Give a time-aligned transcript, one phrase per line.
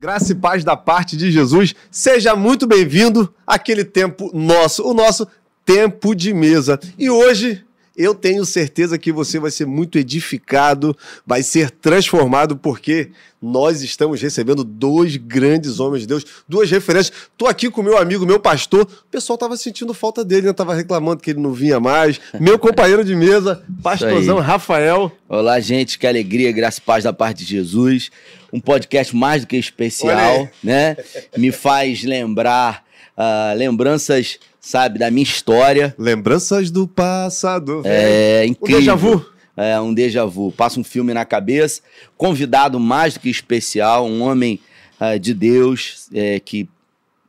[0.00, 1.74] Graça e paz da parte de Jesus.
[1.90, 5.26] Seja muito bem-vindo àquele tempo nosso, o nosso
[5.64, 6.78] tempo de mesa.
[6.96, 7.64] E hoje
[7.98, 13.10] eu tenho certeza que você vai ser muito edificado, vai ser transformado, porque
[13.42, 17.16] nós estamos recebendo dois grandes homens de Deus, duas referências.
[17.32, 18.82] Estou aqui com meu amigo, meu pastor.
[18.82, 20.52] O pessoal estava sentindo falta dele, né?
[20.52, 22.20] Tava reclamando que ele não vinha mais.
[22.38, 25.10] Meu companheiro de mesa, pastorzão Rafael.
[25.28, 28.12] Olá, gente, que alegria, graça e paz da parte de Jesus.
[28.52, 30.96] Um podcast mais do que especial, né?
[31.36, 32.84] Me faz lembrar
[33.16, 34.38] uh, lembranças
[34.68, 35.94] sabe, da minha história.
[35.98, 37.80] Lembranças do passado.
[37.84, 38.76] É incrível.
[38.76, 39.26] Um déjà vu.
[39.56, 40.52] É, um déjà vu.
[40.52, 41.80] Passa um filme na cabeça.
[42.18, 44.60] Convidado mais do que especial, um homem
[45.00, 46.68] uh, de Deus é, que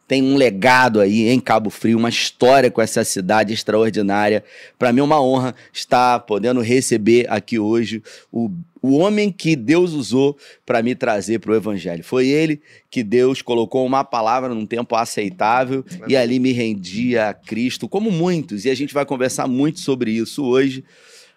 [0.05, 4.43] tem um legado aí em Cabo Frio, uma história com essa cidade extraordinária.
[4.77, 8.01] Para mim é uma honra estar podendo receber aqui hoje
[8.31, 8.49] o,
[8.81, 12.03] o homem que Deus usou para me trazer para o Evangelho.
[12.03, 17.33] Foi ele que Deus colocou uma palavra num tempo aceitável e ali me rendia a
[17.33, 20.83] Cristo, como muitos, e a gente vai conversar muito sobre isso hoje.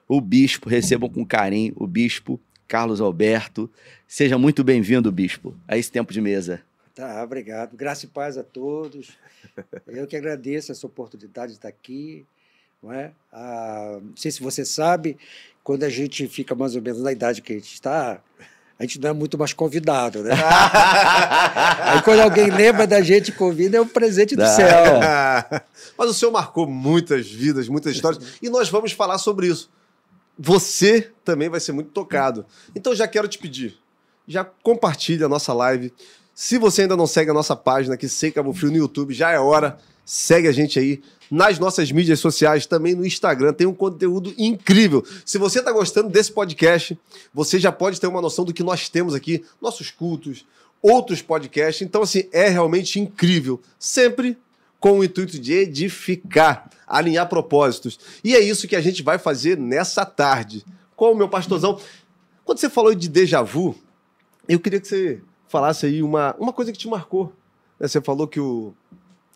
[0.08, 3.70] O bispo, recebam com carinho o bispo Carlos Alberto.
[4.06, 6.62] Seja muito bem-vindo, bispo, a esse tempo de mesa.
[6.94, 7.76] Tá, obrigado.
[7.76, 9.16] Graça e paz a todos.
[9.86, 12.26] Eu que agradeço essa oportunidade de estar aqui.
[12.82, 13.12] Não, é?
[13.32, 15.16] ah, não sei se você sabe,
[15.62, 18.20] quando a gente fica mais ou menos na idade que a gente está,
[18.78, 20.32] a gente não é muito mais convidado, né?
[21.84, 25.00] Aí quando alguém lembra da gente e convida, é um presente do céu.
[25.96, 29.70] Mas o senhor marcou muitas vidas, muitas histórias, e nós vamos falar sobre isso.
[30.38, 32.44] Você também vai ser muito tocado.
[32.74, 33.78] Então já quero te pedir,
[34.26, 35.92] já compartilhe a nossa live,
[36.34, 39.30] se você ainda não segue a nossa página aqui, Sei Cabo Frio, no YouTube, já
[39.30, 39.78] é hora.
[40.04, 43.54] Segue a gente aí nas nossas mídias sociais, também no Instagram.
[43.54, 45.02] Tem um conteúdo incrível.
[45.24, 46.98] Se você está gostando desse podcast,
[47.32, 50.44] você já pode ter uma noção do que nós temos aqui, nossos cultos,
[50.82, 51.80] outros podcasts.
[51.80, 53.60] Então, assim, é realmente incrível.
[53.78, 54.36] Sempre
[54.78, 57.98] com o intuito de edificar, alinhar propósitos.
[58.22, 60.66] E é isso que a gente vai fazer nessa tarde.
[60.94, 61.80] Com o meu pastorzão.
[62.44, 63.74] Quando você falou de déjà vu,
[64.46, 67.32] eu queria que você falasse aí uma, uma coisa que te marcou.
[67.80, 67.88] Né?
[67.88, 68.74] Você falou que o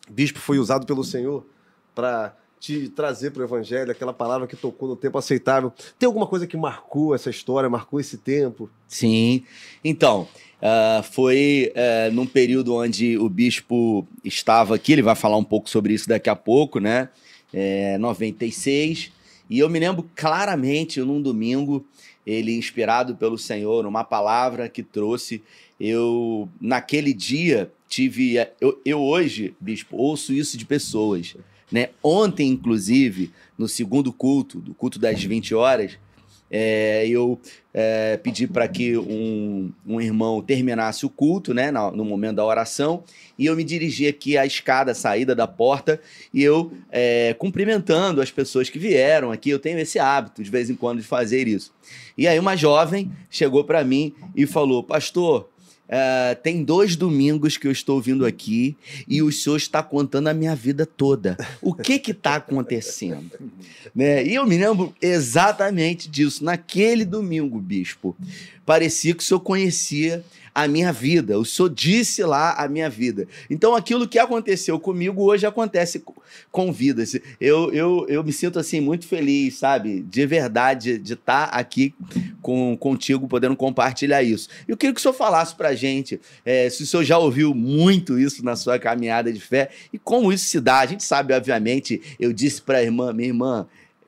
[0.09, 1.45] bispo foi usado pelo Senhor
[1.93, 5.71] para te trazer para o Evangelho, aquela palavra que tocou no tempo aceitável.
[5.97, 8.69] Tem alguma coisa que marcou essa história, marcou esse tempo?
[8.87, 9.43] Sim.
[9.83, 10.27] Então,
[10.61, 15.69] uh, foi uh, num período onde o bispo estava aqui, ele vai falar um pouco
[15.69, 17.09] sobre isso daqui a pouco, né?
[17.53, 19.11] É, 96.
[19.49, 21.85] E eu me lembro claramente, num domingo,
[22.25, 25.41] ele inspirado pelo Senhor, uma palavra que trouxe
[25.79, 28.35] eu, naquele dia, tive.
[28.59, 31.35] Eu, eu hoje, bispo, ouço isso de pessoas.
[31.71, 31.89] Né?
[32.01, 35.97] Ontem, inclusive, no segundo culto, do culto das 20 horas,
[36.49, 37.39] é, eu
[37.73, 42.45] é, pedi para que um, um, irmão terminasse o culto, né, no, no, momento da
[42.45, 43.03] oração,
[43.37, 45.99] e eu me dirigi aqui à escada, à saída da porta,
[46.33, 49.49] e eu é, cumprimentando as pessoas que vieram aqui.
[49.49, 51.73] Eu tenho esse hábito de vez em quando de fazer isso.
[52.17, 55.49] E aí uma jovem chegou para mim e falou: Pastor,
[55.87, 58.75] Uh, tem dois domingos que eu estou vindo aqui
[59.07, 61.37] e o senhor está contando a minha vida toda.
[61.61, 63.31] O que que está acontecendo?
[63.95, 64.25] né?
[64.25, 66.43] E eu me lembro exatamente disso.
[66.43, 68.15] Naquele domingo, bispo,
[68.65, 70.25] parecia que o senhor conhecia
[70.57, 71.37] a minha vida.
[71.37, 73.27] O Senhor disse lá a minha vida.
[73.47, 76.03] Então, aquilo que aconteceu comigo hoje acontece
[76.51, 77.15] com vidas.
[77.39, 80.01] Eu, eu, eu me sinto assim muito feliz, sabe?
[80.01, 81.93] De verdade, de estar aqui
[82.41, 84.49] com, contigo, podendo compartilhar isso.
[84.67, 88.17] Eu queria que o Senhor falasse pra gente é, se o Senhor já ouviu muito
[88.17, 90.79] isso na sua caminhada de fé e como isso se dá.
[90.79, 93.67] A gente sabe, obviamente, eu disse pra irmã, minha irmã,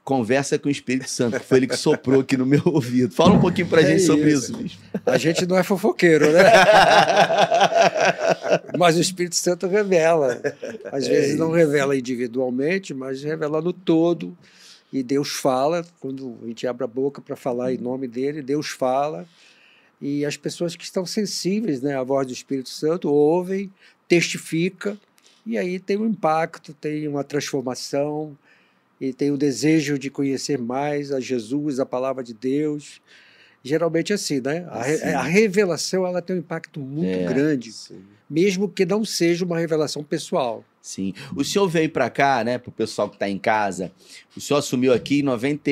[0.10, 3.14] conversa com o Espírito Santo, que foi ele que soprou aqui no meu ouvido.
[3.14, 4.60] Fala um pouquinho pra é gente sobre isso.
[4.60, 6.42] isso A gente não é fofoqueiro, né?
[8.76, 10.42] mas o Espírito Santo revela.
[10.92, 14.36] Às é vezes não revela individualmente, mas revela no todo.
[14.92, 18.70] E Deus fala, quando a gente abre a boca para falar em nome dele, Deus
[18.70, 19.28] fala.
[20.02, 23.72] E as pessoas que estão sensíveis né, à voz do Espírito Santo ouvem,
[24.08, 24.98] testifica,
[25.46, 28.36] e aí tem um impacto, tem uma transformação,
[29.00, 33.02] e tem o desejo de conhecer mais a Jesus, a palavra de Deus.
[33.64, 34.66] Geralmente é assim, né?
[34.70, 38.02] A, a revelação ela tem um impacto muito é, grande, sim.
[38.30, 40.64] mesmo que não seja uma revelação pessoal.
[40.82, 41.14] Sim.
[41.36, 43.92] O senhor veio para cá, né, para o pessoal que está em casa.
[44.36, 45.70] O senhor assumiu aqui em 90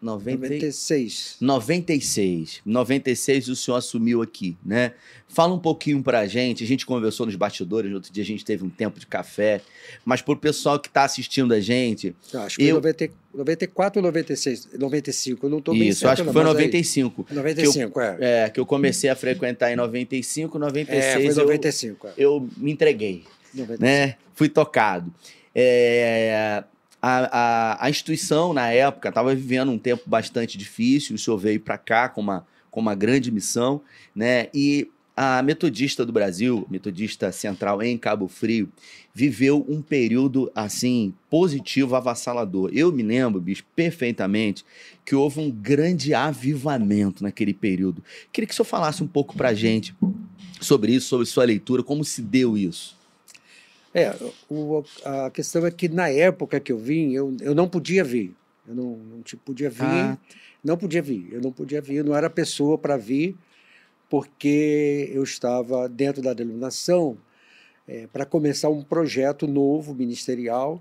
[0.00, 0.30] 90...
[0.36, 1.36] 96.
[1.40, 2.60] 96.
[2.64, 4.92] 96 o senhor assumiu aqui, né?
[5.28, 6.64] Fala um pouquinho pra gente.
[6.64, 9.60] A gente conversou nos bastidores, outro dia a gente teve um tempo de café.
[10.04, 12.14] Mas pro pessoal que tá assistindo a gente.
[12.34, 14.68] Acho que Eu- foi 90, 94 ou 96?
[14.76, 16.12] 95, eu não estou bem Isso, certo.
[16.14, 17.26] acho que foi mas aí- 95.
[17.30, 18.16] 95, é.
[18.20, 22.06] É, que eu comecei a frequentar em 95, 96 É, foi eu, 95.
[22.08, 22.12] é.
[22.16, 23.22] eu me entreguei.
[23.54, 23.82] 95.
[23.82, 24.16] né?
[24.34, 25.12] Fui tocado.
[25.54, 26.64] É,
[27.02, 31.16] a, a, a instituição, na época, estava vivendo um tempo bastante difícil.
[31.16, 33.80] O senhor veio para cá com uma, com uma grande missão,
[34.14, 34.48] né?
[34.52, 38.70] E a Metodista do Brasil, Metodista Central em Cabo Frio,
[39.12, 42.70] viveu um período assim positivo, avassalador.
[42.72, 44.64] Eu me lembro, bicho, perfeitamente,
[45.04, 48.02] que houve um grande avivamento naquele período.
[48.32, 49.94] Queria que o senhor falasse um pouco para gente
[50.60, 52.99] sobre isso, sobre sua leitura, como se deu isso.
[53.92, 54.14] É,
[54.48, 58.34] o- a questão é que na época que eu vim, eu, eu não podia vir.
[58.68, 60.18] Eu não, não te- podia vir, Ah.
[60.62, 61.28] não podia vir.
[61.32, 63.36] Eu não podia vir, eu não era pessoa para vir,
[64.08, 67.16] porque eu estava dentro da denominação
[68.12, 70.80] para começar um projeto novo ministerial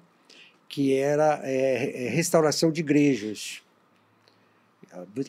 [0.67, 3.63] que era é, é, restauração de igrejas.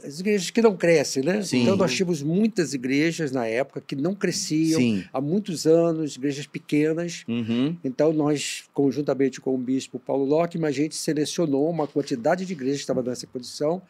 [0.04, 1.42] As igrejas que não crescem, né?
[1.42, 1.62] Sim.
[1.62, 5.04] Então nós tínhamos muitas igrejas na época que não cresciam Sim.
[5.12, 7.24] há muitos anos, igrejas pequenas.
[7.28, 7.76] Uhum.
[7.84, 12.78] Então, nós, conjuntamente com o bispo Paulo Lockman, a gente selecionou uma quantidade de igrejas
[12.78, 13.82] que estava nessa condição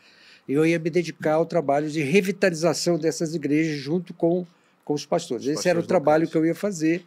[0.49, 4.45] e eu ia me dedicar ao trabalho de revitalização dessas igrejas junto com,
[4.85, 5.47] com os pastores.
[5.47, 7.05] Esse era o trabalho que eu ia fazer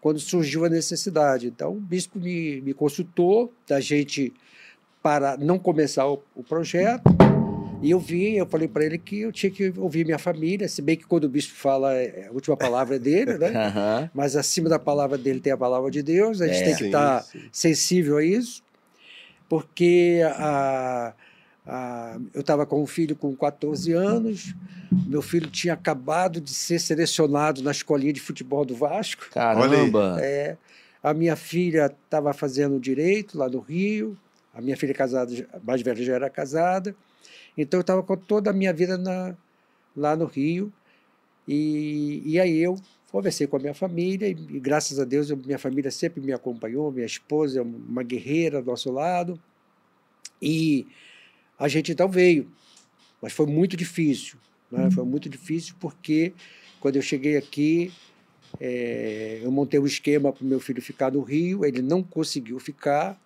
[0.00, 1.46] quando surgiu a necessidade.
[1.46, 4.32] Então, o bispo me, me consultou da gente
[5.00, 7.04] para não começar o, o projeto.
[7.82, 10.80] E eu vi, eu falei para ele que eu tinha que ouvir minha família, se
[10.80, 13.48] bem que quando o bispo fala, é- a última palavra é dele, né?
[13.66, 14.10] Aham.
[14.14, 16.64] mas acima da palavra dele tem a palavra de Deus, a gente É.
[16.64, 17.40] tem que estar sim.
[17.50, 18.62] sensível a isso,
[19.48, 21.12] porque a,
[21.66, 24.54] a- eu estava com um filho com 14 anos,
[25.06, 30.18] meu filho tinha acabado de ser selecionado na escolinha de futebol do Vasco, Caramba.
[30.20, 30.56] é,
[31.02, 34.16] a minha filha estava fazendo direito lá no Rio,
[34.54, 36.94] a minha filha casada, a mais velha já era casada,
[37.56, 39.36] então eu estava com toda a minha vida na-
[39.96, 40.72] lá no Rio,
[41.46, 42.76] e, e aí eu
[43.10, 46.32] conversei com a minha família, e, e graças a Deus eu- minha família sempre me
[46.32, 49.38] acompanhou, minha esposa é uma guerreira do nosso lado,
[50.40, 50.86] e
[51.58, 52.50] a gente então veio,
[53.20, 54.36] mas foi muito difícil,
[54.70, 54.90] né?
[54.90, 56.32] foi muito difícil porque
[56.80, 57.92] quando eu cheguei aqui,
[58.60, 62.58] é, eu montei um esquema para o meu filho ficar no Rio, ele não conseguiu
[62.58, 63.20] ficar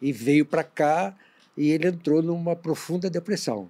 [0.00, 1.16] e veio para cá
[1.58, 3.68] e ele entrou numa profunda depressão.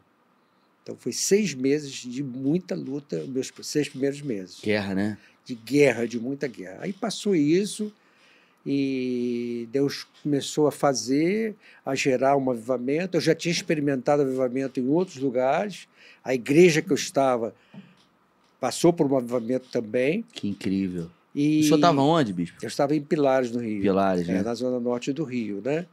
[0.83, 5.19] Então foi seis meses de muita luta, meus seis primeiros meses Guerra, né?
[5.45, 6.79] de guerra, de muita guerra.
[6.83, 7.91] Aí passou isso
[8.67, 11.55] e Deus começou a fazer,
[11.85, 13.17] a gerar um avivamento.
[13.17, 15.89] Eu já tinha experimentado avivamento em outros lugares.
[16.23, 17.55] A igreja que eu estava
[18.61, 20.23] passou por um avivamento também.
[20.33, 21.09] Que incrível.
[21.35, 22.59] E O senhor estava onde, bispo?
[22.61, 23.81] Eu estava em Pilares, no Rio.
[23.81, 24.43] Pilares, É, né?
[24.43, 25.87] na zona norte do Rio, né?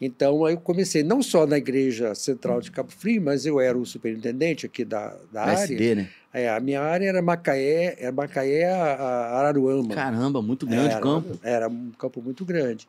[0.00, 3.76] Então, aí eu comecei não só na igreja central de Cabo Frio, mas eu era
[3.76, 5.64] o superintendente aqui da, da área.
[5.64, 6.08] SD, né?
[6.32, 9.94] É, a minha área era Macaé, era Macaé a, Araruama.
[9.94, 11.40] Caramba, muito grande era, o campo.
[11.42, 12.86] Era um campo muito grande.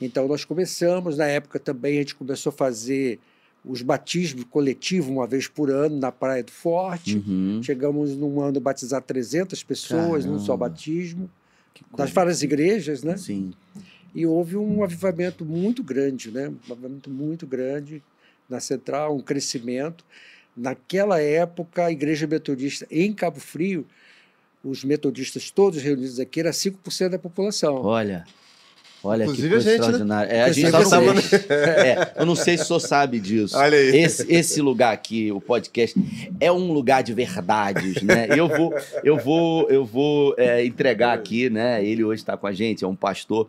[0.00, 3.20] Então nós começamos, na época também a gente começou a fazer
[3.64, 7.16] os batismos coletivos uma vez por ano na Praia do Forte.
[7.18, 7.60] Uhum.
[7.62, 10.68] Chegamos num ano a batizar 300 pessoas num só Caramba.
[10.70, 11.30] batismo,
[11.96, 13.16] das várias igrejas, né?
[13.16, 13.52] Sim.
[14.14, 16.48] E houve um avivamento muito grande, né?
[16.48, 18.02] Um avivamento muito grande
[18.48, 20.04] na Central, um crescimento.
[20.56, 23.86] Naquela época, a Igreja Metodista em Cabo Frio,
[24.62, 27.76] os metodistas todos reunidos aqui, era 5% da população.
[27.76, 28.24] Olha.
[29.04, 29.86] Olha Inclusive que coisa a gente, né?
[29.86, 30.32] extraordinária.
[30.32, 31.34] É, a gente tá no gente.
[31.50, 33.56] É, eu não sei se o senhor sabe disso.
[33.56, 33.96] Olha aí.
[33.96, 35.98] Esse, esse lugar aqui, o podcast,
[36.38, 38.28] é um lugar de verdades, né?
[38.30, 41.84] Eu vou, eu vou, eu vou é, entregar aqui, né?
[41.84, 43.48] Ele hoje está com a gente, é um pastor.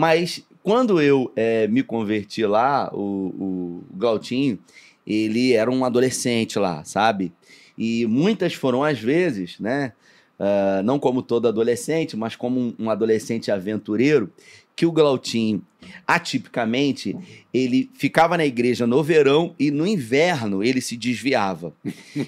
[0.00, 4.58] Mas quando eu é, me converti lá, o, o Glautinho,
[5.06, 7.34] ele era um adolescente lá, sabe?
[7.76, 9.92] E muitas foram as vezes, né?
[10.38, 14.32] ah, não como todo adolescente, mas como um, adolescente aventureiro,
[14.74, 15.62] que o Glautinho,
[16.06, 17.14] atipicamente,
[17.52, 21.74] ele ficava na igreja no verão e no inverno ele se desviava.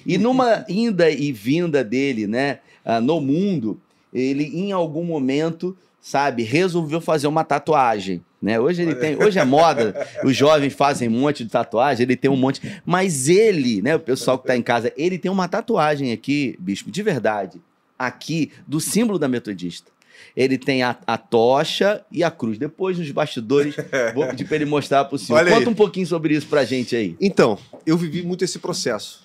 [0.05, 3.81] E numa inda e vinda dele, né, ah, no mundo,
[4.13, 8.21] ele em algum momento, sabe, resolveu fazer uma tatuagem.
[8.41, 8.59] Né?
[8.59, 12.29] Hoje ele tem, hoje é moda, os jovens fazem um monte de tatuagem, ele tem
[12.29, 16.11] um monte, mas ele, né, o pessoal que está em casa, ele tem uma tatuagem
[16.11, 17.61] aqui, bispo, de verdade,
[17.97, 19.93] aqui do símbolo da metodista.
[20.35, 22.57] ele tem a, a tocha e a cruz.
[22.57, 23.75] Depois, nos bastidores,
[24.13, 25.47] vou pedir para ele mostrar para o senhor.
[25.47, 27.15] Conta um pouquinho sobre isso pra gente aí.
[27.21, 29.23] Então, eu vivi muito esse processo.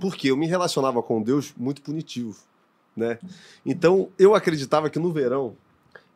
[0.00, 2.36] Porque eu me relacionava com Deus muito punitivo,
[2.96, 3.18] né?
[3.66, 5.56] Então, eu acreditava que no verão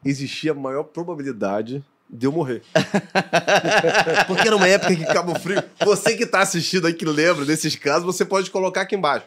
[0.09, 2.63] existia maior probabilidade de eu morrer.
[4.27, 5.63] Porque era uma época que Cabo Frio.
[5.85, 9.27] Você que está assistindo aí, que lembra desses casos, você pode colocar aqui embaixo.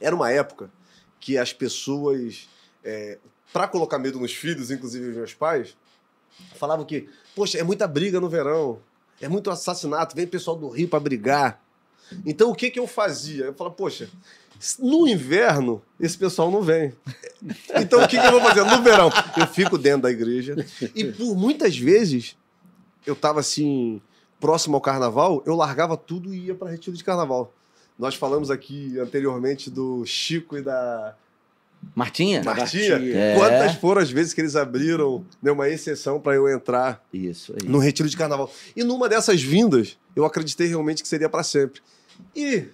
[0.00, 0.70] Era uma época
[1.20, 2.48] que as pessoas,
[3.52, 5.76] para colocar medo nos filhos, inclusive meus pais,
[6.56, 8.80] falavam que, poxa, é muita briga no verão,
[9.20, 11.63] é muito assassinato, vem pessoal do Rio para brigar.
[12.24, 13.46] Então o que, que eu fazia?
[13.46, 14.08] Eu falava, poxa,
[14.78, 16.92] no inverno, esse pessoal não vem.
[17.74, 18.64] Então o que, que eu vou fazer?
[18.64, 20.56] No verão, eu fico dentro da igreja.
[20.94, 22.36] E por muitas vezes,
[23.06, 24.00] eu estava assim,
[24.40, 27.52] próximo ao carnaval, eu largava tudo e ia para retiro de carnaval.
[27.98, 31.14] Nós falamos aqui anteriormente do Chico e da
[31.94, 32.42] Martinha?
[32.42, 32.96] Martinha.
[32.96, 33.36] É.
[33.36, 37.68] Quantas foram as vezes que eles abriram né, uma exceção para eu entrar Isso aí.
[37.68, 38.50] no retiro de carnaval?
[38.74, 41.80] E numa dessas vindas, eu acreditei realmente que seria para sempre.
[42.34, 42.68] E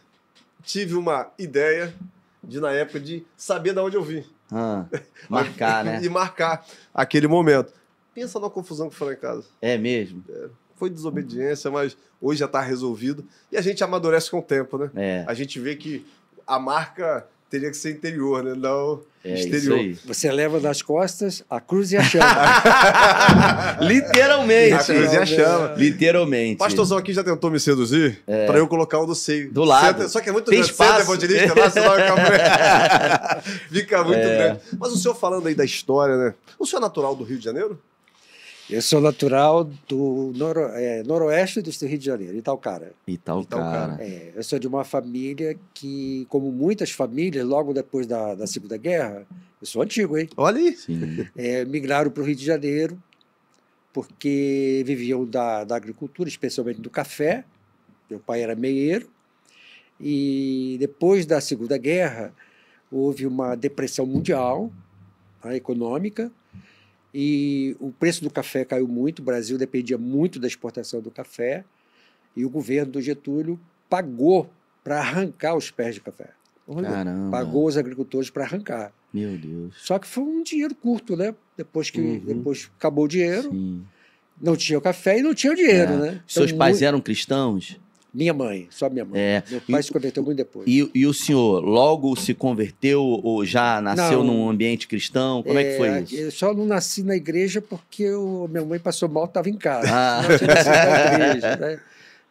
[0.62, 1.94] tive uma ideia
[2.42, 4.24] de, na época, de saber de onde eu vim.
[4.50, 4.86] Ah,
[5.28, 6.00] marcar, né?
[6.04, 7.72] E marcar aquele momento.
[8.14, 9.44] Pensa na confusão que foi lá em casa.
[9.62, 10.24] É mesmo?
[10.76, 13.24] Foi desobediência, mas hoje já está resolvido.
[13.52, 14.90] E a gente amadurece com o tempo, né?
[14.94, 16.06] É, A gente vê que
[16.46, 18.54] a marca teria que ser interior, né?
[18.56, 19.78] Não é isso exterior.
[19.78, 19.98] aí.
[20.06, 22.24] Você leva nas costas a cruz e a chama.
[23.82, 24.72] Literalmente.
[24.74, 25.74] A cruz e a chama.
[25.76, 26.56] Literalmente.
[26.58, 29.48] Pastorzão aqui já tentou me seduzir para eu colocar o do seio.
[29.48, 29.50] É.
[29.52, 29.98] Do lado.
[29.98, 30.70] Senta- Só que é muito Tem grande.
[30.72, 30.90] espaço.
[31.00, 33.42] Senta, evangelista, lá, você vai ficar...
[33.70, 34.36] Fica muito É.
[34.38, 34.60] grande.
[34.78, 36.34] Mas o senhor falando aí da história, né?
[36.58, 37.78] O senhor é natural do Rio de Janeiro?
[38.70, 42.92] Eu sou natural do noro, é, noroeste do Rio de Janeiro, Itaucara.
[43.04, 43.96] E tal, Itaúcara.
[43.96, 44.04] cara.
[44.04, 48.76] É, eu sou de uma família que, como muitas famílias, logo depois da, da Segunda
[48.76, 49.26] Guerra,
[49.60, 50.28] eu sou antigo, hein?
[50.36, 50.76] Olha aí.
[50.76, 51.26] Sim.
[51.36, 52.96] É, migraram para o Rio de Janeiro
[53.92, 57.44] porque viviam da, da agricultura, especialmente do café.
[58.08, 59.10] Meu pai era meieiro.
[60.00, 62.32] E depois da Segunda Guerra,
[62.90, 64.70] houve uma depressão mundial
[65.42, 66.30] tá, econômica
[67.14, 69.18] e o preço do café caiu muito.
[69.20, 71.64] O Brasil dependia muito da exportação do café
[72.36, 74.48] e o governo do Getúlio pagou
[74.84, 76.30] para arrancar os pés de café.
[76.82, 77.30] Caramba.
[77.30, 78.92] Pagou os agricultores para arrancar.
[79.12, 79.74] Meu Deus.
[79.78, 81.34] Só que foi um dinheiro curto, né?
[81.56, 82.20] Depois que Uhum.
[82.20, 83.82] depois acabou o dinheiro, Sim.
[84.40, 85.96] não tinha o café e não tinha o dinheiro, É.
[85.96, 86.22] né?
[86.28, 87.80] Seus Então, pais mu- eram cristãos?
[88.12, 89.20] Minha mãe, só minha mãe.
[89.20, 89.42] É.
[89.48, 90.66] Meu pai E- se converteu muito depois.
[90.68, 94.34] E, e o senhor logo se converteu ou já nasceu Não.
[94.34, 95.42] num ambiente cristão?
[95.42, 96.14] Como é, que foi isso?
[96.16, 99.88] Eu só não nasci na igreja porque eu- minha mãe passou mal, estava em casa.
[99.92, 100.22] Ah.
[100.38, 101.80] Tinha nascido na igreja, né?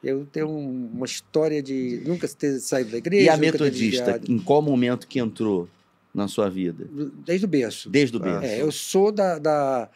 [0.04, 3.24] Eu tenho um- uma história de nunca ter saído da igreja.
[3.26, 5.68] E a metodista, em qual momento que entrou
[6.14, 6.88] na sua vida?
[7.26, 7.90] Desde o berço.
[7.90, 8.46] Desde o berço.
[8.46, 9.90] É, eu sou da, da,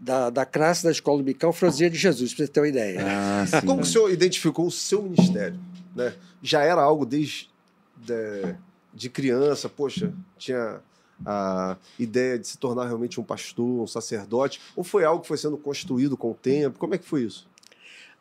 [0.00, 3.00] da, da classe da Escola Dominical Franzinha de Jesus, para você ter uma ideia.
[3.02, 3.66] Ah, sim.
[3.66, 5.58] Como o senhor identificou o seu ministério?
[5.94, 6.14] Né?
[6.42, 7.50] Já era algo desde
[7.96, 8.54] de,
[8.94, 10.80] de criança, poxa, tinha
[11.26, 15.36] a ideia de se tornar realmente um pastor, um sacerdote, ou foi algo que foi
[15.36, 16.78] sendo construído com o tempo?
[16.78, 17.48] Como é que foi isso?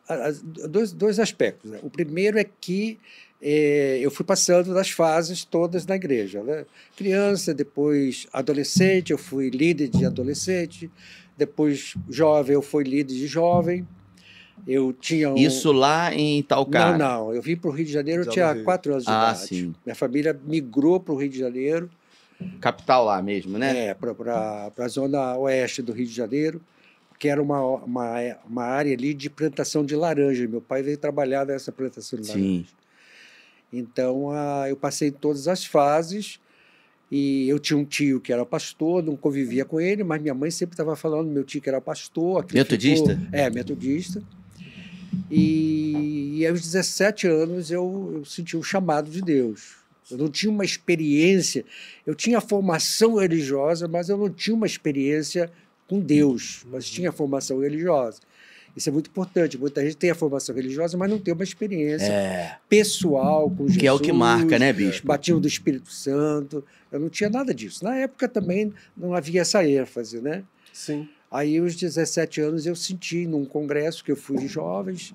[0.07, 1.69] As- dois, dois aspectos.
[1.71, 1.79] né?
[1.83, 2.97] O primeiro é que
[3.41, 6.41] eh, eu fui passando das fases todas na igreja.
[6.43, 6.65] Né?
[6.95, 10.89] Criança, depois adolescente, eu fui líder de adolescente,
[11.37, 13.87] depois jovem, eu fui líder de jovem.
[14.67, 15.35] Eu tinha um...
[15.37, 16.97] Isso lá em Talcar.
[16.97, 17.33] Não, não.
[17.35, 19.47] Eu vim para o Rio de Janeiro, eu tinha quatro anos de Ah, idade.
[19.47, 19.75] sim.
[19.85, 21.89] Minha família migrou para o Rio de Janeiro,
[22.59, 23.87] Capital lá mesmo, né?
[23.89, 26.59] é, para a zona oeste do Rio de Janeiro,
[27.19, 28.15] que era uma, uma,
[28.47, 30.47] uma área ali de plantação de laranja.
[30.47, 32.45] Meu pai veio trabalhar nessa plantação de laranja.
[32.47, 32.65] Sim.
[33.71, 36.39] Então, ah, eu passei todas as fases
[37.11, 40.51] e eu tinha um tio que era pastor, não convivia com ele, mas minha mãe
[40.51, 42.45] sempre estava falando meu tio que era pastor.
[42.53, 43.15] Metodista?
[43.15, 44.21] ficou- é, metodista.
[45.29, 49.75] E, e aos 17 anos eu, eu senti o chamado de Deus.
[50.09, 51.65] Eu não tinha uma experiência,
[52.05, 55.51] eu tinha formação religiosa, mas eu não tinha uma experiência
[55.87, 58.19] com Deus, mas tinha formação religiosa.
[58.75, 59.57] Isso é muito importante.
[59.57, 62.57] Muita gente tem a formação religiosa, mas não tem uma experiência É.
[62.69, 63.77] pessoal com Jesus.
[63.77, 65.07] Que é o que marca, né, bispo?
[65.07, 66.63] Batismo do Espírito Santo.
[66.91, 67.83] Eu não tinha nada disso.
[67.83, 70.43] Na época também não havia essa ênfase, né?
[70.71, 71.09] Sim.
[71.31, 75.13] Aí, aos 17 anos, eu senti num congresso que eu fui de jovens,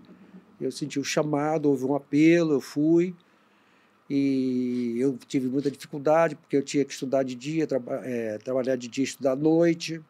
[0.61, 3.15] eu senti o chamado, houve um apelo, eu fui.
[4.11, 8.77] E eu tive muita dificuldade, porque eu tinha que estudar de dia, traba eh, trabalhar
[8.77, 10.01] de dia e estudar à noite.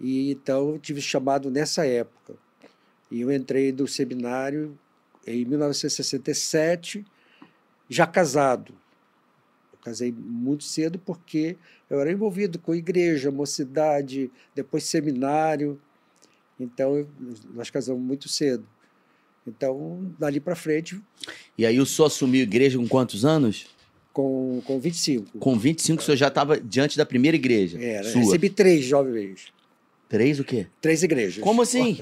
[0.00, 2.34] E então eu tive chamado nessa época.
[3.10, 4.78] E eu entrei no seminário
[5.26, 7.04] em 1967,
[7.88, 8.72] já casado.
[9.72, 11.56] Eu casei muito cedo porque
[11.88, 15.80] eu era envolvido com igreja, mocidade, depois seminário.
[16.60, 17.08] Então, eu-
[17.54, 18.66] nós casamos muito cedo.
[19.46, 21.00] Então, dali para frente,
[21.56, 23.66] E aí o senhor assumiu a igreja com quantos anos?
[24.12, 25.38] com, com 25.
[25.38, 27.80] Com 25, o senhor já estava diante da primeira igreja.
[27.80, 28.20] Era, sua.
[28.20, 29.52] recebi três jovens.
[30.08, 30.66] Três o quê?
[30.80, 31.42] Três igrejas.
[31.44, 32.00] Como assim?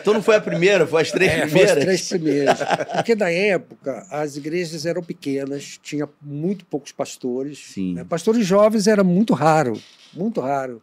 [0.00, 1.76] então não foi a primeira, foi as três É, primeiras?
[1.76, 2.58] as três primeiras.
[2.94, 7.58] Porque na época as igrejas eram pequenas, tinha muito poucos pastores.
[7.58, 7.94] Sim.
[7.94, 8.04] né?
[8.04, 9.78] Pastores jovens era muito raro,
[10.14, 10.80] muito raro.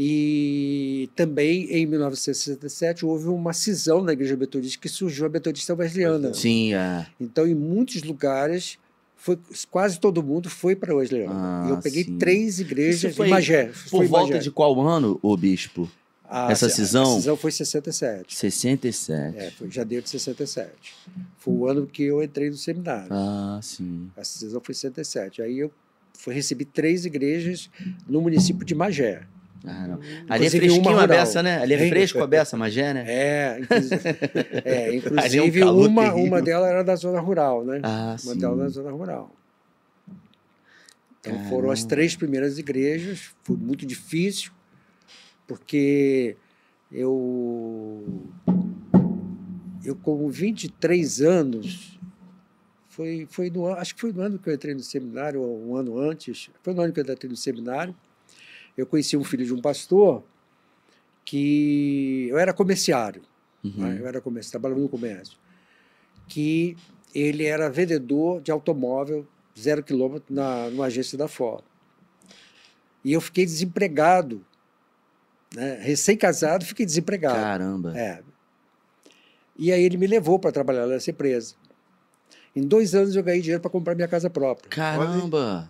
[0.00, 6.32] E também em 1967 houve uma cisão na igreja metodista que surgiu a metodista wesleyana.
[6.34, 7.06] Sim, é.
[7.20, 8.78] Então em muitos lugares
[9.18, 9.38] foi
[9.70, 11.34] quase todo mundo foi para wesleyana.
[11.34, 12.16] Ah, e eu peguei sim.
[12.16, 13.70] três igrejas foi em Magé.
[13.90, 14.44] Por volta Magé.
[14.44, 15.90] de qual ano, ô bispo?
[16.30, 17.02] A- essa cisão?
[17.14, 18.34] A cisão foi em 67.
[18.36, 19.36] 67.
[19.36, 20.70] É, foi em janeiro de 67.
[21.38, 23.08] Foi o ano que eu entrei no seminário.
[23.10, 24.08] Ah, sim.
[24.16, 25.42] A cisão foi em 67.
[25.42, 25.70] Aí eu
[26.14, 27.68] fui, recebi três igrejas
[28.08, 29.22] no município de Magé.
[29.64, 29.94] Ah, não.
[29.96, 30.04] Ali
[30.44, 31.58] é Inclusive, fresquinho uma a beça, né?
[31.60, 31.90] Ali é Hein?
[31.90, 33.04] fresco a beça, Magé, né?
[33.06, 34.00] É, inclusive,
[34.64, 34.88] é,
[35.18, 36.24] Ali é um inclusive uma, terrível.
[36.24, 37.80] uma delas era da zona rural, né?
[37.82, 38.38] Ah, uma sim.
[38.38, 39.34] delas na zona rural.
[41.20, 43.30] Então foram as três primeiras igrejas.
[43.42, 44.52] Foi muito difícil,
[45.46, 46.36] porque
[46.92, 48.04] eu,
[49.84, 51.98] eu com 23 anos,
[52.88, 55.76] foi, foi no, acho que foi no ano que eu entrei no seminário, ou um
[55.76, 57.94] ano antes, foi no ano que eu entrei no seminário,
[58.80, 60.24] eu conheci um filho de um pastor
[61.24, 63.22] que eu era comerciário
[63.62, 63.72] Uhum.
[63.76, 63.98] né?
[64.00, 65.36] eu era comerciante, trabalhava no comércio,
[66.28, 66.76] que
[67.14, 69.26] ele era vendedor de automóvel
[69.58, 71.64] zero quilômetro na, numa agência da Ford.
[73.04, 74.44] E eu fiquei desempregado,
[75.54, 75.78] né?
[75.80, 77.36] recém-casado, fiquei desempregado.
[77.36, 77.98] Caramba.
[77.98, 78.22] É.
[79.56, 81.54] E aí ele me levou para trabalhar nessa empresa.
[82.54, 84.68] Em dois anos eu ganhei dinheiro para comprar minha casa própria.
[84.68, 85.68] Caramba.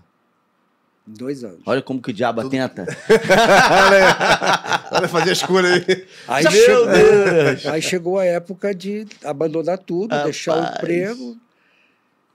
[1.16, 1.60] Dois anos.
[1.64, 2.84] Olha como que o diabo atenta.
[3.08, 6.06] olha, olha fazer a escolha aí.
[6.28, 7.66] Aí, Meu chegou, Deus!
[7.66, 10.76] aí chegou a época de abandonar tudo, deixar o Rapaz.
[10.78, 11.36] emprego.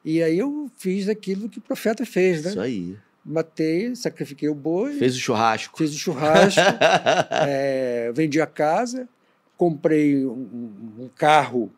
[0.04, 2.50] E aí eu fiz aquilo que o profeta fez, né?
[2.52, 2.98] Isso aí.
[3.26, 5.78] Matei, sacrifiquei o boi, Fez o churrasco.
[5.78, 6.60] fiz o churrasco,
[7.32, 9.08] é, vendi a casa,
[9.56, 11.72] comprei um, um- um carro,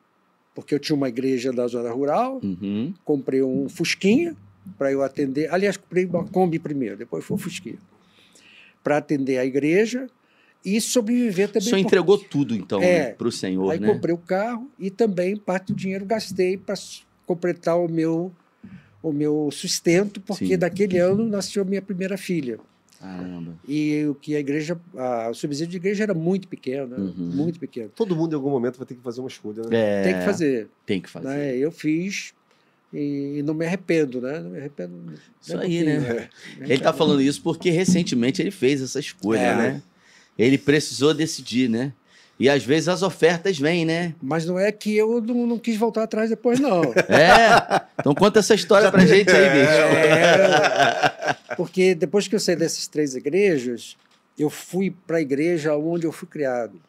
[0.56, 2.94] porque eu tinha uma igreja da zona rural, Uhum.
[3.04, 4.36] comprei um Fusquinha
[4.78, 5.52] para eu atender.
[5.54, 7.78] Aliás, comprei uma Kombi primeiro, depois foi o Fusquinha.
[8.84, 10.08] Para atender a igreja
[10.64, 11.68] e sobreviver O também.
[11.70, 13.00] senhor por- entregou tudo, então, É.
[13.00, 13.88] né, para o senhor, Aí né?
[13.92, 16.76] comprei o carro e também parte do dinheiro gastei para
[17.26, 18.32] completar o meu
[19.02, 20.58] o meu sustento, porque Sim.
[20.58, 22.58] naquele ano nasceu a minha primeira filha.
[23.00, 23.54] Caramba.
[23.68, 26.98] E o que a igreja, a, o subsídio de igreja era muito pequeno, né?
[26.98, 27.14] Uhum.
[27.36, 27.90] muito pequeno.
[27.96, 29.70] Todo mundo em algum momento vai ter que fazer uma escolha, né?
[29.74, 31.28] É, Tem que fazer, Tem que fazer.
[31.28, 31.56] né?
[31.56, 32.34] Eu fiz
[32.94, 34.40] e não me arrependo, né?
[34.40, 35.14] Não me arrependo.
[35.42, 36.00] Isso aí, né?
[36.00, 36.94] Me Ele está arrependo.
[36.98, 39.56] falando isso porque recentemente ele fez essa escolha, É.
[39.56, 39.82] né?
[40.38, 41.94] Ele precisou decidir, né?
[42.38, 44.14] E às vezes as ofertas vêm, né?
[44.22, 46.82] Mas não é que eu não, não quis voltar atrás depois, não.
[47.08, 47.82] É.
[48.00, 49.72] Então conta essa história pra gente aí, bicho.
[50.06, 53.96] É, porque depois que eu saí dessas três igrejas,
[54.38, 56.80] eu fui para a igreja onde eu fui criado.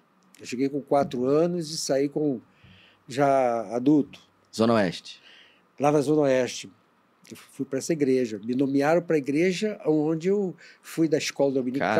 [0.40, 2.40] Eu cheguei com quatro anos e saí com
[3.08, 4.18] já adulto,
[4.54, 5.20] Zona Oeste.
[5.78, 6.70] Lá na Zona Oeste.
[7.30, 8.40] Eu fui para essa igreja.
[8.44, 11.96] Me nomearam para a igreja onde eu fui da escola dominical,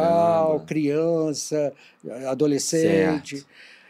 [0.47, 0.65] Caramba.
[0.67, 1.73] criança,
[2.29, 3.37] adolescente.
[3.39, 3.47] Certo.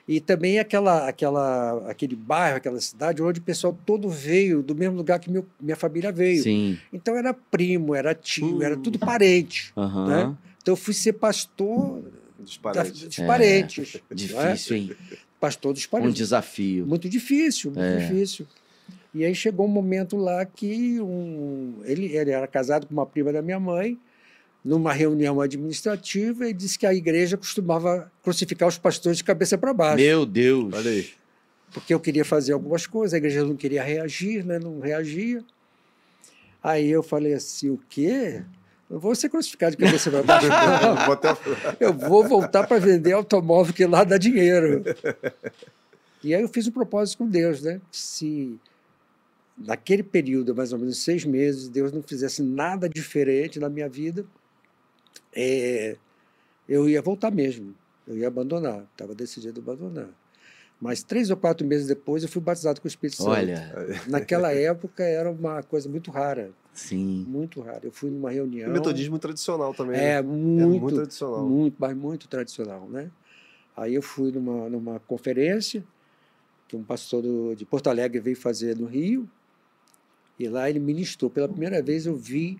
[0.08, 4.96] E também aquela, aquela, aquele bairro, aquela cidade onde o pessoal todo veio do mesmo
[4.96, 6.42] lugar que meu, minha família veio.
[6.42, 6.78] Sim.
[6.92, 8.62] Então era primo, era tio, Hum.
[8.62, 9.72] era tudo parente.
[9.76, 10.06] Aham.
[10.30, 10.36] Né?
[10.62, 12.02] Então eu fui ser pastor
[12.38, 13.02] Dos da, parentes.
[13.02, 14.00] dos É, parentes.
[14.10, 14.14] é?
[14.14, 14.96] Difícil, hein?
[15.40, 16.14] Pastor dos Um parentes.
[16.14, 16.86] desafio.
[16.86, 17.96] Muito difícil, muito É.
[18.06, 18.46] difícil.
[19.16, 23.32] E aí chegou um momento lá que um, ele, ele era casado com uma prima
[23.32, 23.98] da minha mãe,
[24.62, 29.72] numa reunião administrativa, e disse que a igreja costumava crucificar os pastores de cabeça para
[29.72, 30.04] baixo.
[30.04, 30.70] Meu Deus.
[30.74, 31.08] Olha aí.
[31.72, 34.58] porque eu queria fazer algumas coisas, a igreja não queria reagir, né?
[34.58, 35.42] não reagia.
[36.62, 38.42] Aí eu falei assim, o quê?
[38.90, 40.46] Eu vou ser crucificado de cabeça para baixo.
[41.10, 41.28] até...
[41.80, 44.84] Eu vou voltar para vender automóvel, que lá dá dinheiro.
[46.22, 47.80] E aí eu fiz um propósito com Deus, né?
[47.90, 48.60] Se
[49.56, 54.26] naquele período, mais ou menos seis meses, Deus não fizesse nada diferente na minha vida,
[55.34, 55.96] é,
[56.68, 57.74] eu ia voltar mesmo.
[58.06, 58.86] Eu ia abandonar.
[58.92, 60.08] Estava decidido a abandonar.
[60.80, 63.30] Mas três ou quatro meses depois, eu fui batizado com o Espírito Santo.
[63.30, 63.72] Olha,
[64.06, 67.24] Naquela época era uma coisa muito rara, sim.
[67.26, 67.80] muito rara.
[67.82, 68.68] Eu fui numa reunião.
[68.68, 69.98] O metodismo tradicional também.
[69.98, 70.22] É, né?
[70.22, 71.48] muito, é muito tradicional.
[71.48, 73.10] muito, mas muito tradicional, né?
[73.74, 75.82] Aí eu fui numa, numa conferência
[76.68, 79.28] que um pastor do- de Porto Alegre veio fazer no Rio
[80.38, 81.30] E lá ele ministrou.
[81.30, 82.58] Pela primeira vez eu vi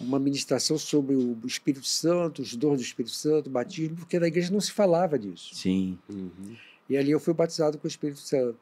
[0.00, 4.26] uma ministração sobre o Espírito Santo, os dons do Espírito Santo, o batismo, porque na
[4.26, 5.54] igreja não se falava disso.
[5.54, 5.98] Sim.
[6.08, 6.56] Uhum.
[6.88, 8.58] E ali eu fui batizado com o Espírito Santo.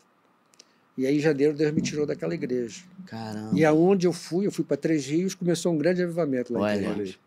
[0.97, 2.83] E aí, em janeiro, Deus me tirou daquela igreja.
[3.07, 3.59] Caramba.
[3.59, 6.63] E aonde eu fui, eu fui para Três Rios, começou um grande avivamento lá em
[6.63, 6.95] Olha.
[6.95, 7.19] Três Rios.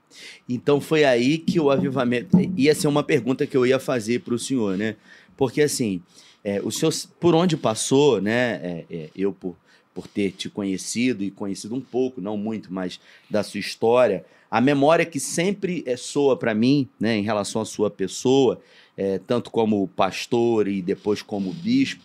[0.48, 2.38] Então foi aí que o avivamento.
[2.56, 4.96] Ia ser uma pergunta que eu ia fazer para o senhor, né?
[5.36, 6.02] Porque assim,
[6.44, 8.62] é, o senhor, por onde passou, né?
[8.64, 9.58] é, é, eu, por,
[9.96, 14.60] por ter te conhecido e conhecido um pouco, não muito, mas da sua história, a
[14.60, 18.62] memória que sempre é, soa para mim, né, em relação à sua pessoa,
[18.98, 22.04] é, tanto como pastor e depois como bispo,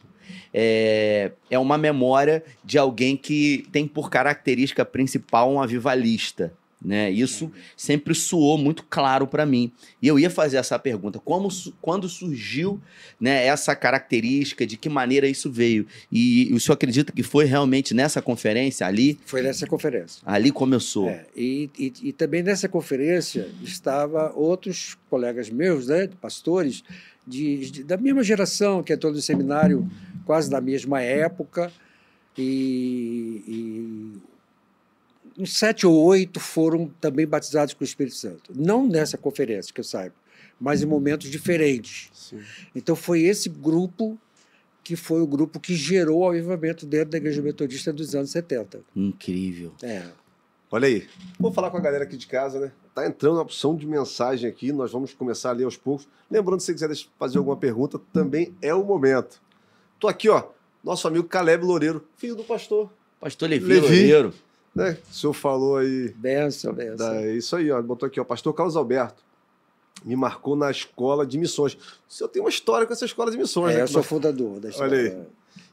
[0.54, 6.52] é, é uma memória de alguém que tem por característica principal um avivalista.
[6.82, 7.10] Né?
[7.10, 9.70] Isso sempre soou muito claro para mim.
[10.00, 11.48] E eu ia fazer essa pergunta: como,
[11.80, 12.80] quando surgiu
[13.20, 15.86] né, essa característica, de que maneira isso veio?
[16.10, 19.20] E o senhor acredita que foi realmente nessa conferência ali?
[19.26, 20.22] Foi nessa conferência.
[20.24, 21.10] Ali começou.
[21.10, 26.82] É, e, e, e também nessa conferência estava outros colegas meus, né, pastores,
[27.26, 29.86] de, de- da mesma geração, que entrou no seminário
[30.24, 31.70] quase da mesma época,
[32.38, 34.12] e, e
[35.40, 38.52] uns sete ou oito foram também batizados com o Espírito Santo.
[38.54, 40.14] Não nessa conferência, que eu saiba,
[40.60, 42.10] mas em momentos diferentes.
[42.12, 42.40] Sim.
[42.74, 44.18] Então foi esse grupo
[44.82, 48.80] que foi o grupo que gerou o avivamento dentro da Igreja Metodista dos anos 70.
[48.96, 49.72] Incrível.
[49.82, 50.04] É.
[50.70, 51.08] Olha aí.
[51.38, 52.72] Vou falar com a galera aqui de casa, né?
[52.94, 56.08] Tá entrando a opção de mensagem aqui, nós vamos começar a ler aos poucos.
[56.30, 59.40] Lembrando, se você quiser fazer alguma pergunta, também é o momento.
[59.98, 60.48] Tô aqui, ó,
[60.82, 63.86] nosso amigo Caleb Loureiro, filho do pastor, Pastor Levi, Levi.
[63.86, 64.34] Loureiro.
[64.74, 64.96] Né?
[65.10, 66.96] O senhor falou aí, Benção, benção.
[66.96, 69.22] da, é isso aí, ó, botou aqui, ó, pastor Carlos Alberto.
[70.04, 71.74] Me marcou na escola de missões.
[71.74, 71.78] O
[72.08, 73.82] senhor tem uma história com essa escola de missões, É, né?
[73.82, 74.98] eu que sou nós- fundador da história.
[74.98, 75.22] Olha aí.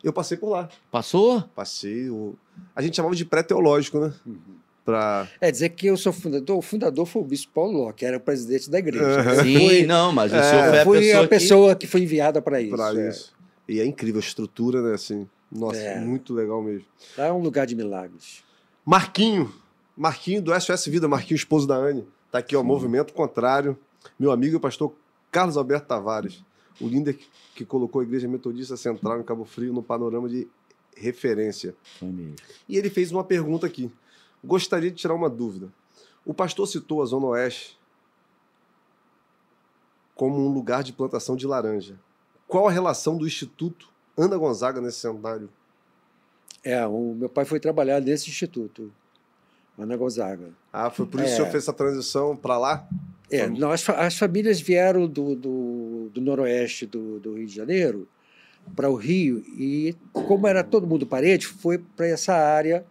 [0.04, 0.68] Eu passei por lá.
[0.92, 1.42] Passou?
[1.56, 2.10] Passei.
[2.10, 2.36] O...
[2.76, 4.14] A gente chamava de pré-teológico, né?
[4.26, 4.38] Uhum.
[4.84, 5.28] Pra...
[5.40, 6.58] É dizer que eu sou fundador.
[6.58, 9.44] O fundador foi o bispo Paulo Ló, que era o presidente da igreja.
[9.44, 11.88] Sim, fui, não, mas o É, senhor foi eu a fui pessoa, a pessoa que
[11.88, 12.76] foi enviada para isso.
[12.76, 13.10] pra é.
[13.10, 13.34] isso.
[13.68, 14.94] E é incrível a estrutura, né?
[14.94, 16.00] Assim, nossa, É.
[16.00, 16.86] muito legal mesmo.
[17.18, 18.44] Lá é um lugar de milagres.
[18.89, 19.54] Marquinho,
[19.97, 22.08] Marquinho do SOS Vida, Marquinho, esposo da Anne.
[22.32, 23.78] Tá aqui, ó, movimento contrário.
[24.17, 24.93] Meu amigo e pastor
[25.30, 26.41] Carlos Alberto Tavares,
[26.80, 27.19] o líder
[27.54, 30.47] que- colocou a Igreja Metodista Central em Cabo Frio no panorama de
[30.95, 31.76] referência.
[32.69, 33.91] E ele fez uma pergunta aqui.
[34.41, 35.69] Gostaria de tirar uma dúvida.
[36.23, 37.78] O pastor citou a Zona Oeste
[40.15, 42.00] como um lugar de plantação de laranja.
[42.47, 45.50] Qual a relação do Instituto Ana Gonzaga nesse cenário?
[46.69, 48.91] É, o meu pai foi trabalhar nesse instituto,
[49.77, 50.49] Ana Gonzaga.
[50.73, 51.34] Ah, foi por isso que É.
[51.34, 52.88] o senhor fez essa transição para lá?
[53.30, 53.60] É, Vamos.
[53.60, 58.08] não, as, as famílias vieram do, do, do noroeste do, do Rio de Janeiro
[58.75, 62.86] para o Rio e, como era todo mundo parente, foi para essa área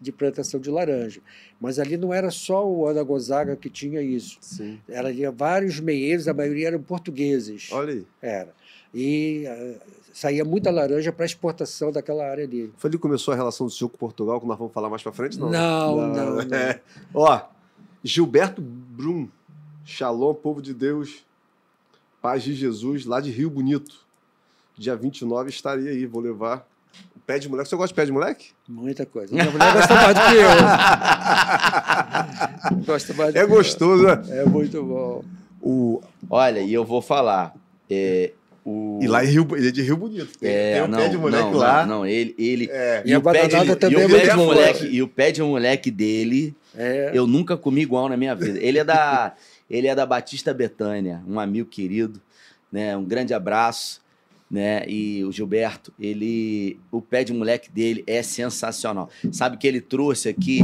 [0.00, 1.20] de plantação de laranja.
[1.60, 4.38] Mas ali não era só o Ana Gonzaga que tinha isso.
[4.40, 4.80] Sim.
[4.88, 7.68] Era ali vários meieiros, a maioria eram portugueses.
[7.70, 8.06] Olha aí.
[8.22, 8.54] Era.
[8.94, 9.76] E eh,
[10.12, 12.72] saía muita laranja para exportação daquela área ali.
[12.76, 15.02] Foi ali que começou a relação do senhor com Portugal, que nós vamos falar mais
[15.02, 15.38] para frente?
[15.38, 16.40] Não, Não, não, não.
[16.56, 16.80] É.
[17.14, 17.40] Ó,
[18.02, 19.28] Gilberto Brum,
[19.84, 21.24] Shalom, povo de Deus,
[22.20, 23.94] paz de Jesus, lá de Rio Bonito.
[24.76, 26.66] Dia 29 estaria aí, vou levar
[27.14, 27.68] o pé de moleque.
[27.68, 28.48] Você gosta de pé de moleque?
[28.68, 29.32] Muita coisa.
[29.32, 30.48] Minha mulher gosta mais do que eu.
[32.86, 33.56] gosta mais do É que eu.
[33.56, 34.22] gostoso, né?
[34.30, 35.22] É muito bom.
[35.60, 36.00] O...
[36.28, 37.54] Olha, e eu vou falar.
[37.88, 38.32] é.
[39.00, 40.38] E lá em Rio, ele é de Rio Bonito.
[40.38, 41.86] Tem, É, tem um não, pé de moleque não, lá.
[41.86, 42.34] Não, não, ele.
[42.38, 43.02] ele É.
[43.04, 44.36] E a o pé de- e é o pé de forte.
[44.36, 47.10] moleque E o pé de moleque dele, É.
[47.14, 48.58] eu nunca comi igual na minha vida.
[48.60, 49.34] Ele é da,
[49.68, 52.20] ele é da Batista Betânia, um amigo querido,
[52.70, 52.96] né?
[52.96, 54.00] Um grande abraço,
[54.50, 54.84] né?
[54.88, 59.08] E o Gilberto, ele, o pé de moleque dele é sensacional.
[59.32, 60.60] Sabe que ele trouxe aqui,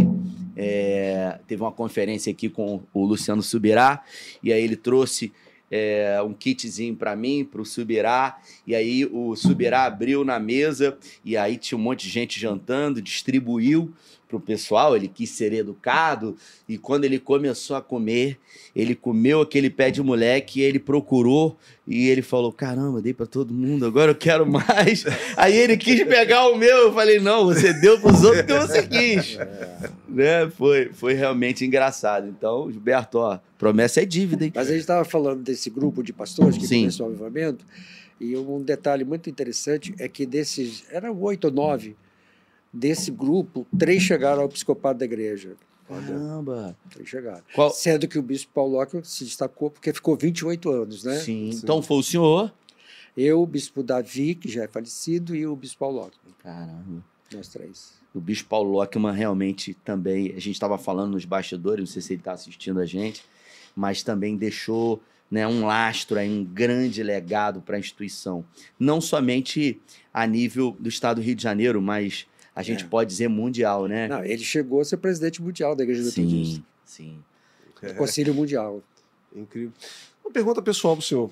[0.57, 4.03] é, teve uma conferência aqui com o Luciano Subirá,
[4.43, 5.33] e aí ele trouxe
[5.71, 10.97] é, um kitzinho para mim, para o Subirá, e aí o Subirá abriu na mesa,
[11.25, 13.93] e aí tinha um monte de gente jantando, distribuiu
[14.29, 16.37] pro pessoal, ele quis ser educado,
[16.69, 18.39] e quando ele começou a comer,
[18.75, 23.27] ele comeu aquele pé de moleque, e ele procurou, e ele falou, caramba, dei para
[23.27, 25.05] todo mundo, agora eu quero mais.
[25.37, 28.83] Aí ele quis pegar o meu, eu falei, não, você deu pros outros porque você
[28.87, 29.39] quis.
[30.09, 30.51] né?
[30.51, 32.27] Foi, foi realmente engraçado.
[32.29, 34.53] Então, Gilberto, ó, promessa é dívida, hein?
[34.55, 36.81] Mas a gente estava falando desse grupo de pastores que Sim.
[36.81, 37.65] começou o avivamento,
[38.21, 41.95] e um detalhe muito interessante é que desses, eram oito ou nove,
[42.77, 45.57] desse grupo, três chegaram ao episcopado da igreja.
[45.89, 46.77] Caramba.
[46.91, 47.43] Três chegaram.
[47.55, 47.71] Qual...
[47.71, 51.17] Sendo que o bispo Paulo Locke se destacou porque ficou 28 anos, né?
[51.17, 51.53] Sim.
[51.53, 51.61] Sim.
[51.63, 52.53] Então foi o senhor.
[53.17, 56.19] Eu, o bispo Davi, que já é falecido, e o bispo Paulo Locke.
[56.43, 57.03] Caramba.
[57.33, 57.95] Nós três.
[58.15, 62.13] O Bispo Paulo Lockman realmente também, a gente estava falando nos bastidores, não sei se
[62.15, 63.23] ele está assistindo a gente,
[63.75, 68.43] mas também deixou né, um lastro, aí, um grande legado para a instituição.
[68.79, 69.81] Não somente
[70.15, 72.89] a nível do estado do Rio de Janeiro, mas a gente É.
[72.89, 74.09] pode dizer mundial, né?
[74.09, 76.65] Não, ele chegou a ser presidente mundial da Igreja Metodista.
[76.85, 77.23] sim,
[77.81, 77.89] sim.
[77.89, 78.83] do Concílio Mundial.
[79.35, 79.73] Incrível.
[80.25, 81.31] Uma pergunta pessoal para o senhor.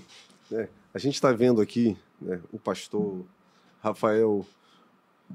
[0.50, 0.68] né?
[0.92, 3.24] A gente está vendo aqui né, o pastor
[3.82, 4.46] Rafael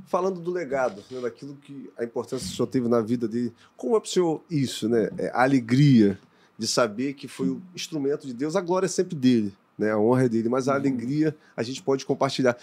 [0.05, 3.51] falando do legado, né, daquilo que a importância que o senhor teve na vida dele.
[3.75, 5.09] Como é para o senhor isso, né?
[5.17, 6.17] É, a alegria
[6.57, 9.91] de saber que foi o instrumento de Deus, a glória é sempre dele, né?
[9.91, 12.55] a honra é dele, mas a alegria a gente pode compartilhar.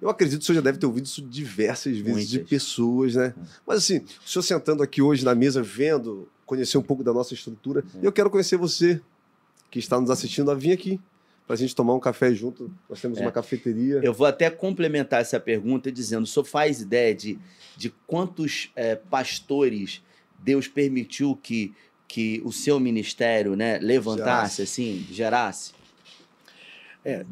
[0.00, 2.50] Eu acredito que o senhor já deve ter ouvido isso diversas vezes de Muitas.
[2.50, 3.32] pessoas, né?
[3.66, 7.32] Mas assim, o senhor sentando aqui hoje na mesa, vendo, conhecer um pouco da nossa
[7.32, 9.00] estrutura, eu quero conhecer você,
[9.70, 11.00] que está nos assistindo, a vir aqui
[11.46, 12.70] para a gente tomar um café junto.
[12.88, 13.22] Nós temos É.
[13.22, 14.00] uma cafeteria.
[14.02, 17.38] Eu vou até complementar essa pergunta dizendo: o senhor faz ideia de,
[17.76, 20.02] de quantos eh, pastores
[20.38, 21.72] Deus permitiu que,
[22.06, 25.72] que o seu ministério né, levantasse, assim, gerasse?
[27.02, 27.26] Pri-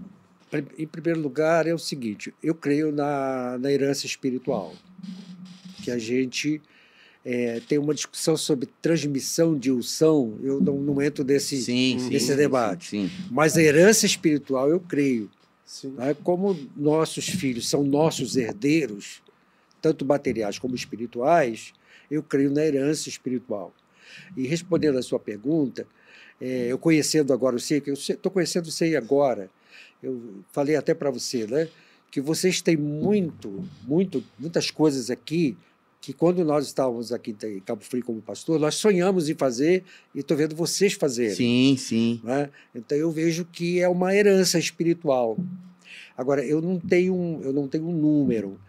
[0.79, 4.75] Em primeiro lugar, é o seguinte: eu creio na, na herança espiritual.
[5.83, 6.61] Que a gente
[7.25, 11.57] eh, tem uma discussão sobre transmissão de unção, eu não, não entro nesse.
[11.63, 12.11] sim, sim.
[12.11, 12.91] nesse sim, debate.
[12.91, 15.31] Sim, Mas a herança espiritual eu creio.
[15.65, 15.95] Sim.
[15.97, 16.15] né?
[16.23, 19.23] Como nossos filhos são nossos herdeiros,
[19.81, 21.73] tanto materiais como espirituais,
[22.11, 23.73] eu creio na herança espiritual.
[24.37, 25.87] E respondendo à sua pergunta,
[26.41, 29.49] eh, eu conhecendo agora o SEI, que eu estou conhecendo o SEI agora,
[30.03, 31.69] eu falei até para você, né,
[32.11, 35.57] que vocês têm muito, muito, muitas coisas aqui
[36.03, 40.19] que quando nós estávamos aqui em Cabo Frio como pastor, nós sonhamos em fazer e
[40.19, 42.21] estou vendo vocês fazerem sim, sim.
[42.25, 42.51] né?
[42.75, 45.39] Então eu vejo que é uma herança espiritual.
[46.19, 48.61] Agora eu não tenho um, eu não tenho um número,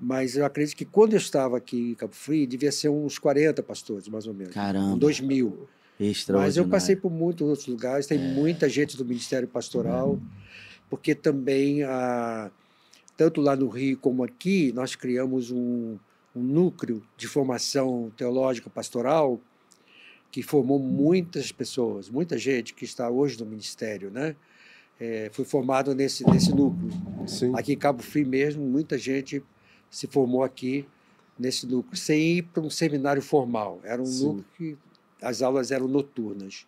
[0.00, 3.62] mas eu acredito que quando eu estava aqui em Cabo Frio devia ser uns 40
[3.62, 4.94] pastores mais ou menos, Caramba.
[4.94, 5.68] um 2 mil.
[6.00, 6.48] Extraordinário.
[6.48, 10.18] Mas eu passei por muitos outros lugares, tem muita gente do Ministério Pastoral,
[10.88, 12.50] porque também a
[13.16, 15.98] tanto lá no Rio como aqui nós criamos um,
[16.34, 19.40] um núcleo de formação teológica pastoral
[20.30, 24.36] que formou muitas pessoas, muita gente que está hoje no ministério, né?
[25.00, 26.90] É, foi formado nesse nesse núcleo.
[27.26, 27.52] Sim.
[27.54, 29.42] Aqui em Cabo Frio mesmo, muita gente
[29.90, 30.86] se formou aqui
[31.38, 33.80] nesse núcleo, sem ir para um seminário formal.
[33.84, 34.26] Era um Sim.
[34.26, 34.78] núcleo que
[35.22, 36.66] as aulas eram noturnas.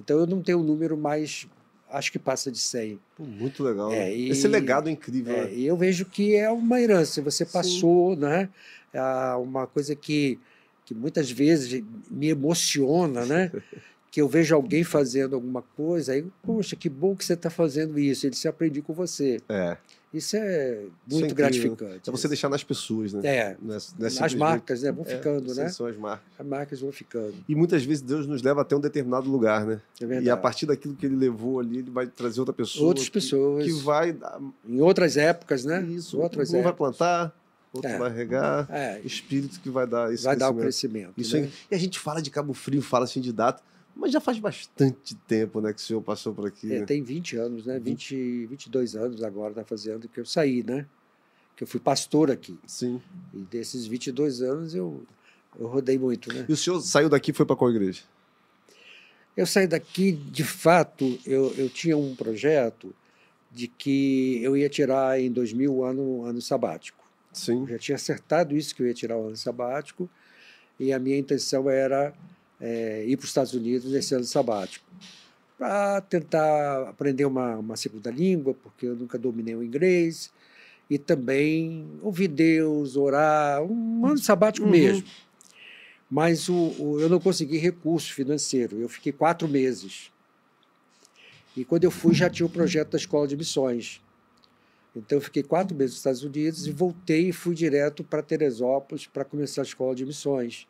[0.00, 1.46] Então eu não tenho um número mais,
[1.92, 2.98] acho que passa de 100.
[3.16, 3.90] Pô, muito legal.
[3.90, 4.10] né?
[4.10, 5.32] É, e- Esse legado é incrível.
[5.34, 5.54] É, né?
[5.54, 7.52] e eu vejo que é uma herança, você Sim.
[7.52, 8.48] passou, né?
[8.94, 10.38] Ah, uma coisa que,
[10.84, 13.50] que muitas vezes me emociona, né?
[14.10, 17.98] que eu vejo alguém fazendo alguma coisa, aí, poxa, que bom que você está fazendo
[17.98, 19.40] isso, ele se aprendi com você.
[19.48, 19.78] É.
[20.12, 21.34] Isso é Isso é muito incrível.
[21.34, 22.08] gratificante.
[22.08, 23.20] É você deixar nas pessoas, né?
[23.24, 25.68] É, Não é- não é as marcas né, vão É, ficando, né?
[25.70, 26.26] São as marcas.
[26.38, 27.34] As marcas vão ficando.
[27.48, 29.80] E muitas vezes Deus nos leva até um determinado lugar, né?
[30.00, 30.26] É verdade.
[30.26, 32.88] E a partir daquilo que ele levou ali, ele vai trazer outra pessoa.
[32.88, 34.14] Outras que- pessoas, Que vai
[34.68, 35.82] em outras épocas, né?
[35.82, 36.20] isso.
[36.20, 36.76] Outras um vai épocas.
[36.98, 37.34] plantar,
[37.72, 37.96] outro É.
[37.98, 38.66] vai regar.
[38.70, 41.14] É, Espírito que vai dar esse vai dar o crescimento.
[41.14, 41.20] crescimento.
[41.20, 41.44] Isso né?
[41.44, 41.52] aí.
[41.70, 43.62] E a gente fala de Cabo Frio, fala assim de data,
[43.94, 46.72] mas já faz bastante tempo, né, que o senhor passou por aqui.
[46.72, 46.86] É, né?
[46.86, 47.78] tem 20 anos, né?
[47.78, 50.86] 20, 22 anos agora está fazendo que eu saí, né?
[51.56, 52.58] Que eu fui pastor aqui.
[52.66, 53.00] Sim.
[53.34, 55.02] E desses 22 anos eu,
[55.58, 56.46] eu rodei muito, né?
[56.48, 58.02] E o senhor saiu daqui e foi para qual igreja?
[59.36, 62.94] Eu saí daqui, de fato, eu, eu tinha um projeto
[63.50, 67.02] de que eu ia tirar em 2000 o ano, ano sabático.
[67.32, 67.62] Sim.
[67.62, 70.08] Eu já tinha acertado isso, que eu ia tirar o ano sabático,
[70.78, 72.14] e a minha intenção era
[72.64, 74.86] é, ir para os Estados Unidos nesse ano sabático,
[75.58, 80.32] para tentar aprender uma, uma segunda língua, porque eu nunca dominei o inglês,
[80.88, 84.72] e também ouvir Deus, orar, um ano sabático Uhum.
[84.72, 85.06] mesmo.
[86.08, 90.12] Mas o, o- eu não consegui recurso financeiro, eu fiquei quatro meses.
[91.56, 94.00] E quando eu fui, já tinha o projeto da Escola de Missões.
[94.94, 99.06] Então, eu fiquei quatro meses nos Estados Unidos e voltei e fui direto para Teresópolis
[99.06, 100.66] para começar a escola de missões.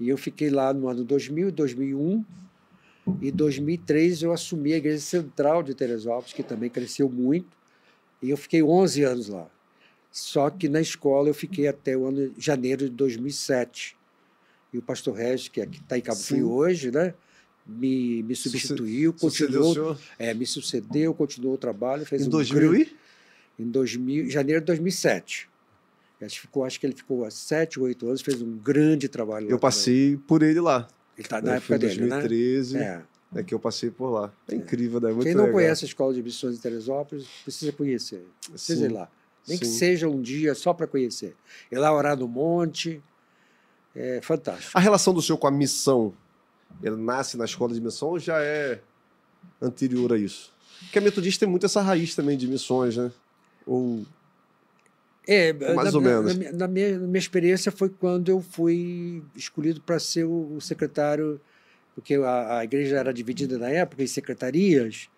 [0.00, 2.24] E eu fiquei lá no ano 2000, 2001
[3.20, 7.48] e 2003 eu assumi a Igreja Central de Teresópolis, que também cresceu muito,
[8.22, 9.46] e eu fiquei 11 anos lá.
[10.10, 13.96] Só que na escola eu fiquei até o ano de janeiro de 2007.
[14.72, 16.18] E o pastor Regis, que está em Cabo.
[16.18, 17.12] Frio hoje, né,
[17.66, 19.74] me, me substituiu, continuou,
[20.18, 22.96] é, me sucedeu, continuou o trabalho, fez em um 2000 grande-
[23.58, 25.49] em 2000, janeiro de 2007.
[26.22, 29.46] Acho, que ficou, acho que ele ficou há sete, oito anos, fez um grande trabalho
[29.46, 30.82] lá Eu passei por ele lá.
[30.82, 30.94] também.
[31.16, 33.04] Ele está na época dele, 2013, né?
[33.34, 33.40] é.
[33.40, 33.42] É.
[33.42, 34.32] que eu passei por lá.
[34.48, 35.08] É incrível, né?
[35.12, 35.54] Muito Quem não legal.
[35.60, 38.26] conhece a Escola de Missões de Teresópolis, precisa conhecer.
[38.48, 38.86] Precisa Sim.
[38.86, 39.08] ir lá.
[39.46, 39.78] Nem que Sim.
[39.78, 41.34] seja um dia só para conhecer.
[41.70, 43.02] Ir lá orar no monte,
[43.94, 44.72] é fantástico.
[44.74, 46.12] A relação do senhor com a missão,
[46.82, 48.80] ele nasce na escola de missão ou já é
[49.60, 50.52] anterior a isso?
[50.80, 53.10] Porque a metodista tem muito essa raiz também de missões, né?
[53.66, 54.04] Ou
[55.26, 56.32] É, Mais na, ou menos.
[56.32, 60.54] Na, minha- na minha, na minha experiência foi quando eu fui escolhido para ser o,
[60.56, 61.40] o secretário,
[61.94, 65.08] porque a, a igreja era dividida na época em secretarias.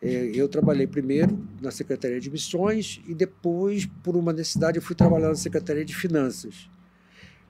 [0.00, 4.96] É, eu trabalhei primeiro na Secretaria de Missões e depois, por uma necessidade, eu fui
[4.96, 6.68] trabalhar na Secretaria de Finanças.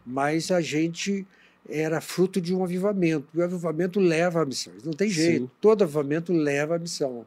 [0.05, 1.27] Mas a gente
[1.69, 3.27] era fruto de um avivamento.
[3.35, 4.83] E o avivamento leva a missões.
[4.83, 5.45] Não tem jeito.
[5.45, 5.51] Sim.
[5.61, 7.21] Todo avivamento leva a missão.
[7.21, 7.27] O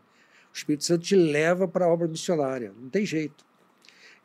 [0.53, 2.71] Espírito Santo te leva para a obra missionária.
[2.79, 3.43] Não tem jeito.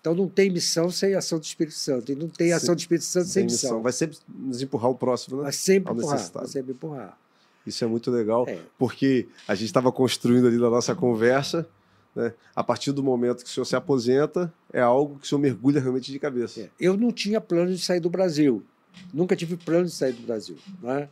[0.00, 2.10] Então não tem missão sem ação do Espírito Santo.
[2.10, 3.82] E não tem ação do Espírito Santo sem tem missão.
[3.82, 5.42] Vai sempre nos empurrar o próximo, né?
[5.44, 6.30] Vai sempre ao empurrar.
[6.32, 7.18] Vai sempre empurrar.
[7.66, 8.58] Isso é muito legal, É.
[8.78, 11.68] porque a gente estava construindo ali na nossa conversa,
[12.16, 12.32] né?
[12.56, 15.78] A partir do momento que o senhor se aposenta, é algo que o senhor mergulha
[15.80, 16.62] realmente de cabeça.
[16.62, 16.70] É.
[16.80, 18.64] Eu não tinha plano de sair do Brasil.
[19.12, 20.56] Nunca tive plano de sair do Brasil.
[20.82, 21.08] Né?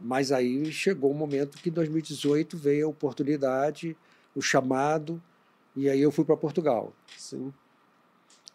[0.00, 3.96] Mas aí chegou um momento que em 2018 veio a oportunidade,
[4.34, 5.20] o chamado,
[5.74, 6.92] e aí eu fui para Portugal.
[7.16, 7.52] Sim.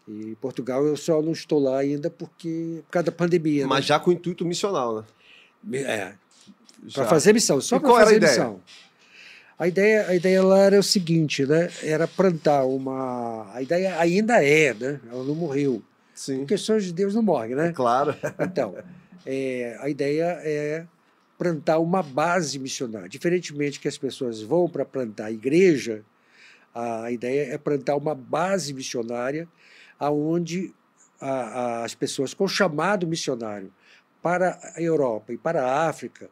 [0.09, 3.67] E Portugal eu só não estou lá ainda porque por causa da pandemia.
[3.67, 5.03] Mas já com intuito missional, né?
[5.63, 5.79] né?
[5.81, 6.13] É,
[6.93, 8.31] para fazer missão, só para a fazer ideia?
[8.31, 8.61] missão.
[9.57, 11.69] A ideia, a ideia lá era o seguinte, né?
[11.83, 13.53] Era plantar uma.
[13.53, 14.99] A ideia ainda é, né?
[15.11, 15.83] Ela não morreu.
[16.15, 16.45] Sim.
[16.45, 17.71] Questões de Deus não morrem, né?
[17.73, 18.15] Claro.
[18.39, 18.75] Então,
[19.25, 20.85] é, a ideia é
[21.37, 23.09] plantar uma base missionária.
[23.09, 26.03] Diferentemente que as pessoas vão para plantar a igreja,
[26.73, 29.47] a ideia é plantar uma base missionária
[29.99, 30.73] aonde
[31.19, 33.71] a- a- as pessoas com chamado missionário
[34.21, 36.29] para a Europa e para a África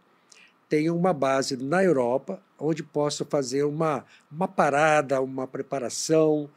[0.69, 6.49] tenham uma base na Europa onde possam fazer uma, uma parada, uma preparação,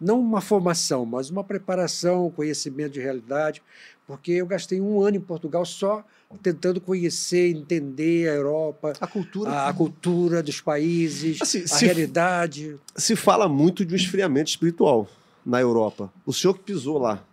[0.00, 3.62] não uma formação, mas uma preparação, conhecimento de realidade,
[4.06, 6.04] porque eu gastei um ano em Portugal só
[6.42, 9.50] tentando conhecer, entender a Europa, A cultura.
[9.50, 12.76] a, a cultura dos países, Assim, a se- realidade.
[12.96, 15.06] Se fala muito de um esfriamento espiritual
[15.44, 16.12] na Europa.
[16.24, 17.24] O senhor que pisou lá,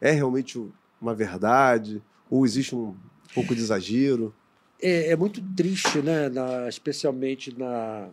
[0.00, 0.62] é realmente
[1.00, 2.02] uma verdade?
[2.30, 2.94] Ou existe um
[3.34, 4.34] pouco de exagero?
[4.80, 6.28] É, é muito triste, né?
[6.28, 8.08] Na- especialmente na,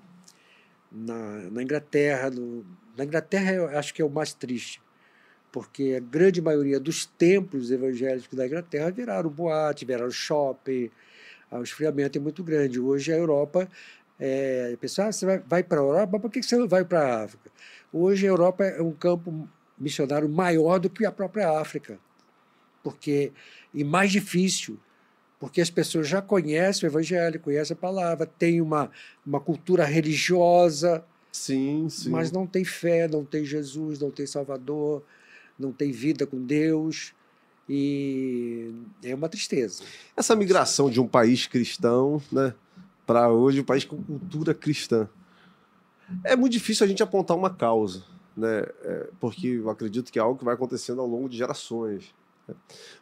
[0.92, 2.30] na, na Inglaterra.
[2.30, 4.80] no- na Inglaterra, eu acho que é o mais triste,
[5.52, 10.92] porque a grande maioria dos templos evangélicos da Inglaterra viraram boate, viraram shopping.
[11.52, 12.80] O esfriamento é muito grande.
[12.80, 13.68] Hoje a Europa.
[14.20, 16.86] É, pessoal, ah, você vai, vai para a Europa, mas por que você não vai
[16.86, 17.52] para a África?
[17.94, 22.00] Hoje a Europa é um campo missionário maior do que a própria África,
[22.84, 23.32] porque
[23.72, 24.80] e mais difícil,
[25.40, 28.90] porque as pessoas já conhecem o Evangelho, conhecem a palavra, têm uma,
[29.24, 32.10] uma cultura religiosa, Sim, sim.
[32.10, 35.04] mas não tem fé, não tem Jesus, não tem Salvador,
[35.58, 37.14] não tem vida com Deus.
[37.68, 39.84] E é uma tristeza.
[40.18, 42.54] Essa migração de um país cristão, né,
[43.06, 45.08] para hoje um país com cultura cristã.
[46.24, 48.04] É muito difícil a gente apontar uma causa,
[48.36, 52.14] né, é, porque eu acredito que é algo que vai acontecendo ao longo de gerações.
[52.48, 52.56] né.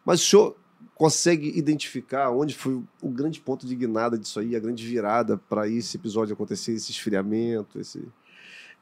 [0.04, 0.56] Mas o senhor
[0.94, 5.68] consegue identificar onde foi o grande ponto de guinada disso aí, a grande virada para
[5.68, 8.06] esse episódio acontecer, esse esfriamento, esse...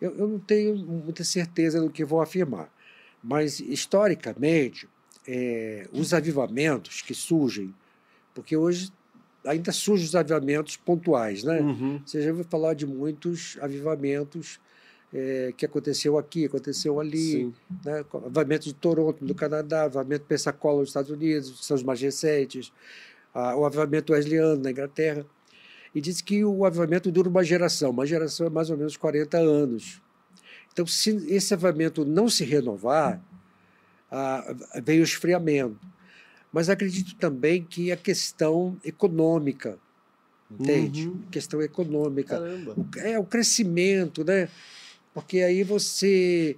[0.01, 2.73] Eu, eu não tenho muita certeza do que vou afirmar,
[3.23, 4.88] mas historicamente,
[5.27, 7.75] é, os avivamentos que surgem,
[8.35, 8.90] porque hoje
[9.44, 11.61] ainda surgem os avivamentos pontuais, né?
[11.61, 12.00] Uhum.
[12.05, 14.61] Você já ouviu falar de muitos avivamentos
[15.12, 17.53] é, que aconteceu aqui, aconteceu ali,
[17.85, 18.05] né?
[18.12, 22.72] avivamento de Toronto, no Canadá, avivamento de Pensacola, nos Estados Unidos, são os mais recentes,
[23.35, 25.24] o avivamento wesleyano na Inglaterra.
[25.92, 29.38] E diz que o avivamento dura uma geração, uma geração é mais ou menos 40
[29.38, 30.00] anos.
[30.72, 33.20] Então, se esse avivamento não se renovar,
[34.11, 35.79] ah, vem o esfriamento.
[36.53, 39.79] Mas acredito também que a questão econômica,
[40.51, 41.09] entende?
[41.09, 41.23] Uhum.
[41.31, 42.39] Questão econômica.
[42.39, 42.75] Caramba.
[42.77, 44.49] O- é o crescimento, né?
[45.15, 46.57] Porque aí você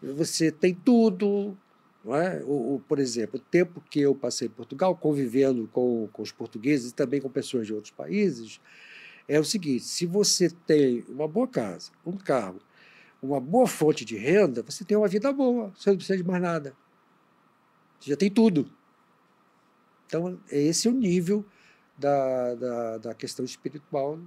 [0.00, 1.56] você tem tudo,
[2.04, 2.42] não é?
[2.44, 6.32] O, o- por exemplo, o tempo que eu passei em Portugal convivendo com, com os
[6.32, 8.60] portugueses e também com pessoas de outros países
[9.28, 12.60] é o seguinte: se você tem uma boa casa, um carro,
[13.22, 16.42] uma boa fonte de renda, você tem uma vida boa, você não precisa de mais
[16.42, 16.74] nada.
[18.00, 18.68] Você já tem tudo.
[20.12, 21.42] Então, esse é o nível
[21.96, 24.18] da, da, da questão espiritual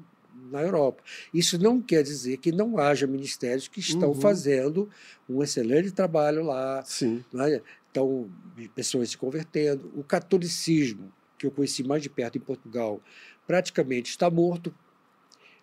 [0.50, 1.04] na Europa.
[1.32, 4.16] Isso não quer dizer que não haja ministérios que estão Uhum.
[4.20, 4.90] fazendo
[5.30, 7.24] um excelente trabalho lá, Sim.
[7.32, 7.62] não é?
[7.92, 8.28] então
[8.74, 9.92] pessoas se convertendo.
[9.96, 13.00] O catolicismo, que eu conheci mais de perto em Portugal,
[13.46, 14.74] praticamente está morto.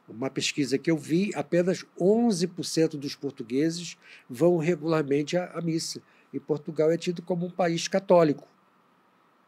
[0.08, 3.96] Uma pesquisa que eu vi, apenas 11% dos portugueses
[4.30, 6.00] vão regularmente à, à missa.
[6.32, 8.46] E Portugal é tido como um país católico.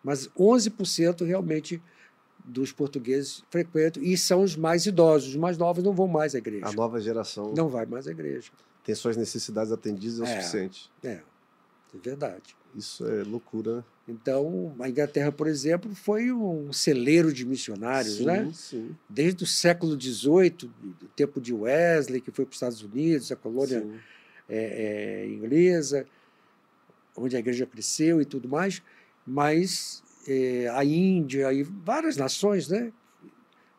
[0.05, 1.83] Mas 11% realmente
[2.45, 5.31] dos portugueses frequentam e são os mais idosos.
[5.31, 6.67] Os mais novos não vão mais à igreja.
[6.67, 8.53] A nova geração Não vai mais à igreja.
[8.85, 10.91] tem suas necessidades atendidas é o suficiente.
[11.03, 11.23] É, é
[12.03, 12.55] verdade.
[12.77, 13.85] Isso é loucura, né?
[14.07, 18.51] Então, a Inglaterra, por exemplo, foi um celeiro de missionários, sim, né?
[18.53, 23.33] Sim, Desde o século XVIII, do tempo de Wesley, que foi para os Estados Unidos,
[23.33, 23.87] a colônia
[24.47, 26.07] é, é, inglesa,
[27.17, 28.83] onde a igreja cresceu e tudo mais,
[29.27, 32.93] mas é, a Índia e várias nações, né?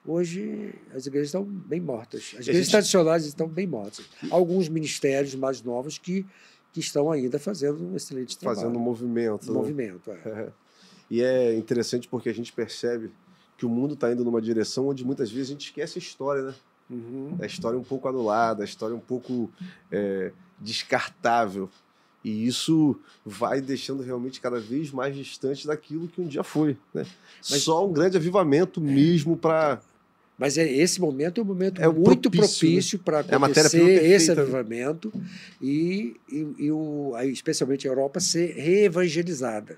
[0.06, 2.36] Hoje as igrejas estão bem mortas.
[2.38, 4.06] As igrejas gente- tradicionais estão bem mortas.
[4.30, 6.26] Alguns ministérios mais novos que,
[6.72, 8.60] que estão ainda fazendo um excelente trabalho.
[8.60, 9.50] Fazendo um movimento.
[9.50, 9.60] Um né?
[9.60, 10.12] movimento.
[10.12, 10.50] é.
[11.08, 13.12] E é interessante porque a gente percebe
[13.58, 16.42] que o mundo está indo numa direção onde muitas vezes a gente esquece a história,
[16.42, 16.56] né?
[16.90, 17.38] Uhum.
[17.40, 19.52] A história é um pouco anulada, a história é um pouco
[19.92, 21.70] é, descartável.
[22.26, 26.76] E isso vai deixando realmente cada vez mais distante daquilo que um dia foi.
[26.92, 27.06] Né?
[27.52, 29.80] Mas- Só um grande avivamento mesmo para.
[30.36, 34.26] Mas é, esse momento é um momento É muito propício, propício, para É acontecer esse
[34.26, 34.42] perfeita, né?
[34.42, 35.14] avivamento
[35.62, 39.78] e, e, e o, especialmente a Europa ser reevangelizada.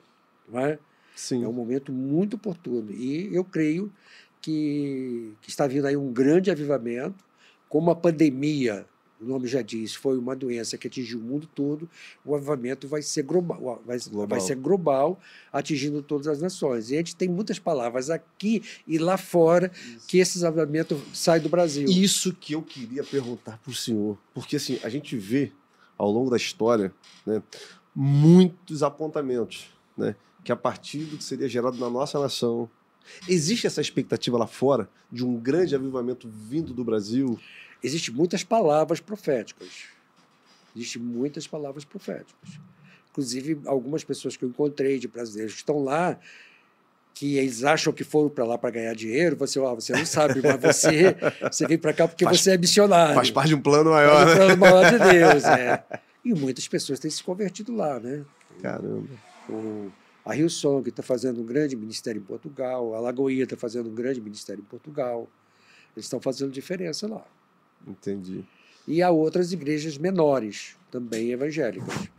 [0.50, 0.80] Não é?
[1.18, 1.44] Sim.
[1.44, 2.92] é um momento muito oportuno.
[2.92, 3.92] E eu creio
[4.40, 7.26] que, que está vindo aí um grande avivamento,
[7.68, 8.86] como a pandemia,
[9.20, 11.90] o nome já diz, foi uma doença que atingiu o mundo todo,
[12.24, 14.28] o avivamento vai ser global, vai, Global.
[14.28, 15.20] vai ser global,
[15.52, 16.90] atingindo todas as nações.
[16.92, 19.72] E a gente tem muitas palavras aqui e lá fora
[20.08, 21.88] que esses avivamentos saem do Brasil.
[21.88, 24.18] Isso que eu queria perguntar para o senhor.
[24.34, 25.52] Porque assim, a gente vê
[25.98, 26.94] ao longo da história
[27.26, 27.42] né,
[27.96, 32.70] muitos apontamentos né, que a partir do que seria gerado na nossa nação.
[33.28, 37.40] Existe essa expectativa lá fora de um grande avivamento vindo do Brasil?
[37.84, 39.86] Existem muitas palavras proféticas.
[40.76, 42.60] Existem muitas palavras proféticas.
[43.12, 46.20] Inclusive, algumas pessoas que eu encontrei de brasileiros que estão lá,
[47.14, 50.40] que eles acham que foram para lá para ganhar dinheiro, você, ah, você não sabe,
[50.42, 51.16] mas você,
[51.52, 53.16] você veio para cá porque Faz- você é missionário.
[53.16, 54.36] Faz parte de um plano Faz maior, o né?
[54.36, 55.44] plano maior de Deus.
[55.46, 55.84] É.
[56.26, 58.26] E muitas pessoas têm se convertido lá, né?
[58.62, 59.08] Caramba.
[59.48, 59.90] O,
[60.26, 63.96] a Rio Song está fazendo um grande ministério em Portugal, a Lagoinha está fazendo um
[63.96, 65.26] grande ministério em Portugal.
[65.96, 67.26] Eles estão fazendo diferença lá.
[67.86, 68.44] Entendi.
[68.88, 72.10] E há outras igrejas menores, também evangélicas.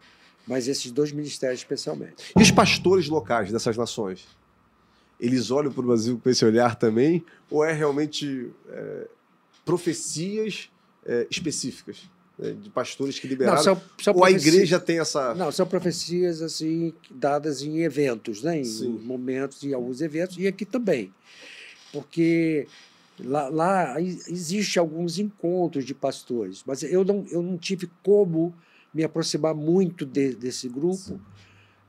[0.47, 2.33] Mas esses dois ministérios especialmente.
[2.37, 4.27] E os pastores locais dessas nações?
[5.21, 7.25] Eles olham para o Brasil com esse olhar também?
[7.51, 9.09] Ou é realmente é,
[9.65, 10.71] profecias
[11.05, 13.57] é, específicas né, de pastores que liberaram?
[13.57, 15.35] Não, são, são ou a igreja tem essa.
[15.35, 18.61] Não, são profecias assim dadas em eventos, né?
[18.61, 19.01] em Sim.
[19.05, 21.13] momentos, em alguns eventos, e aqui também.
[21.93, 22.67] Porque
[23.21, 28.55] lá, lá existe alguns encontros de pastores, mas eu não, eu não tive como
[28.93, 31.21] me aproximar muito de- desse grupo,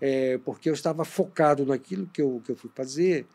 [0.01, 3.25] é, porque eu estava focado naquilo que eu, que eu fui fazer,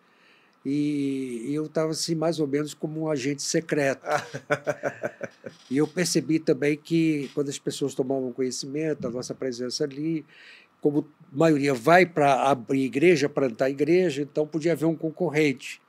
[0.64, 4.02] e, e eu estava assim, mais ou menos como um agente secreto.
[5.70, 10.24] e eu percebi também que quando as pessoas tomavam conhecimento da nossa presença ali,
[10.80, 15.82] como a maioria vai para abrir igreja, plantar igreja, então podia haver um concorrente.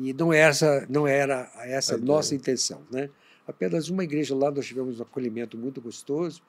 [0.00, 2.82] E não, é essa, não era essa A nossa intenção.
[2.90, 3.10] Né?
[3.46, 6.40] Apenas uma igreja lá, nós tivemos um acolhimento muito gostoso,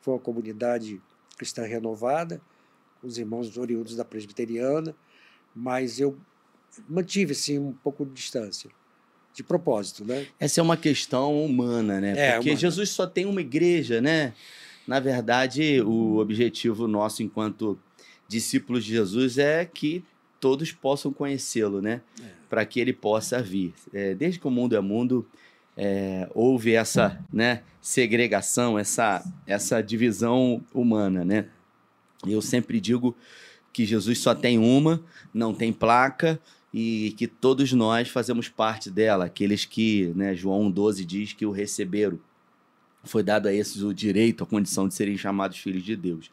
[0.00, 1.00] foi uma comunidade
[1.36, 2.40] cristã renovada,
[3.00, 4.96] com os irmãos oriundos da presbiteriana,
[5.54, 6.16] mas eu
[6.88, 8.70] mantive assim, um pouco de distância,
[9.34, 10.02] de propósito.
[10.04, 10.26] Né?
[10.40, 12.14] Essa é uma questão humana, né?
[12.16, 12.60] É, Porque humana.
[12.60, 14.32] Jesus só tem uma igreja, né?
[14.86, 17.78] Na verdade, o objetivo nosso enquanto
[18.28, 20.04] discípulos de Jesus é que
[20.40, 22.00] todos possam conhecê-lo, né?
[22.20, 22.24] É.
[22.48, 23.72] Para que ele possa vir.
[23.92, 25.26] É, desde que o mundo é mundo,
[25.76, 31.46] é, houve essa né, segregação, essa, essa divisão humana, né?
[32.26, 33.16] Eu sempre digo
[33.72, 36.40] que Jesus só tem uma, não tem placa,
[36.76, 41.52] e que todos nós fazemos parte dela, aqueles que, né, João 12 diz que o
[41.52, 42.18] receberam.
[43.04, 46.32] Foi dado a esses o direito, a condição de serem chamados filhos de Deus.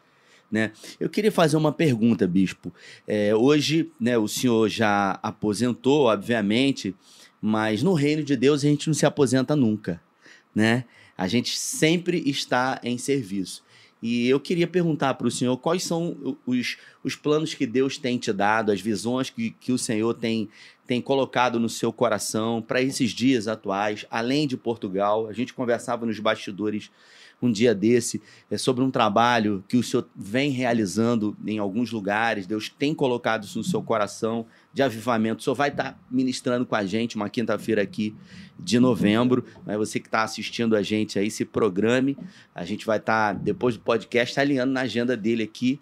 [0.52, 0.70] Né?
[1.00, 2.70] Eu queria fazer uma pergunta, bispo.
[3.08, 6.94] É, hoje, né, o senhor já aposentou, obviamente,
[7.40, 10.00] mas no reino de Deus a gente não se aposenta nunca,
[10.54, 10.84] né?
[11.16, 13.64] A gente sempre está em serviço.
[14.02, 18.18] E eu queria perguntar para o senhor quais são os, os planos que Deus tem
[18.18, 20.48] te dado, as visões que, que o Senhor tem
[20.84, 25.28] tem colocado no seu coração para esses dias atuais, além de Portugal.
[25.28, 26.90] A gente conversava nos bastidores
[27.42, 32.46] um dia desse é, sobre um trabalho que o senhor vem realizando em alguns lugares.
[32.46, 35.40] Deus tem colocado isso no seu coração de avivamento.
[35.40, 38.14] O senhor vai estar ministrando com a gente uma quinta-feira aqui
[38.58, 39.44] de novembro.
[39.66, 39.76] Né?
[39.76, 42.16] Você que está assistindo a gente aí, se programe.
[42.54, 45.80] A gente vai estar, depois do podcast, alinhando na agenda dele aqui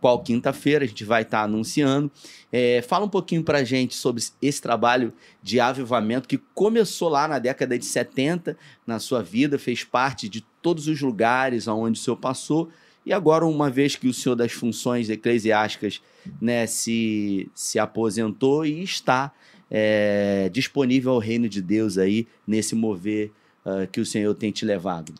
[0.00, 2.10] qual quinta-feira a gente vai estar anunciando.
[2.50, 5.12] É, fala um pouquinho para a gente sobre esse trabalho
[5.42, 10.44] de avivamento que começou lá na década de 70 na sua vida, fez parte de
[10.68, 12.68] todos os lugares aonde o senhor passou.
[13.06, 16.02] E agora, uma vez que o senhor das funções eclesiásticas
[16.42, 19.32] né, se, se aposentou e está
[19.70, 23.32] é, disponível ao reino de Deus aí, nesse mover
[23.64, 25.14] uh, que o Senhor tem te levado.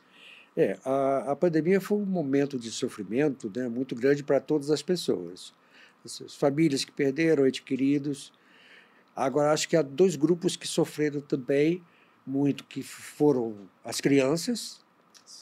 [0.55, 4.83] É, a, a pandemia foi um momento de sofrimento né, muito grande para todas as
[4.83, 5.55] pessoas.
[6.05, 8.35] As famílias que perderam entes queridos.
[9.17, 11.83] Agora, acho que há dois grupos que sofreram também
[12.27, 14.87] muito, que foram as crianças.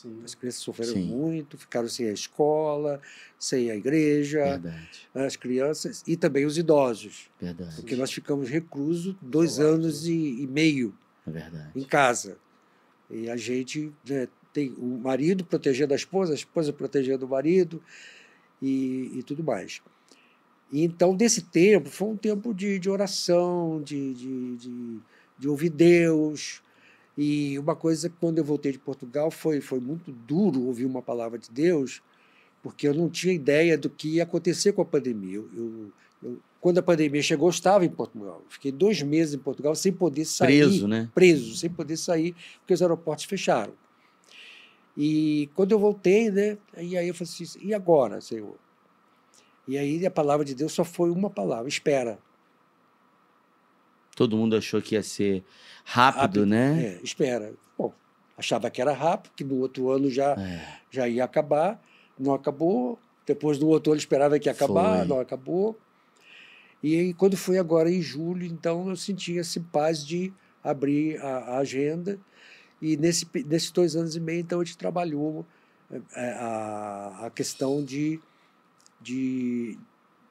[0.02, 0.20] Sim.
[0.22, 1.06] As crianças sofreram Sim.
[1.06, 3.00] muito, ficaram sem a escola,
[3.38, 4.44] sem a igreja.
[4.44, 5.08] Verdade.
[5.14, 7.30] As crianças e também os idosos.
[7.40, 7.76] Verdade.
[7.76, 10.94] Porque nós ficamos reclusos dois anos e, e meio
[11.26, 12.36] é em casa.
[13.10, 17.82] E a gente né, tem o marido protegendo a esposa, a esposa protegendo o marido
[18.60, 19.80] e, e tudo mais.
[20.70, 24.98] E então, desse tempo, foi um tempo de, de oração, de, de, de,
[25.38, 26.60] de ouvir Deus.
[27.16, 31.38] E uma coisa, quando eu voltei de Portugal, foi, foi muito duro ouvir uma palavra
[31.38, 32.02] de Deus,
[32.62, 35.36] porque eu não tinha ideia do que ia acontecer com a pandemia.
[35.36, 35.92] Eu, eu,
[36.22, 38.42] eu, quando a pandemia chegou, eu estava em Portugal.
[38.48, 40.58] Fiquei dois meses em Portugal sem poder sair.
[40.58, 41.10] Preso, né?
[41.14, 43.72] Preso, sem poder sair, porque os aeroportos fecharam.
[44.96, 48.56] E quando eu voltei, né, e aí eu falei assim, e agora, Senhor?
[49.68, 52.18] E aí a palavra de Deus só foi uma palavra, espera.
[54.16, 55.44] Todo mundo achou que ia ser
[55.84, 56.84] rápido, rápido né?
[56.84, 57.54] É, espera.
[57.78, 57.92] Bom,
[58.36, 60.80] achava que era rápido, que no outro ano já, é.
[60.90, 61.80] já ia acabar,
[62.18, 62.98] não acabou.
[63.24, 65.06] Depois do outro ano esperava que ia acabar, foi.
[65.06, 65.78] não acabou.
[66.82, 70.32] E aí, quando foi agora em julho, então eu senti esse paz de
[70.64, 72.18] abrir a, a agenda
[72.80, 75.46] e nesse, nesses dois anos e meio, então, a gente trabalhou
[76.14, 78.20] é, a, a questão de,
[79.00, 79.78] de,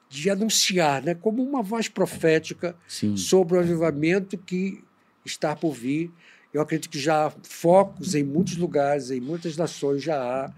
[0.08, 3.16] de anunciar, né, como uma voz profética Sim.
[3.16, 4.82] sobre o avivamento que
[5.24, 6.10] está por vir.
[6.54, 10.52] Eu acredito que já há focos em muitos lugares, em muitas nações, já há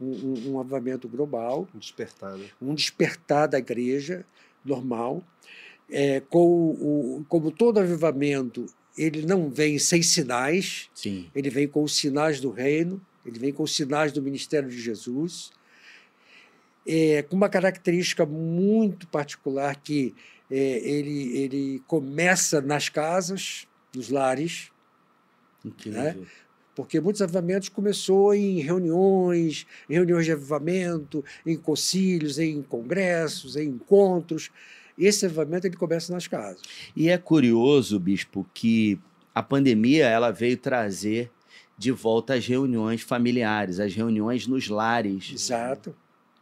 [0.00, 1.68] um, um, um avivamento global.
[1.74, 2.36] Um despertar.
[2.36, 2.46] Né?
[2.60, 4.24] Um despertar da igreja
[4.64, 5.22] normal.
[5.90, 11.30] É, com o, como todo avivamento, ele não vem sem sinais, Sim.
[11.34, 14.78] ele vem com os sinais do reino, ele vem com os sinais do ministério de
[14.78, 15.50] Jesus,
[16.88, 20.14] é, com uma característica muito particular que
[20.50, 24.70] é, ele, ele começa nas casas, nos lares,
[25.84, 26.16] né?
[26.74, 33.68] porque muitos avivamentos começou em reuniões, em reuniões de avivamento, em concílios, em congressos, em
[33.68, 34.50] encontros,
[34.96, 36.62] esse avivamento ele começa nas casas.
[36.96, 38.98] E é curioso, bispo, que
[39.34, 41.30] a pandemia ela veio trazer
[41.76, 45.30] de volta as reuniões familiares, as reuniões nos lares.
[45.32, 45.94] Exato.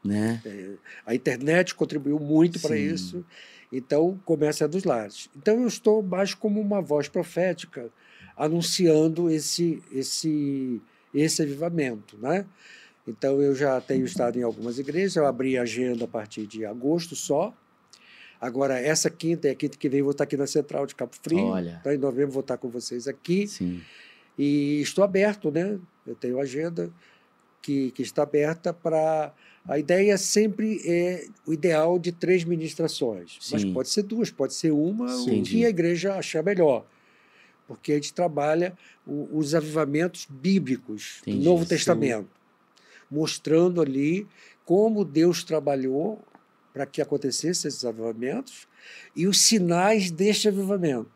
[0.06, 0.40] Né?
[0.44, 0.70] É,
[1.04, 3.24] a internet contribuiu muito para isso.
[3.72, 5.28] Então, começa dos lares.
[5.36, 7.90] Então, eu estou mais como uma voz profética,
[8.36, 10.80] anunciando esse, esse,
[11.12, 12.16] esse avivamento.
[12.18, 12.46] Né?
[13.06, 16.64] Então, eu já tenho estado em algumas igrejas, eu abri a agenda a partir de
[16.64, 17.52] agosto só,
[18.40, 21.12] Agora, essa quinta é a quinta que vem, vou estar aqui na Central de Cabo
[21.20, 21.46] Frio.
[21.46, 21.78] Olha.
[21.80, 23.46] Então, em novembro, vou estar com vocês aqui.
[23.46, 23.80] Sim.
[24.38, 25.78] E estou aberto, né?
[26.06, 26.90] Eu tenho agenda
[27.62, 29.32] que, que está aberta para.
[29.68, 33.36] A ideia sempre é o ideal de três ministrações.
[33.40, 33.54] Sim.
[33.54, 35.40] Mas pode ser duas, pode ser uma, Sim.
[35.40, 36.86] o que a igreja achar melhor.
[37.66, 41.38] Porque a gente trabalha o, os avivamentos bíblicos Entendi.
[41.38, 42.28] do Novo Testamento,
[43.10, 44.26] mostrando ali
[44.64, 46.22] como Deus trabalhou
[46.72, 48.68] para que acontecessem esses avivamentos
[49.16, 51.15] e os sinais deste avivamento.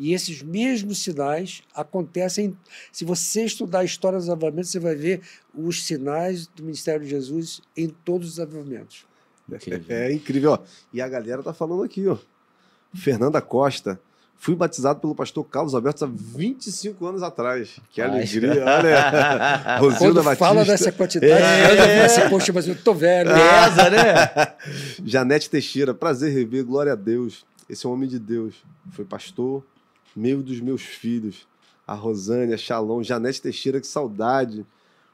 [0.00, 2.56] E esses mesmos sinais acontecem.
[2.90, 5.20] Se você estudar a história dos avivamentos, você vai ver
[5.54, 9.04] os sinais do ministério de Jesus em todos os avivamentos.
[9.88, 10.52] É, é incrível.
[10.52, 10.58] Ó.
[10.92, 12.16] E a galera tá falando aqui, ó.
[12.94, 14.00] Fernanda Costa
[14.42, 17.78] Fui batizado pelo pastor Carlos Alberto há 25 anos atrás.
[17.90, 19.76] Que Ai, alegria, olha.
[19.76, 20.36] Rosilda Quando Batista.
[20.46, 22.06] fala dessa quantidade, é.
[22.06, 23.28] Assim, poxa, mas eu tô velho.
[23.28, 24.54] Pesa, né?
[25.04, 27.44] Janete Teixeira, prazer rever, glória a Deus.
[27.68, 28.54] Esse é um homem de Deus.
[28.92, 29.62] Foi pastor,
[30.14, 31.46] meio dos meus filhos.
[31.86, 34.64] A Rosânia, Shalom, Janete Teixeira, que saudade.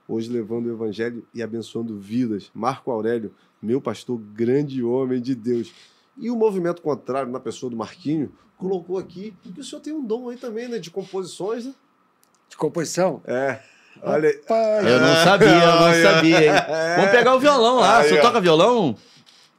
[0.09, 2.51] Hoje levando o evangelho e abençoando vidas.
[2.55, 5.73] Marco Aurélio, meu pastor, grande homem de Deus.
[6.17, 10.05] E o movimento contrário, na pessoa do Marquinho, colocou aqui que o senhor tem um
[10.05, 10.79] dom aí também, né?
[10.79, 11.75] De composições, né?
[12.49, 13.21] De composição?
[13.27, 13.61] É.
[14.03, 14.37] Olha aí.
[14.37, 16.53] Rapaz, Eu não sabia, eu não sabia, hein?
[16.97, 17.99] Vamos pegar o violão lá.
[17.99, 18.23] Aí, Você ó.
[18.23, 18.97] toca violão?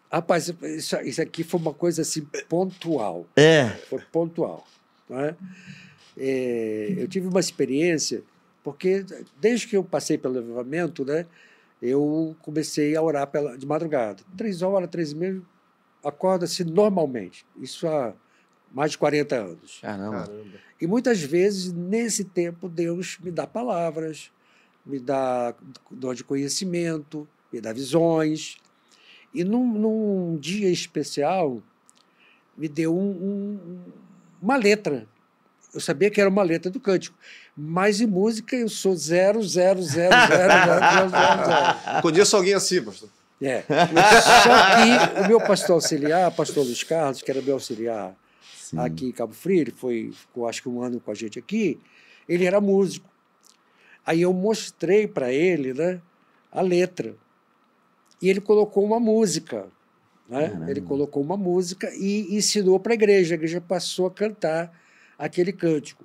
[0.09, 3.25] rapaz, isso, isso aqui foi uma coisa assim pontual.
[3.35, 3.65] É.
[3.89, 4.65] Foi pontual.
[5.09, 5.35] Né?
[6.17, 8.23] É, eu tive uma experiência,
[8.63, 9.05] porque
[9.39, 11.25] desde que eu passei pelo avivamento, né,
[11.81, 14.23] eu comecei a orar pela, de madrugada.
[14.35, 15.41] Três horas, três e meia,
[16.03, 17.45] acorda-se normalmente.
[17.59, 18.13] Isso há
[18.71, 19.79] mais de 40 anos.
[19.81, 20.25] Caramba.
[20.25, 20.57] Caramba.
[20.79, 24.31] E muitas vezes, nesse tempo, Deus me dá palavras,
[24.85, 25.53] me dá
[25.89, 28.57] dom de conhecimento, me dá visões.
[29.33, 31.61] E num, num dia especial,
[32.57, 33.79] me deu um- um-
[34.41, 35.07] uma letra.
[35.73, 37.17] Eu sabia que era uma letra do cântico.
[37.55, 42.01] Mas em música eu sou zero, zero, zero, zero, zero, zero.
[42.01, 43.09] Conheço alguém assim, pastor.
[43.41, 43.61] É.
[43.61, 48.15] Só que o meu pastor auxiliar, pastor Luiz Carlos, que era meu auxiliar
[48.55, 48.79] Sim.
[48.79, 51.79] aqui em Cabo Frio, ele foi, ficou acho que um ano com a gente aqui,
[52.27, 53.07] ele era músico.
[54.05, 56.01] Aí eu mostrei para ele né,
[56.51, 57.15] a letra.
[58.21, 59.67] E ele colocou uma música.
[60.29, 60.65] Né?
[60.67, 63.33] Ele colocou uma música e ensinou para a igreja.
[63.33, 64.71] A igreja passou a cantar
[65.17, 66.03] aquele cântico.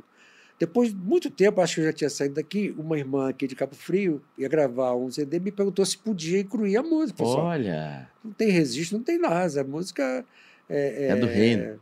[0.59, 3.57] Depois de muito tempo, acho que eu já tinha saído daqui, uma irmã aqui de
[3.57, 7.25] Cabo Frio ia gravar um CD me perguntou se podia incluir a música.
[7.25, 8.09] Olha.
[8.25, 9.61] não tem registro, não tem nada.
[9.61, 10.25] A música
[10.69, 11.63] é, É do reino.
[11.65, 11.77] é,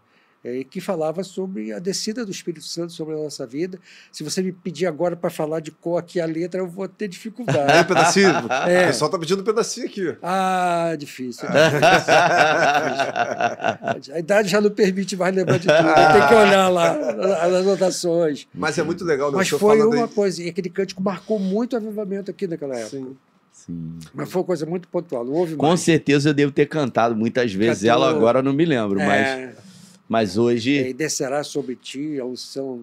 [0.71, 3.79] que falava sobre a descida do Espírito Santo sobre a nossa vida.
[4.11, 7.09] Se você me pedir agora para falar de cor aqui a letra, eu vou ter
[7.09, 7.61] dificuldade.
[7.81, 8.31] um pedacinho.
[8.67, 8.85] É.
[8.85, 10.17] O pessoal tá pedindo um pedacinho aqui.
[10.23, 11.47] ah, difícil.
[13.95, 14.15] difícil.
[14.15, 15.95] A idade já não permite mais lembrar de tudo.
[15.95, 16.93] Tem que olhar lá
[17.43, 18.47] as anotações.
[18.55, 19.37] Mas é muito legal, né?
[19.39, 20.09] Mas foi uma aí.
[20.09, 22.97] coisa, e aquele cântico marcou muito o avivamento aqui naquela época.
[22.97, 23.17] Sim.
[23.53, 23.99] Sim.
[24.15, 25.81] Mas foi uma coisa muito pontual, não houve Com mais.
[25.81, 27.83] certeza eu devo ter cantado muitas vezes.
[27.83, 28.05] Cantou.
[28.07, 29.55] Ela agora eu não me lembro, É, mas
[30.37, 30.89] hoje.
[30.89, 32.81] e descerá sobre ti a unção,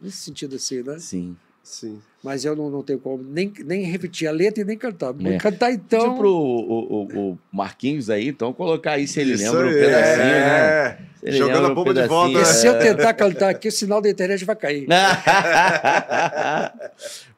[0.00, 0.98] nesse sentido assim, né?
[0.98, 1.36] Sim.
[1.62, 2.00] Sim.
[2.22, 5.14] Mas eu não, não tenho como nem, nem repetir a letra e nem cantar.
[5.24, 5.38] É.
[5.38, 6.18] Cantar então.
[6.18, 9.74] Pro o, o- o Marquinhos aí, então, colocar aí se ele Isso lembra um aí,
[9.74, 10.86] pedacinho, né?
[10.86, 10.98] é.
[11.20, 12.32] Se ele Jogando a um bomba de volta.
[12.32, 12.52] Porque né?
[12.54, 14.86] se eu tentar cantar aqui, o sinal da internet vai cair.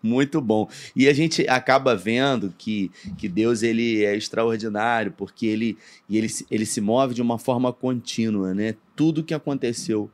[0.03, 0.69] Muito bom.
[0.97, 5.77] E a gente acaba vendo que, que Deus ele é extraordinário, porque ele,
[6.09, 8.75] e ele, se- ele se move de uma forma contínua, né?
[8.97, 10.11] Tudo que aconteceu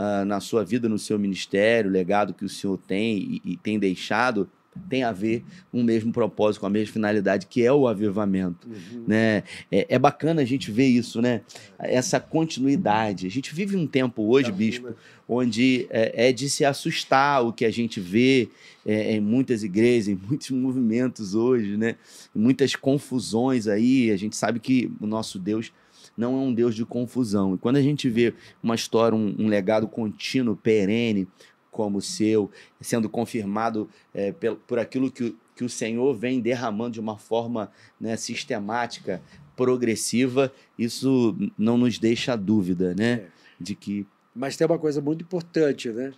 [0.00, 3.56] ah, na sua vida, no seu ministério, o legado que o senhor tem e, e
[3.56, 4.48] tem deixado,
[4.88, 5.42] tem a ver
[5.72, 8.68] com o mesmo propósito, com a mesma finalidade, que é o avivamento.
[8.68, 9.04] Uhum.
[9.08, 9.42] né?
[9.72, 11.40] É, é bacana a gente ver isso, né?
[11.80, 13.26] Essa continuidade.
[13.26, 14.94] A gente vive um tempo hoje, Tá bispo,
[15.28, 18.48] onde é, é de se assustar o que a gente vê
[18.86, 21.96] é, em muitas igrejas, em muitos movimentos hoje, né?
[22.32, 24.12] Muitas confusões aí.
[24.12, 25.72] A gente sabe que o nosso Deus
[26.18, 27.54] não é um Deus de confusão.
[27.54, 31.26] E quando a gente vê uma história, um, um legado contínuo, perene,
[31.70, 32.50] como o seu,
[32.80, 37.16] sendo confirmado é, pel- por aquilo que, o- que o Senhor vem derramando de uma
[37.16, 39.22] forma né, sistemática,
[39.56, 43.12] progressiva, isso não nos deixa dúvida, né?
[43.12, 43.28] É.
[43.60, 46.12] De que Mas tem uma coisa muito importante, né?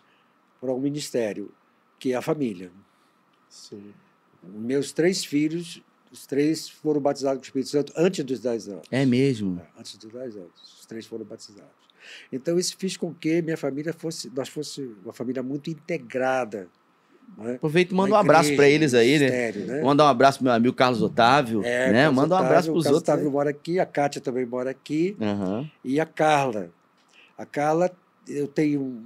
[0.61, 1.51] Para um ministério,
[1.99, 2.71] que é a família.
[3.49, 3.93] Sim.
[4.43, 5.83] Meus três filhos,
[6.13, 8.83] os três foram batizados com o Espírito Santo antes dos 10 anos.
[8.91, 9.61] é mesmo.
[9.79, 10.51] Antes dos 10 anos.
[10.81, 11.71] Os três foram batizados.
[12.33, 16.67] Então, isso fez com que minha família fosse, nós fosse uma família muito integrada.
[17.39, 17.55] Né?
[17.55, 19.53] Aproveita e manda um abraço para eles aí, né?
[19.53, 19.83] né?
[19.83, 22.03] Manda um abraço pro meu amigo Carlos Otávio, É, né?
[22.03, 23.13] Carlos Manda um Otávio, abraço o pros Carlos outros.
[23.15, 23.33] Otávio aí.
[23.33, 25.17] mora aqui, a Kátia também mora aqui.
[25.21, 25.71] Aham.
[25.85, 26.71] e a Carla.
[27.39, 27.91] A Carla,
[28.27, 29.01] eu tenho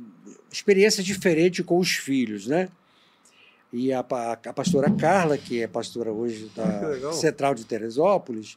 [0.50, 2.68] experiência diferente com os filhos, né?
[3.76, 7.12] E a, a pastora Carla, que é pastora hoje da legal.
[7.12, 8.56] Central de Teresópolis,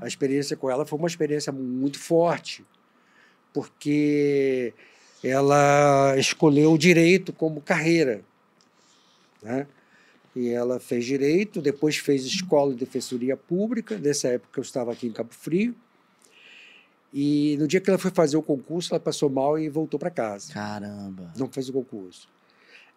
[0.00, 2.66] a experiência com ela foi uma experiência muito forte,
[3.54, 4.74] porque
[5.22, 8.24] ela escolheu o direito como carreira,
[9.40, 9.64] né?
[10.34, 13.96] E ela fez direito, depois fez escola de defensoria pública.
[13.96, 15.72] Nessa época eu estava aqui em Cabo Frio.
[17.14, 20.10] E no dia que ela foi fazer o concurso, ela passou mal e voltou para
[20.10, 20.52] casa.
[20.52, 21.32] Caramba.
[21.36, 22.28] Não fez o concurso.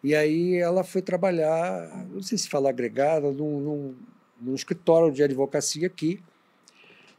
[0.02, 3.94] E aí ela foi trabalhar, não sei se fala agregada, num, num,
[4.40, 6.20] num escritório de advocacia aqui,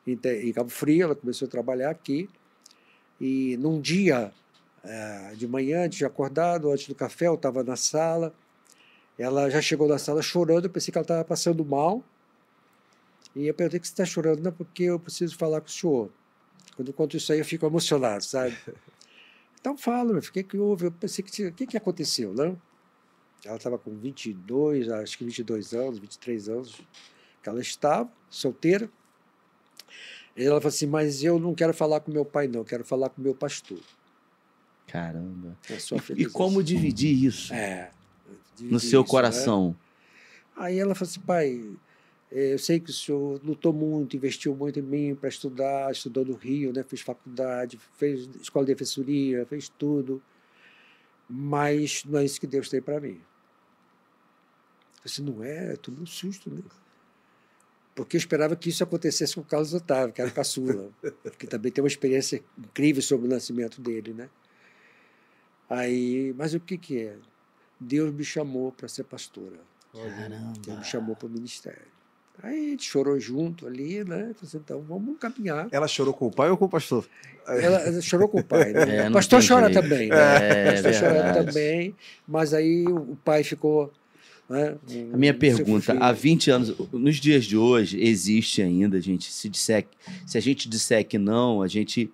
[0.06, 1.04] em, em Cabo Frio.
[1.06, 2.30] Ela começou a trabalhar aqui.
[3.22, 4.34] E num dia
[4.84, 8.34] eh, de manhã, antes de acordado, antes do café, eu estava na sala.
[9.18, 12.04] Ela já chegou na sala chorando, eu pensei que ela estava passando mal.
[13.36, 16.10] E eu perguntei que você está chorando, não, porque eu preciso falar com o senhor.
[16.76, 18.58] Quando eu conto isso aí, eu fico emocionado, sabe?
[19.62, 20.88] Então fala, o que, que houve?
[20.88, 22.60] Eu pensei que tinha- o que, que aconteceu, não?
[23.46, 26.82] Ela estava com 22, acho que 22 anos, 23 anos,
[27.42, 28.90] que ela estava, solteira.
[30.36, 33.10] E ela falou assim: Mas eu não quero falar com meu pai, não, quero falar
[33.10, 33.80] com meu pastor.
[34.88, 35.58] Caramba.
[35.70, 37.92] É E, feliz como dividir isso É.
[38.60, 39.10] no seu Isso, né?
[39.10, 39.76] coração?
[40.56, 41.78] Aí ela falou assim, pai,
[42.32, 46.24] eh, eu sei que o senhor lutou muito, investiu muito em mim para estudar, estudou
[46.24, 46.84] no Rio, né?
[46.84, 50.22] fez faculdade, fez escola de defensoria, fez tudo,
[51.28, 53.20] mas não é isso que Deus tem para mim.
[55.04, 55.74] Eu disse, não é?
[55.74, 56.62] Eu tomei um susto, né?
[57.96, 60.90] Porque eu esperava que isso acontecesse com o Carlos Otávio, que era o caçula,
[61.38, 64.30] que também tem uma experiência incrível sobre o nascimento dele, né?
[65.70, 67.18] Aí, mas o que que é?
[67.80, 69.60] Deus me chamou para ser pastora.
[69.94, 70.78] Deus Caramba.
[70.78, 71.94] me chamou para o ministério.
[72.42, 74.18] Aí a gente chorou junto ali, né?
[74.18, 75.68] Falei assim, então vamos caminhar.
[75.72, 77.08] Ela chorou com o pai ou com o pastor?
[77.46, 79.06] Ela, chorou com o pai, né?
[79.06, 79.82] É, o pastor chora jeito.
[79.82, 80.16] também, né?
[80.18, 81.46] É, o pastor chora verdade.
[81.46, 81.96] também,
[82.28, 83.92] mas aí o pai ficou.
[84.50, 84.76] Né?
[85.14, 89.50] A minha Seu pergunta, há 20 anos, nos dias de hoje, existe ainda, gente, se,
[89.50, 89.88] disser,
[90.26, 92.12] se a gente disser que não, a gente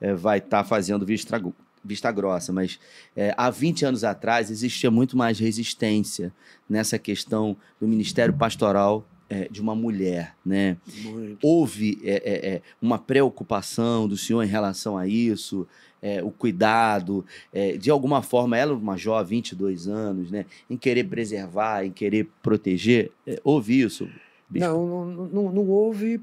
[0.00, 1.42] eh, vai estar fazendo vista,
[1.84, 2.78] vista grossa, mas
[3.16, 6.32] eh, há 20 anos atrás existia muito mais resistência
[6.68, 10.76] nessa questão do ministério pastoral eh, de uma mulher, né?
[11.04, 11.38] Muito.
[11.42, 15.66] houve é, é, é, uma preocupação do senhor em relação a isso,
[16.02, 21.04] é, o cuidado, é, de alguma forma, ela, uma jovem, 22 anos, né, em querer
[21.04, 24.06] preservar, em querer proteger, é, houve isso?
[24.50, 24.68] Bispo?
[24.68, 26.20] Não, não, não, não houve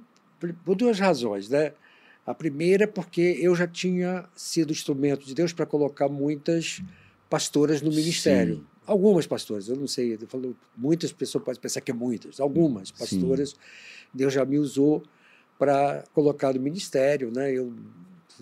[0.64, 1.74] por duas razões, né?
[2.28, 6.84] A primeira é porque eu já tinha sido instrumento de Deus para colocar muitas
[7.28, 8.58] pastoras no ministério.
[8.58, 8.66] Sim.
[8.90, 12.90] Algumas pastoras, eu não sei, eu falo, muitas pessoas podem pensar que é muitas, algumas
[12.90, 13.56] pastoras,
[14.12, 15.04] Deus já me usou
[15.60, 17.52] para colocar no ministério, né?
[17.52, 17.72] Eu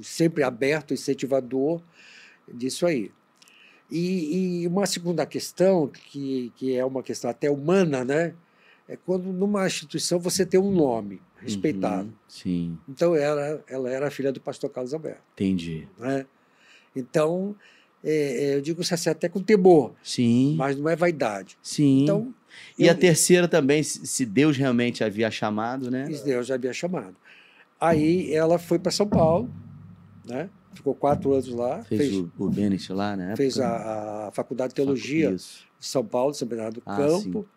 [0.02, 1.82] sempre aberto, incentivador
[2.48, 3.12] disso aí.
[3.92, 8.34] E, e uma segunda questão, que, que é uma questão até humana, né?
[8.88, 12.08] É quando numa instituição você tem um nome respeitado.
[12.08, 15.24] Uhum, sim, Então ela, ela era a filha do pastor Carlos Alberto.
[15.34, 15.88] entendi.
[15.98, 16.26] Né?
[16.96, 17.54] Então,
[18.10, 21.58] é, é, eu digo assim, até com temor, Sim, mas não é vaidade.
[21.62, 22.04] sim.
[22.04, 22.34] Então,
[22.80, 26.08] e eu- a terceira também, se se Deus realmente havia chamado, né?
[26.10, 27.16] Isso Deus já havia chamado.
[27.80, 29.50] Aí ela foi para São Paulo,
[30.26, 30.50] né?
[30.74, 33.36] ficou quatro anos lá, Fez, fez, o, o Bennett lá, né?
[33.36, 35.66] fez a, a faculdade de teologia Isso.
[35.80, 37.48] de São Paulo, São Bernardo do Ah, Campo.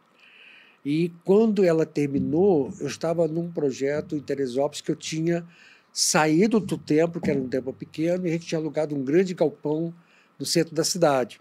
[0.84, 5.46] E quando ela terminou, eu estava num projeto em Teresópolis que eu tinha
[5.92, 9.34] saído do templo, que era um templo pequeno, e a gente tinha alugado um grande
[9.34, 9.92] galpão
[10.41, 11.38] no centro da cidade.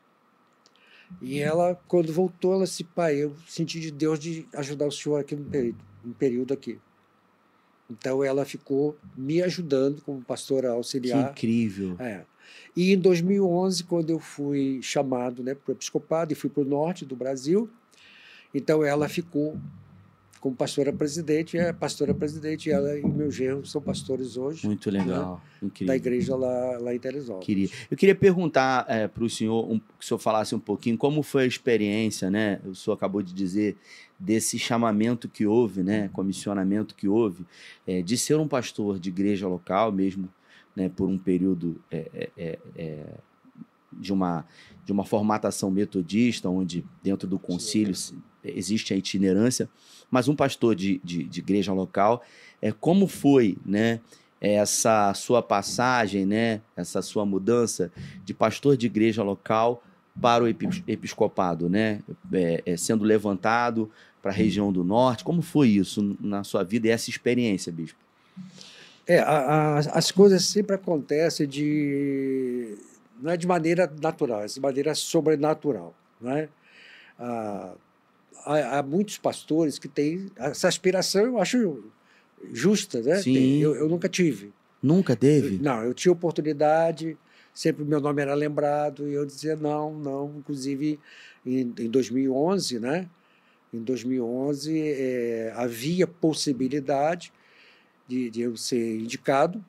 [1.21, 5.17] E ela, quando voltou, ela disse, pai, eu senti de Deus de ajudar o senhor
[5.19, 6.77] aqui no período, um período aqui.
[7.89, 11.31] Então ela ficou me ajudando como pastora Que auxiliar.
[11.31, 11.95] incrível.
[11.97, 12.23] É.
[12.75, 16.65] E em 2011, quando eu fui chamado né, para o episcopado e fui para o
[16.65, 17.67] norte do Brasil,
[18.53, 19.57] então ela ficou
[20.39, 24.89] como pastora presidente, é pastora presidente, e ela e meu genro são pastores hoje Muito
[24.89, 25.87] legal, incrível.
[25.87, 27.45] da igreja lá, lá em Teresópolis.
[27.45, 27.69] Queria.
[27.91, 31.43] Eu queria perguntar para o senhor, um, que o senhor falasse um pouquinho como foi
[31.43, 32.61] a experiência, né?
[32.65, 33.75] O senhor acabou de dizer
[34.17, 36.09] desse chamamento que houve, né?
[36.13, 37.45] Comissionamento que houve,
[37.85, 40.29] é, de ser um pastor de igreja local mesmo,
[40.75, 40.89] né?
[40.89, 43.05] Por um período é, é, é, é,
[43.91, 44.45] de uma
[44.85, 47.93] de uma formatação metodista, onde dentro do concílio
[48.43, 49.69] existe a itinerância,
[50.09, 52.23] mas um pastor de, de, de igreja local,
[52.61, 53.99] é como foi, né?
[54.41, 57.91] essa sua passagem, né, essa sua mudança
[58.23, 59.83] de pastor de igreja local
[60.21, 61.99] para o epi- episcopado, né,
[62.31, 65.25] é, é, sendo levantado para a região do norte.
[65.25, 67.99] Como foi isso na sua vida e essa experiência, bispo?
[69.05, 72.77] É, a- a- as coisas sempre acontecem de
[73.21, 76.47] não é de maneira natural, é de maneira sobrenatural, né?
[77.19, 77.73] Ah,
[78.45, 81.83] há, há muitos pastores que têm essa aspiração, eu acho
[82.51, 83.15] justa, né?
[83.21, 83.33] Sim.
[83.33, 84.51] Tem- Eu, eu nunca tive.
[84.81, 85.57] Nunca teve?
[85.61, 87.17] Não, eu tinha oportunidade,
[87.53, 90.35] sempre meu nome era lembrado e eu dizia não, não.
[90.37, 90.99] Inclusive
[91.45, 93.09] em, em 2011, né?
[93.73, 97.31] Em 2011 eh, havia possibilidade
[98.07, 99.63] de, de eu ser indicado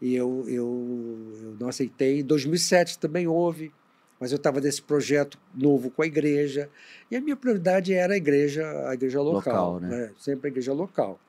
[0.00, 2.20] e eu, eu, eu não aceitei.
[2.20, 3.72] Em 2007 também houve,
[4.20, 6.68] mas eu estava nesse projeto novo com a igreja
[7.10, 9.88] e a minha prioridade era a igreja, a igreja local, Local, né?
[9.88, 10.10] né?
[10.18, 11.20] sempre a igreja local.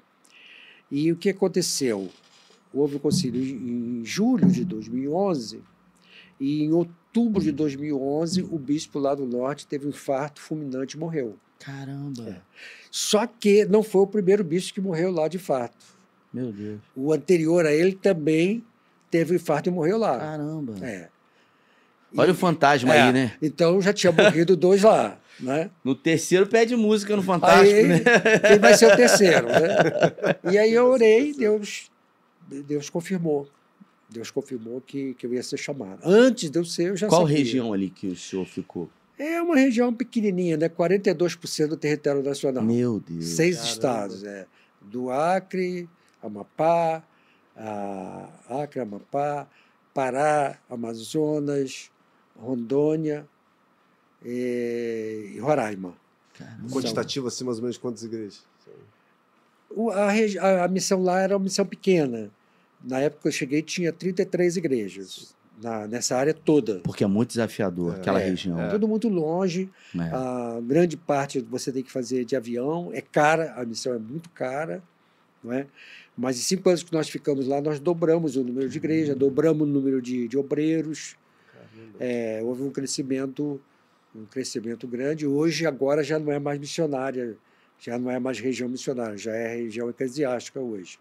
[0.92, 2.10] E o que aconteceu?
[2.74, 5.62] Houve o concílio em julho de 2011
[6.40, 11.00] e em outubro de 2011 o bispo lá do norte teve um infarto fulminante e
[11.00, 11.36] morreu.
[11.60, 12.42] Caramba!
[12.90, 15.86] Só que não foi o primeiro bispo que morreu lá de infarto.
[16.34, 16.80] Meu Deus!
[16.96, 18.64] O anterior a ele também
[19.12, 20.18] teve um infarto e morreu lá.
[20.18, 20.76] Caramba!
[20.82, 21.10] É.
[22.18, 23.34] Olha E- o fantasma é, aí, né?
[23.42, 25.70] Então já tinha morrido dois lá, né?
[25.84, 28.00] No terceiro pede música no Fantástico, Aí, né?
[28.48, 30.52] quem vai ser o terceiro, né?
[30.52, 31.90] E aí eu orei, Deus
[32.48, 33.48] Deus confirmou.
[34.10, 36.00] Deus confirmou que, que eu ia ser chamado.
[36.04, 37.38] Antes de eu ser, eu já Qual sabia.
[37.38, 38.90] região ali que o senhor ficou?
[39.20, 40.68] É uma região pequenininha, né?
[40.68, 42.64] 42% do território nacional.
[42.64, 43.26] Meu Deus.
[43.26, 43.72] Seis Caramba.
[43.74, 44.48] estados, é.
[44.82, 45.88] Do Acre,
[46.24, 47.04] Amapá,
[47.56, 48.30] a
[48.64, 49.46] Acre, Amapá,
[49.94, 51.92] Pará, Amazonas,
[52.42, 53.26] Rondônia
[54.26, 55.94] eh, e Roraima.
[56.38, 56.70] Caramba.
[56.72, 58.44] Quantitativo, assim, mais ou menos quantas igrejas?
[59.70, 60.08] O- a,
[60.42, 62.30] a- a missão lá era uma missão pequena.
[62.84, 66.80] Na época que eu cheguei, tinha 33 igrejas na, nessa área toda.
[66.80, 68.58] Porque é muito desafiador aquela É, região.
[68.70, 69.70] Tudo muito longe.
[69.96, 70.00] É.
[70.14, 72.90] A grande parte você tem que fazer de avião.
[72.94, 74.82] É cara, a missão é muito cara.
[75.44, 75.68] Não é?
[76.18, 79.68] Mas em cinco anos que nós ficamos lá, nós dobramos o número de igrejas, dobramos
[79.68, 81.16] o número de, de obreiros.
[82.00, 83.60] É, houve um crescimento,
[84.16, 85.26] um crescimento grande.
[85.28, 87.38] Hoje, agora, já não é mais missionária,
[87.80, 90.98] já não é mais região missionária, já é região eclesiástica hoje.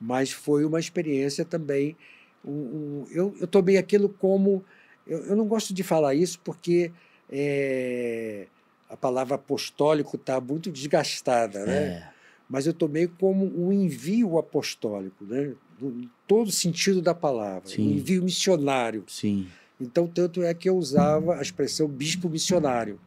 [0.00, 1.96] Mas foi uma experiência também.
[2.42, 4.64] um- um- eu, eu tomei aquilo como.
[5.06, 6.90] Eu, eu não gosto de falar isso porque
[7.30, 8.46] é,
[8.88, 11.76] a palavra apostólico está muito desgastada, né?
[11.76, 12.08] É.
[12.48, 15.52] mas eu tomei como um envio apostólico, né?
[15.80, 17.88] no todo sentido da palavra, Sim.
[17.88, 19.04] um envio missionário.
[19.06, 19.46] Sim.
[19.80, 22.98] Então, tanto é que eu usava a expressão bispo missionário.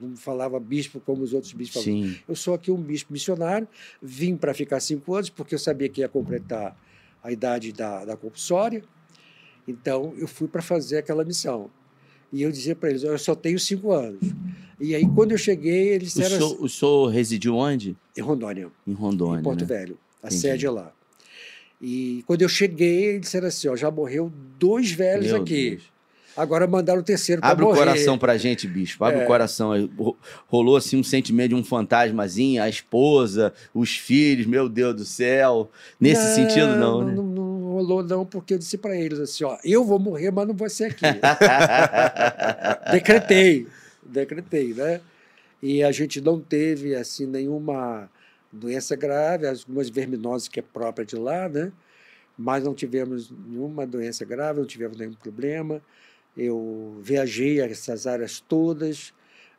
[0.00, 2.04] Eu não falava bispo como os outros bispos falavam.
[2.08, 2.16] Sim.
[2.28, 3.66] Eu sou aqui um bispo missionário,
[4.00, 6.76] vim para ficar cinco anos, porque eu sabia que ia completar
[7.22, 8.84] a idade da, da compulsória.
[9.66, 11.70] Então, eu fui para fazer aquela missão.
[12.32, 14.20] E eu dizia para eles: eu só tenho cinco anos.
[14.78, 17.96] E aí, quando eu cheguei, eles O disseram senhor, o senhor residiu onde?
[18.16, 19.40] em Rondônia Em Rondônia.
[19.40, 19.66] em Porto né?
[19.66, 19.98] Velho.
[20.22, 20.40] A Entendi.
[20.42, 20.92] sede é lá.
[21.80, 25.70] E quando eu cheguei, eles disseram assim: ó, já morreu dois velhos Meu aqui.
[25.70, 25.96] Deus.
[26.36, 27.76] Agora mandaram o terceiro para Abre morrer.
[27.76, 29.02] o coração pra gente, bispo.
[29.06, 29.24] Abre É.
[29.24, 29.70] o coração.
[29.96, 30.16] Ro-
[30.46, 35.70] Rolou assim um sentimento de um fantasmazinho, a esposa, os filhos, meu Deus do céu.
[35.98, 37.14] Nesse sentido, não, né?
[37.14, 40.46] Não, não rolou, não, porque eu disse para eles assim: ó, eu vou morrer, mas
[40.46, 41.04] não vou ser aqui.
[42.92, 43.66] decretei,
[44.02, 45.00] decretei, né?
[45.62, 48.08] E a gente não teve assim nenhuma
[48.56, 51.72] doença grave, algumas verminoses que é própria de lá, né?
[52.36, 55.82] Mas não tivemos nenhuma doença grave, não tivemos nenhum problema.
[56.36, 59.14] Eu viajei a essas áreas todas,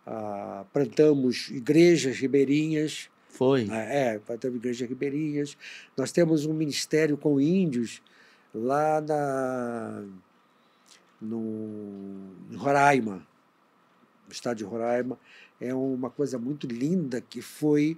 [0.05, 3.67] ah, plantamos igrejas ribeirinhas, Foi.
[3.69, 5.57] ah, É, plantamos igrejas ribeirinhas.
[5.95, 8.01] Nós temos um ministério com índios
[8.53, 10.03] lá na,
[11.21, 13.27] no, em Roraima,
[14.27, 15.17] no estado de Roraima.
[15.59, 17.97] É uma coisa muito linda que foi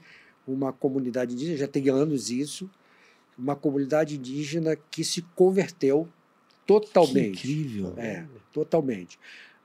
[0.53, 2.69] uma comunidade indígena, já tem anos isso,
[3.37, 7.29] uma comunidade indígena que se converteu Que totalmente.
[7.47, 7.93] incrível.
[7.97, 9.17] É, totalmente.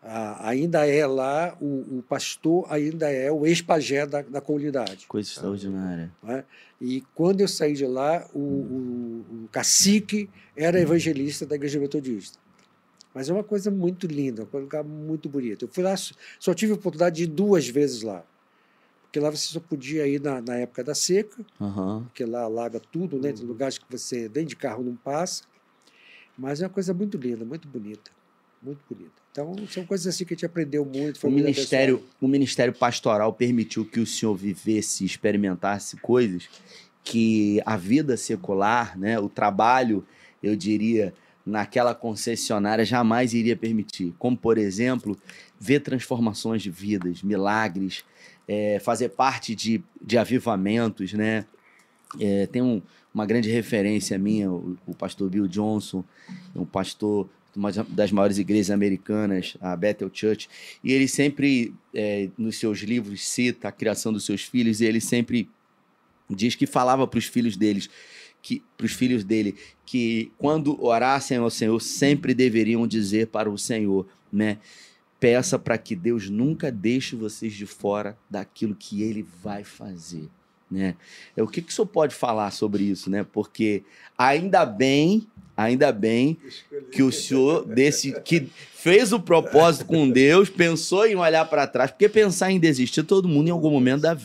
[0.06, 5.06] Ah, ainda é lá, o, o pastor ainda é o ex-pajé da, da comunidade.
[5.06, 6.12] Coisa extraordinária.
[6.22, 6.44] né?
[6.80, 12.38] E quando eu saí de lá, o, o- o cacique era evangelista da Igreja Metodista.
[13.14, 15.64] Mas é uma coisa muito linda, um lugar muito bonito.
[15.64, 15.94] Eu fui lá,
[16.38, 18.24] só tive a oportunidade de ir duas vezes lá.
[19.14, 22.02] Porque lá você só podia ir na, na época da seca, Aham.
[22.02, 23.32] porque lá alaga tudo, né?
[23.32, 25.44] Tem lugares que você nem de carro não passa.
[26.36, 28.10] Mas é uma coisa muito linda, muito bonita.
[28.60, 29.12] Muito bonita.
[29.30, 31.24] Então, são coisas assim que a gente aprendeu muito.
[31.24, 36.48] O ministério, o ministério pastoral permitiu que o senhor vivesse, experimentasse coisas
[37.04, 40.04] que a vida secular, né, o trabalho,
[40.42, 41.14] eu diria,
[41.46, 44.12] naquela concessionária jamais iria permitir.
[44.18, 45.16] Como, por exemplo,
[45.60, 48.04] ver transformações de vidas, milagres,
[48.46, 51.44] é, fazer parte de, de avivamentos, né?
[52.20, 52.80] É, tem um-
[53.12, 56.04] uma grande referência minha, o, o pastor Bill Johnson,
[56.54, 60.48] é um pastor de uma das maiores igrejas americanas, a Bethel Church,
[60.82, 65.00] e ele sempre, é, nos seus livros, cita a criação dos seus filhos, e ele
[65.00, 65.48] sempre
[66.28, 67.88] diz que falava para os filhos deles,
[68.42, 69.54] que para os filhos dele,
[69.86, 74.58] que quando orassem ao Senhor, sempre deveriam dizer para o Senhor, né?
[75.20, 80.28] Peça para que Deus nunca deixe vocês de fora daquilo que Ele vai fazer,
[80.70, 80.94] né?
[81.36, 83.24] É, O que, que o senhor pode falar sobre isso, né?
[83.32, 83.82] Porque
[84.18, 86.36] ainda bem, ainda bem
[86.92, 91.90] que o senhor desse que fez o propósito com Deus, pensou em olhar para trás,
[91.90, 94.18] porque pensar em desistir todo mundo em algum momento da,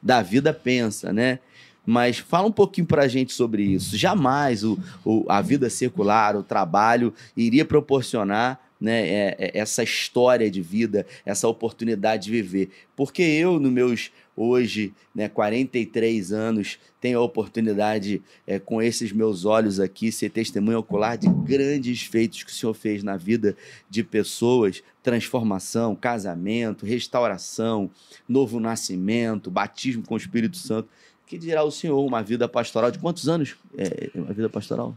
[0.00, 1.40] da vida pensa, né?
[1.86, 3.94] Mas fala um pouquinho para a gente sobre isso.
[3.96, 10.50] Jamais o, o- a vida secular, o trabalho, iria proporcionar né, é- é- essa história
[10.50, 12.70] de vida, essa oportunidade de viver.
[12.94, 19.44] Porque eu, nos meus hoje, né, 43 anos, tenho a oportunidade, é, com esses meus
[19.44, 23.56] olhos aqui, ser testemunho ocular de grandes feitos que o Senhor fez na vida
[23.88, 27.90] de pessoas, transformação, casamento, restauração,
[28.28, 30.88] novo nascimento, batismo com o Espírito Santo.
[31.26, 33.56] Que dirá o senhor, uma vida pastoral de quantos anos?
[33.78, 34.94] É, uma vida pastoral?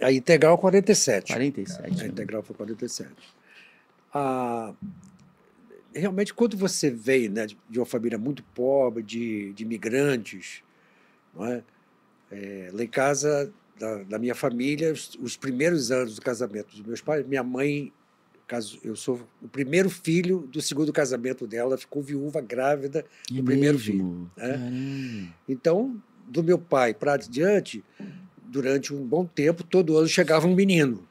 [0.00, 1.32] A integral 47.
[1.32, 2.04] 47.
[2.04, 3.10] A integral foi 47.
[4.12, 4.72] Ah,
[5.94, 10.62] realmente, quando você veio né, de uma família muito pobre, de, de imigrantes,
[11.34, 11.62] não é?
[12.32, 16.82] É, lá em casa, da, da minha família, os, os, primeiros anos do casamento dos
[16.82, 17.90] meus pais, minha mãe,
[18.46, 23.78] caso, eu sou o primeiro filho do segundo casamento dela, ficou viúva, grávida do primeiro
[23.78, 23.80] mesmo?
[23.80, 24.30] filho.
[24.36, 25.32] né?
[25.48, 27.82] Então, do meu pai para adiante,
[28.50, 31.06] durante um bom tempo, todo ano chegava um menino.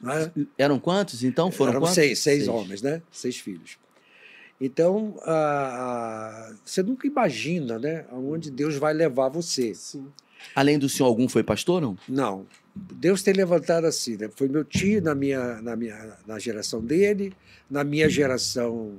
[0.00, 0.32] Né?
[0.58, 1.50] Eram quantos, então?
[1.50, 1.94] Foram Eram quantos?
[1.94, 3.02] seis, seis, homens, né?
[3.12, 3.78] Seis filhos.
[4.60, 8.04] Então, a- a- você nunca imagina, né?
[8.10, 9.74] Aonde Deus vai levar você.
[9.74, 10.06] Sim.
[10.54, 11.96] Além do senhor, algum foi pastor, não?
[12.08, 12.46] Não.
[12.74, 14.30] Deus tem levantado assim, né?
[14.34, 17.32] Foi meu tio na minha, na minha na geração dele,
[17.70, 18.94] na minha geração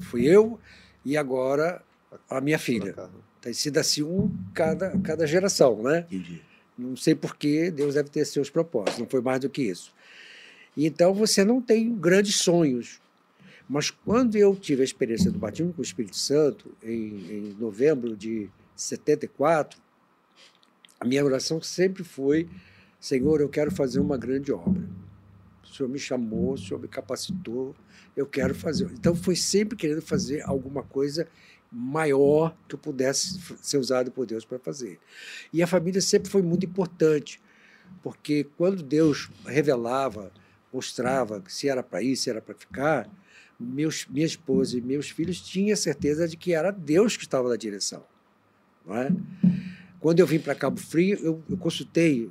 [0.00, 0.58] fui eu
[1.04, 1.82] e agora
[2.28, 2.94] a minha filha.
[3.40, 6.06] Tem sido assim um cada, cada geração, né?
[6.10, 6.42] Entendi.
[6.76, 9.92] Não sei porquê, Deus deve ter seus propósitos, não foi mais do que isso.
[10.76, 13.00] Então você não tem grandes sonhos.
[13.68, 18.16] Mas quando eu tive a experiência do batismo com o Espírito Santo, em, em novembro
[18.16, 19.80] de 74,
[20.98, 22.48] a minha oração sempre foi:
[23.00, 24.88] Senhor, eu quero fazer uma grande obra.
[25.64, 27.74] O Senhor me chamou, o Senhor me capacitou,
[28.16, 28.90] eu quero fazer.
[28.92, 31.26] Então, foi sempre querendo fazer alguma coisa
[31.72, 35.00] maior que pudesse ser usado por Deus para fazer.
[35.52, 37.40] E a família sempre foi muito importante,
[38.02, 40.30] porque quando Deus revelava,
[40.72, 43.10] mostrava se era para ir, se era para ficar,
[43.58, 47.56] meus, minha esposa e meus filhos tinham certeza de que era Deus que estava na
[47.56, 48.04] direção.
[48.84, 49.10] Não é?
[50.00, 52.30] Quando eu vim para Cabo Frio, eu, eu consultei,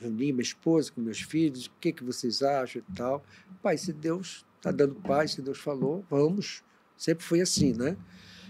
[0.00, 3.22] reuni minha esposa com meus filhos, o que, que vocês acham e tal.
[3.62, 6.64] Pai, se Deus está dando paz, se Deus falou, vamos.
[6.96, 7.96] Sempre foi assim, né?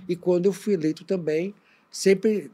[0.08, 1.54] E quando eu fui eleito também,
[1.90, 2.50] sempre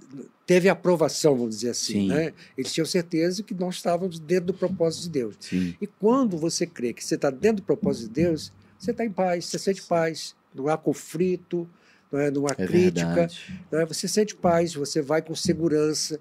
[0.47, 2.09] teve aprovação, vamos dizer assim, Sim.
[2.09, 2.33] né?
[2.57, 5.37] Eles tinham certeza que nós estávamos dentro do propósito de Deus.
[5.41, 5.77] Sim.
[5.81, 9.11] E quando você crê que você está dentro do propósito de Deus, você está em
[9.11, 10.35] paz, você sente paz.
[10.55, 11.69] Não há conflito,
[12.11, 13.07] não, é, não há É crítica.
[13.07, 13.61] verdade.
[13.71, 13.85] Né?
[13.87, 16.19] Você sente paz, você vai com segurança.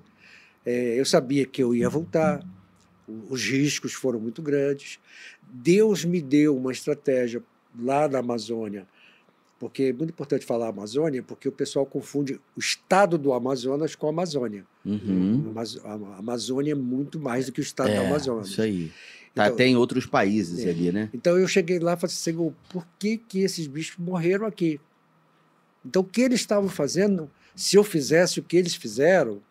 [0.65, 2.45] É, eu sabia que eu ia voltar,
[3.29, 4.99] os riscos foram muito grandes.
[5.49, 7.41] Deus me deu uma estratégia
[7.79, 8.85] lá na Amazônia,
[9.59, 14.05] porque é muito importante falar Amazônia, porque o pessoal confunde o estado do Amazonas com
[14.07, 14.65] a Amazônia.
[14.85, 15.43] Uhum.
[15.47, 18.49] A Amaz- A Amazônia é muito mais do que o estado É, da Amazonas.
[18.49, 18.91] Isso aí.
[19.33, 20.69] Tá Então- até em outros países É.
[20.69, 21.09] ali, né?
[21.13, 24.79] Então eu cheguei lá e falei assim, Senhor, por que, que esses bichos morreram aqui?
[25.85, 29.41] Então o que eles estavam fazendo, se eu fizesse o que eles fizeram,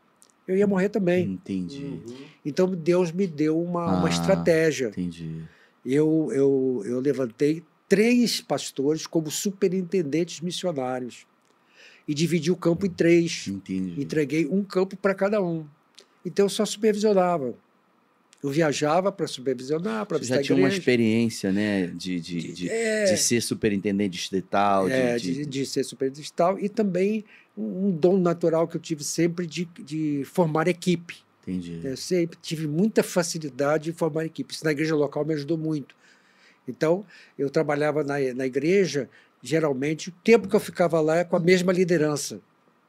[0.47, 1.33] eu ia morrer também.
[1.33, 2.01] Entendi.
[2.45, 4.11] Então Deus me deu uma, uma Ah.
[4.11, 4.89] estratégia.
[4.89, 5.43] Entendi.
[5.85, 11.27] Eu, eu, eu levantei três pastores como superintendentes missionários
[12.07, 13.49] e dividi o campo em três.
[13.49, 14.01] Entendi.
[14.01, 15.67] Entreguei um campo para cada um.
[16.25, 17.55] Então eu só supervisionava.
[18.43, 21.87] Eu viajava para supervisionar, para Você visitar já tinha uma experiência, né?
[21.89, 24.89] De, de, de, de ser superintendente distrital.
[24.89, 27.25] É, de, de, de ser superintendente e tal, e também
[27.57, 31.17] um, um dom natural que eu tive sempre de, de formar equipe.
[31.43, 31.81] Entendi.
[31.83, 34.53] Eu sempre tive muita facilidade em formar equipe.
[34.53, 35.97] Isso na igreja local me ajudou muito.
[36.67, 37.05] Então,
[37.39, 39.09] eu trabalhava na, na igreja,
[39.43, 42.41] geralmente, o tempo que eu ficava lá é com a mesma liderança.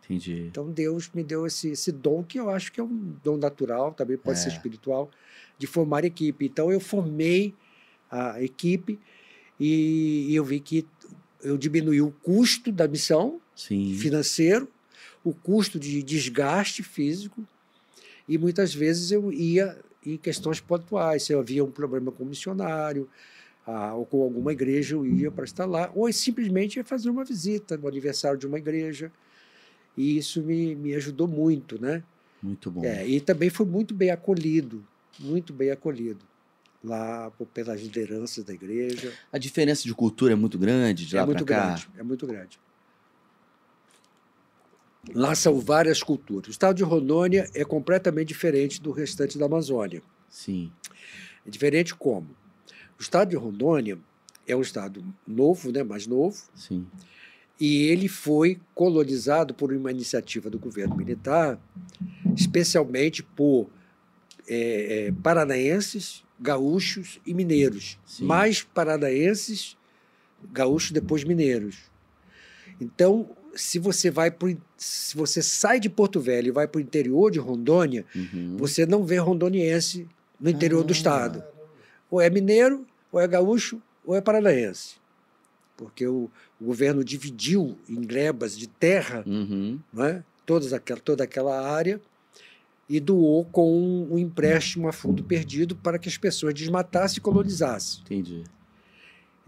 [0.04, 0.48] Entendi.
[0.50, 3.94] Então, Deus me deu esse, esse dom, que eu acho que é um dom natural,
[3.94, 4.44] também pode É.
[4.44, 5.12] ser espiritual,
[5.58, 6.46] de formar equipe.
[6.46, 7.54] Então, eu formei
[8.10, 8.98] a equipe
[9.60, 10.86] e, e eu vi que
[11.44, 13.94] eu diminuí o custo da missão, Sim.
[13.96, 14.68] financeiro,
[15.24, 17.46] o custo de desgaste físico,
[18.28, 21.24] e muitas vezes eu ia em questões pontuais.
[21.24, 23.10] Se havia um problema com o missionário,
[23.68, 27.76] ou com alguma igreja, eu ia para estar lá, ou simplesmente ia fazer uma visita
[27.76, 29.12] no aniversário de uma igreja.
[29.96, 32.04] E isso me, me ajudou muito, né?
[32.42, 32.86] Muito bom.
[32.86, 34.86] É, e também fui muito bem acolhido,
[35.20, 36.24] muito bem acolhido
[36.84, 39.12] lá pelas lideranças da igreja.
[39.34, 41.66] A diferença de cultura é muito grande de lá é muito pra cá.
[41.66, 42.60] grande, é muito grande.
[45.14, 46.48] Lá são várias culturas.
[46.48, 50.02] O estado de Rondônia é completamente diferente do restante da Amazônia.
[50.30, 50.72] Sim.
[51.46, 52.30] É diferente como?
[52.98, 53.98] O estado de Rondônia
[54.48, 56.86] é um estado novo, né, mais novo, Sim.
[57.60, 61.60] e ele foi colonizado por uma iniciativa do governo militar,
[62.36, 63.70] especialmente por
[64.48, 68.00] eh, eh, paranaenses, gaúchos e mineiros.
[68.06, 68.26] Sim.
[68.26, 69.76] Mais paranaenses,
[70.54, 71.76] gaúchos, depois mineiros.
[72.80, 76.82] Então, se você vai pro, se você sai de Porto Velho e vai para o
[76.82, 78.56] interior de Rondônia, Uhum.
[78.58, 80.08] você não vê rondoniense
[80.40, 80.96] no interior do Ah.
[80.96, 81.44] estado.
[82.10, 84.96] Ou é mineiro, ou é gaúcho, ou é paranaense.
[85.76, 86.30] Porque o,
[86.60, 89.80] o governo dividiu em glebas de terra Uhum.
[89.94, 90.24] não é?
[90.46, 92.00] todas aquela, toda aquela área
[92.90, 98.02] e doou com um empréstimo a fundo perdido para que as pessoas desmatassem e colonizassem.
[98.06, 98.44] Entendi.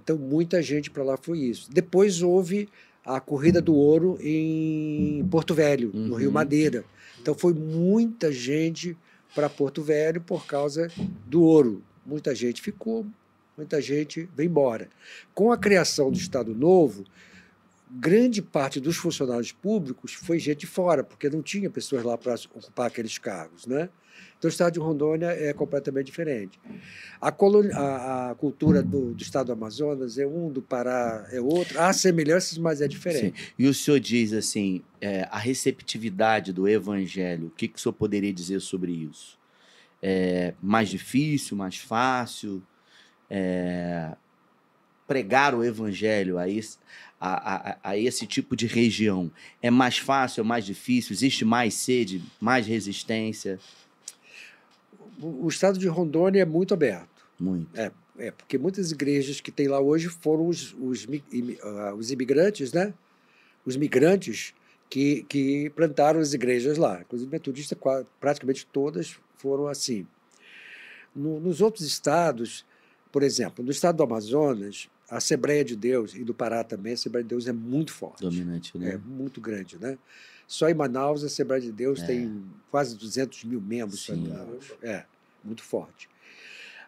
[0.03, 1.69] Então, muita gente para lá foi isso.
[1.71, 2.67] Depois houve
[3.05, 6.33] a Corrida do Ouro em Porto Velho, no Rio Uhum.
[6.33, 6.83] Madeira.
[7.21, 8.97] Então, foi muita gente
[9.33, 10.91] para Porto Velho por causa
[11.25, 11.81] do ouro.
[12.09, 13.05] Muita gente ficou,
[13.55, 14.89] muita gente veio embora.
[15.33, 17.03] Com a criação do Estado Novo,
[17.91, 22.35] grande parte dos funcionários públicos foi gente de fora, porque não tinha pessoas lá para
[22.55, 23.89] ocupar aqueles cargos, né?
[24.37, 26.59] Então, o estado de Rondônia é completamente diferente.
[27.19, 31.39] A, coloni- a- a cultura do, do estado do Amazonas é um, do Pará é
[31.41, 31.79] outro.
[31.79, 33.53] Há semelhanças, mas é diferente.
[33.57, 37.93] E o senhor diz assim, é, a receptividade do evangelho, o que, que o senhor
[37.93, 39.37] poderia dizer sobre isso?
[40.01, 42.63] É mais difícil, mais fácil?
[43.29, 44.15] É,
[45.07, 46.77] pregar o evangelho a esse,
[47.19, 49.31] a, a- a esse tipo de região
[49.61, 51.13] é mais fácil, é mais difícil?
[51.13, 53.59] Existe mais sede, mais resistência?
[55.19, 57.25] O, o estado de Rondônia é muito aberto.
[57.39, 57.69] Muito.
[57.77, 61.07] É, porque muitas igrejas que tem lá hoje foram os, os,
[61.63, 62.93] ah, os imigrantes, né?
[63.65, 64.53] Os migrantes
[64.89, 66.99] que, que plantaram as igrejas lá.
[67.01, 70.05] Inclusive, metodistas, qua- praticamente todas foram assim.
[71.15, 72.65] No- nos outros estados,
[73.11, 76.93] por exemplo, no estado do Amazonas, a Assembleia de Deus, e do Pará também, a
[76.93, 78.21] Assembleia de Deus é muito forte.
[78.21, 78.91] Dominante, né?
[78.93, 79.97] É muito grande, né?
[80.45, 82.05] Só em Manaus, a Assembleia de Deus É.
[82.07, 84.05] tem quase 200 mil membros.
[84.05, 84.31] Sim.
[84.83, 85.05] É,
[85.43, 86.07] muito forte.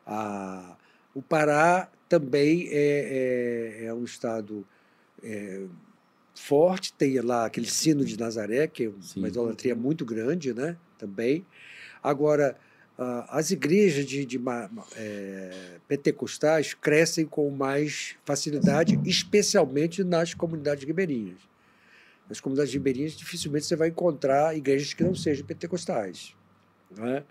[0.05, 0.75] Ah,
[1.15, 4.65] o Pará também é, é- é um estado
[5.23, 5.65] é,
[6.33, 9.19] forte, tem lá aquele sino de Nazaré, que é Sim.
[9.19, 10.75] uma idolatria muito grande, né?
[10.97, 11.45] Também.
[12.03, 12.57] Agora,
[13.29, 14.39] as igrejas de, de
[14.95, 21.39] é, pentecostais crescem com mais facilidade, especialmente nas comunidades ribeirinhas.
[22.29, 26.35] Nas comunidades ribeirinhas, dificilmente você vai encontrar igrejas que não sejam pentecostais.
[26.95, 27.23] Não é?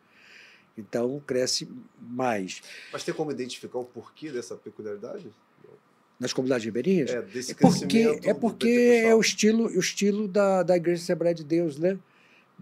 [0.77, 1.69] Então, cresce
[2.01, 2.63] mais.
[2.93, 5.27] Mas tem como identificar o porquê dessa peculiaridade?
[6.19, 7.11] Nas comunidades ribeirinhas?
[7.11, 11.35] É, desse É porque, é, porque é o estilo, o estilo da, da Igreja Assembleia
[11.35, 11.99] de Deus, né?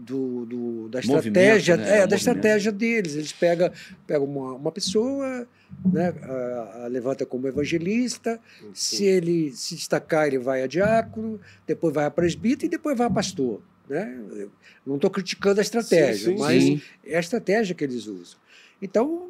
[0.00, 1.90] Do, do- da estratégia, né?
[1.90, 3.14] é, É da estratégia deles.
[3.16, 3.70] Eles pegam,
[4.06, 5.46] pegam uma, uma pessoa,
[5.92, 8.40] né, a- a levanta como evangelista,
[8.72, 13.08] se ele se destacar, ele vai a diácono, depois vai a presbítero e depois vai
[13.08, 13.60] a pastor.
[13.88, 14.20] Né?
[14.36, 14.50] Eu
[14.86, 16.82] Não estou criticando a estratégia, Sim, sim, mas sim.
[17.04, 18.38] é a estratégia que eles usam.
[18.80, 19.28] Então,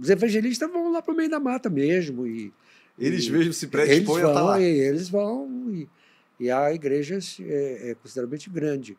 [0.00, 2.52] os evangelistas vão lá para o meio da mata mesmo e
[2.98, 4.60] Eles E- mesmos se eles predispõem a estar vão, lá.
[4.60, 5.88] e eles vão, e,
[6.38, 8.98] e a igreja é, é consideravelmente grande.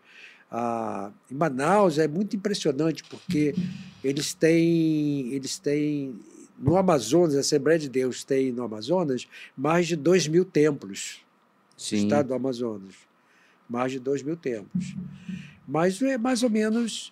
[0.55, 3.55] Ah, em Manaus é muito impressionante, porque
[4.03, 6.15] eles têm, eles têm,
[6.59, 9.27] no Amazonas, a Assembleia de Deus tem no Amazonas
[9.57, 11.17] mais de 2 mil templos,
[11.75, 12.03] no Sim.
[12.03, 12.93] estado do Amazonas.
[13.67, 14.95] Mais de 2 mil templos.
[15.67, 17.11] Mas é mais ou menos.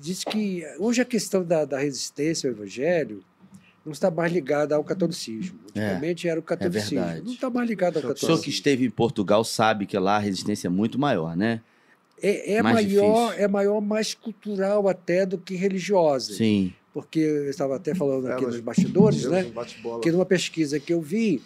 [0.00, 3.24] Diz que hoje a questão da, da resistência ao evangelho
[3.84, 5.58] não está mais ligada ao catolicismo.
[5.74, 7.00] É, Antigamente era o catolicismo.
[7.04, 7.22] verdade.
[7.24, 8.52] não está mais ligado ao O O senhor que catolicismo.
[8.52, 11.60] esteve em Portugal sabe que lá a resistência é muito maior, né?
[12.22, 13.32] É, é maior, difícil.
[13.32, 16.32] é maior, mais cultural até do que religiosa.
[16.34, 16.72] Sim.
[16.92, 19.52] Porque eu estava até falando aqui nos bastidores, né?
[20.02, 21.42] que numa pesquisa que eu vi,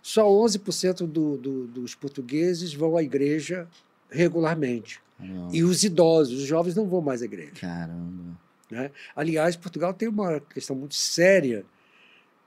[0.00, 3.68] só 11% do, do, dos portugueses vão à igreja
[4.10, 5.00] regularmente.
[5.18, 5.54] Não.
[5.54, 7.52] E os idosos, os jovens não vão mais à igreja.
[7.60, 8.38] Caramba.
[8.70, 8.90] Né?
[9.14, 11.64] Aliás, Portugal tem uma questão muito séria,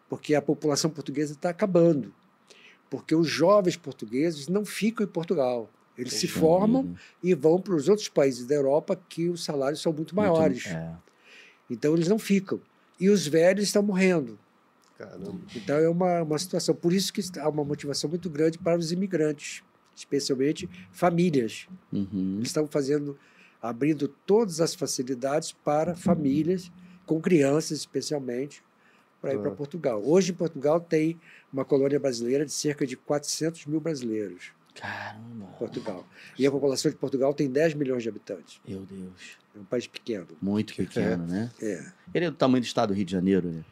[0.10, 2.14] porque a população portuguesa está acabando.
[2.90, 5.70] Porque os jovens portugueses não ficam em Portugal.
[5.98, 9.94] Eles se formam e vão para os outros países da Europa que os salários são
[9.94, 10.66] muito maiores.
[10.66, 10.96] Muito- é.
[11.70, 12.60] Então eles não ficam.
[13.00, 14.38] E os velhos estão morrendo.
[14.98, 15.40] Caramba.
[15.56, 16.74] Então é uma, uma situação.
[16.76, 19.64] Por isso que há uma motivação muito grande para os imigrantes,
[19.96, 21.68] especialmente famílias.
[21.92, 22.36] Uhum.
[22.38, 23.18] Eles estão fazendo,
[23.62, 26.72] abrindo todas as facilidades para famílias,
[27.06, 28.64] com crianças especialmente,
[29.22, 29.56] para ir para Ah.
[29.56, 30.02] Portugal.
[30.06, 31.20] Hoje em Portugal tem
[31.52, 34.52] uma colônia brasileira de cerca de 400 mil brasileiros.
[34.76, 35.46] Caramba.
[35.60, 36.06] Portugal.
[36.38, 38.60] E a população de Portugal tem 10 milhões de habitantes.
[38.68, 39.38] Meu Deus.
[39.56, 40.28] É um país pequeno.
[40.42, 41.52] Muito pequeno, né?
[41.62, 41.86] É.
[42.14, 43.64] Ele é do tamanho do estado do Rio de Janeiro, né?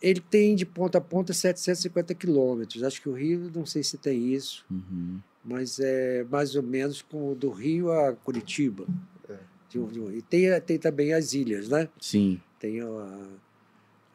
[0.00, 2.82] Ele tem de ponta a ponta 750 quilômetros.
[2.82, 5.18] Acho que o Rio, não sei se tem isso, Uhum.
[5.44, 8.86] mas é mais ou menos com do Rio a Curitiba.
[9.28, 9.36] É.
[9.68, 11.88] De um- de um- E tem, tem também as ilhas, né?
[12.00, 12.40] Sim.
[12.58, 13.28] Tem a-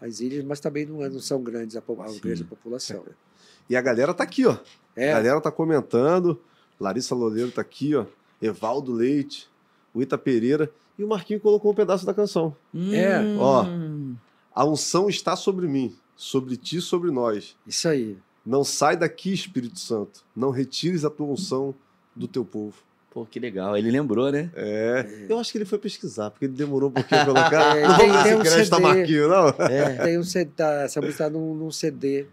[0.01, 3.05] as ilhas, mas também não, é- não são grandes a, a grande população.
[3.69, 4.57] E a galera tá aqui, ó.
[4.95, 6.39] É, A galera tá comentando.
[6.79, 8.05] Larissa Loureiro tá aqui, ó.
[8.41, 9.47] Evaldo Leite,
[9.93, 10.69] o Ita Pereira.
[10.97, 12.55] E o Marquinho colocou um pedaço da canção.
[12.93, 13.19] É.
[13.37, 13.63] Ó.
[13.65, 14.15] Hum.
[14.53, 17.55] A unção está sobre mim, sobre ti, sobre nós.
[17.67, 18.17] isso aí.
[18.45, 20.23] Não sai daqui, Espírito Santo.
[20.35, 21.73] Não retires a tua unção
[22.15, 22.75] do teu povo.
[23.11, 23.75] Pô, que legal.
[23.75, 24.51] Ele lembrou, né?
[24.55, 25.25] É.
[25.27, 27.75] Eu acho que ele foi pesquisar, porque ele demorou um pouquinho a colocar.
[27.75, 28.79] É, não tem- tem um tá CD.
[28.81, 29.47] Marquinho, não?
[29.65, 29.95] É.
[30.03, 32.27] Tem um CD, tá, essa música está num, num CD,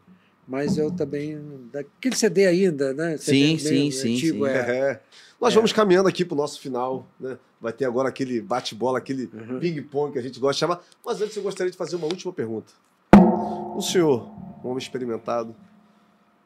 [0.47, 1.40] mas eu também.
[1.73, 3.16] Daquele CD ainda, né?
[3.16, 4.51] Sim, CD sim, mesmo, sim, antigo, sim.
[4.52, 4.56] É.
[4.56, 5.02] É.
[5.40, 7.39] Nós vamos caminhando aqui pro nosso final, né?
[7.60, 9.59] Vai ter agora aquele bate-bola, aquele Uhum.
[9.59, 10.85] ping-pong que a gente gosta de chamar.
[11.05, 12.73] Mas antes eu gostaria de fazer uma última pergunta.
[13.77, 14.28] O senhor,
[14.64, 15.55] um homem experimentado,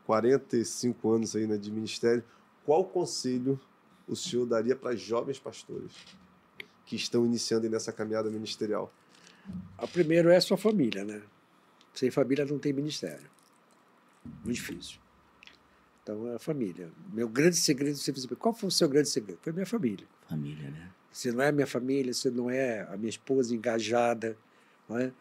[0.06, 2.22] 45 anos aí né, de ministério,
[2.64, 3.58] qual conselho
[4.06, 5.92] o senhor daria para jovens pastores
[6.84, 8.92] que estão iniciando nessa caminhada ministerial?
[9.76, 11.22] A primeiro é a sua família, né?
[11.94, 13.28] Sem família não tem ministério.
[14.44, 14.98] Muito difícil.
[16.02, 16.90] Então é a família.
[17.12, 19.38] Meu grande segredo, você diz, qual foi o seu grande segredo?
[19.42, 20.06] Foi a minha família.
[20.28, 20.90] Família, né?
[21.10, 24.36] Se não é a minha família, se não é a minha esposa engajada,
[24.88, 25.12] não é?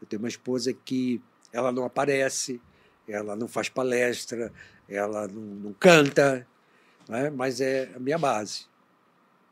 [0.00, 1.20] Eu tenho uma esposa que
[1.52, 2.60] ela não aparece,
[3.08, 4.52] ela não faz palestra,
[4.88, 6.46] ela não, não canta,
[7.08, 7.30] não é?
[7.30, 8.66] mas é a minha base.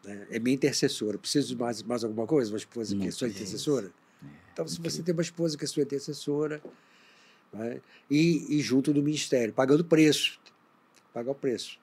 [0.05, 0.27] né?
[0.31, 1.19] É minha intercessora.
[1.19, 2.53] Preciso de mais, mais alguma coisa?
[2.53, 3.91] Uma esposa que é Não sua intercessora?
[4.53, 6.62] Então, se você tem uma esposa que é sua intercessora,
[7.57, 7.81] não é?
[8.11, 10.39] e, e junto do ministério, pagando preço,
[11.12, 11.78] pagar o preço.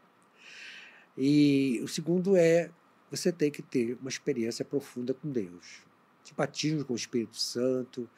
[1.18, 2.70] E o segundo é
[3.12, 5.82] você tem que ter uma experiência profunda com Deus.
[6.24, 8.10] Tipo batismo com o Espírito Santo,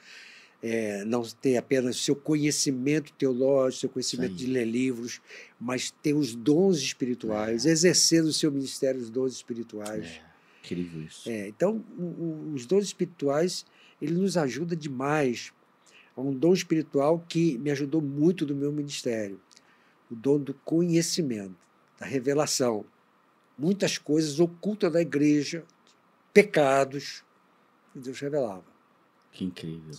[0.63, 5.21] é, não ter apenas seu conhecimento teológico, seu conhecimento de ler livros,
[5.59, 10.05] mas ter os dons espirituais, exercer o seu ministério os dons espirituais.
[10.05, 10.21] É,
[10.63, 11.29] incrível isso.
[11.29, 13.65] É, então, o- o- os dons espirituais,
[14.01, 15.51] ele nos ajuda demais.
[16.15, 19.39] É um dom espiritual que me ajudou muito no meu ministério.
[20.09, 21.55] O dom do conhecimento,
[21.99, 22.85] da revelação.
[23.57, 25.65] Muitas coisas ocultas da igreja,
[26.33, 27.23] pecados,
[27.91, 28.65] que Deus revelava.
[29.31, 29.93] Que incrível.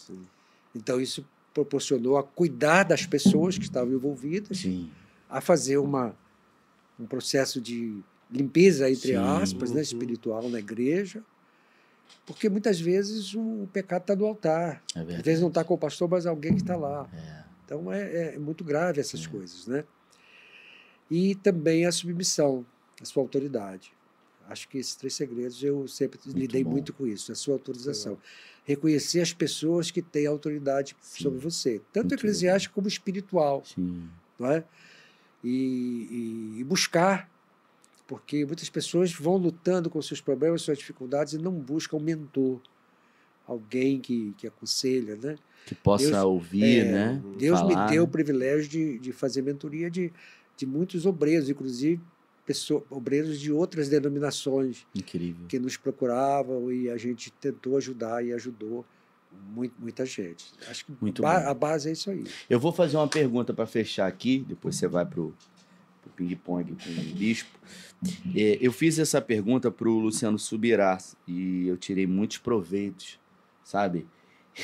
[0.74, 4.90] Então, isso proporcionou a cuidar das pessoas que estavam envolvidas, Sim.
[5.28, 6.14] a fazer uma,
[7.00, 9.16] um processo de limpeza, entre Sim.
[9.16, 11.24] aspas, né, espiritual na igreja,
[12.24, 14.82] porque muitas vezes o pecado está no altar.
[14.94, 17.08] É Às vezes não está com o pastor, mas alguém que está lá.
[17.12, 17.44] É.
[17.64, 19.28] Então é, é muito grave essas É.
[19.28, 19.84] coisas, né?
[21.10, 22.64] E também a submissão
[23.00, 23.92] à sua autoridade.
[24.48, 26.70] Acho que esses três segredos eu sempre Muito lidei bom.
[26.70, 28.16] muito com isso, a sua autorização.
[28.64, 31.22] Reconhecer as pessoas que têm autoridade Sim.
[31.24, 34.08] sobre você, tanto Muito eclesiástica como espiritual Sim.
[34.38, 34.64] não é?
[35.42, 37.28] E, e- e buscar,
[38.06, 42.60] porque muitas pessoas vão lutando com seus problemas, suas dificuldades e não buscam um mentor,
[43.46, 45.36] alguém que, que aconselha, né?
[45.66, 47.22] Que possa Deus- ouvir, é, né?
[47.38, 50.12] Deus Falar, me deu o privilégio de, de fazer mentoria de,
[50.56, 52.00] de muitos obreiros, inclusive
[52.44, 55.46] pessoa, obreiros de outras denominações Incrível.
[55.48, 58.84] que nos procuravam e a gente tentou ajudar e ajudou
[59.52, 60.46] muito, muita gente.
[60.68, 61.50] Acho que Muito ba- bom.
[61.50, 62.22] a base é isso aí.
[62.48, 65.55] Eu vou fazer uma pergunta para fechar aqui, depois você vai pro, pro
[66.10, 67.58] ping-pong com o Bispo.
[68.34, 73.18] É, eu fiz essa pergunta pro Luciano Subirá e eu tirei muitos proveitos,
[73.64, 74.06] sabe?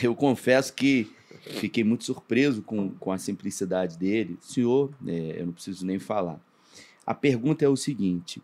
[0.02, 1.10] Eu confesso que
[1.40, 4.39] fiquei muito surpreso com, com a simplicidade dele.
[4.40, 6.40] Senhor, é, eu não preciso nem falar.
[7.06, 8.40] A pergunta é o seguinte: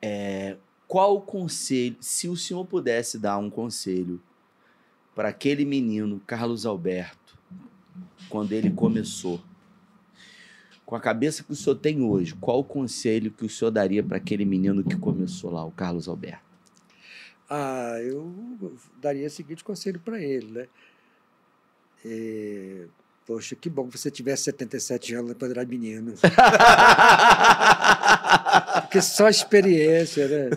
[0.00, 0.56] é,
[0.88, 4.20] qual o conselho, se o senhor pudesse dar um conselho
[5.14, 7.38] para aquele menino, Carlos Alberto,
[8.28, 9.40] quando ele começou,
[10.92, 14.02] com a cabeça que o senhor tem hoje, qual o conselho que o senhor daria
[14.02, 16.44] para aquele menino que começou lá, o Carlos Alberto?
[17.48, 18.30] Ah, eu
[19.00, 20.68] daria o seguinte conselho para ele, né?
[22.04, 22.84] É,
[23.26, 26.12] poxa, que bom que você tivesse 77 anos quando era menino.
[28.82, 30.50] Porque só experiência, né?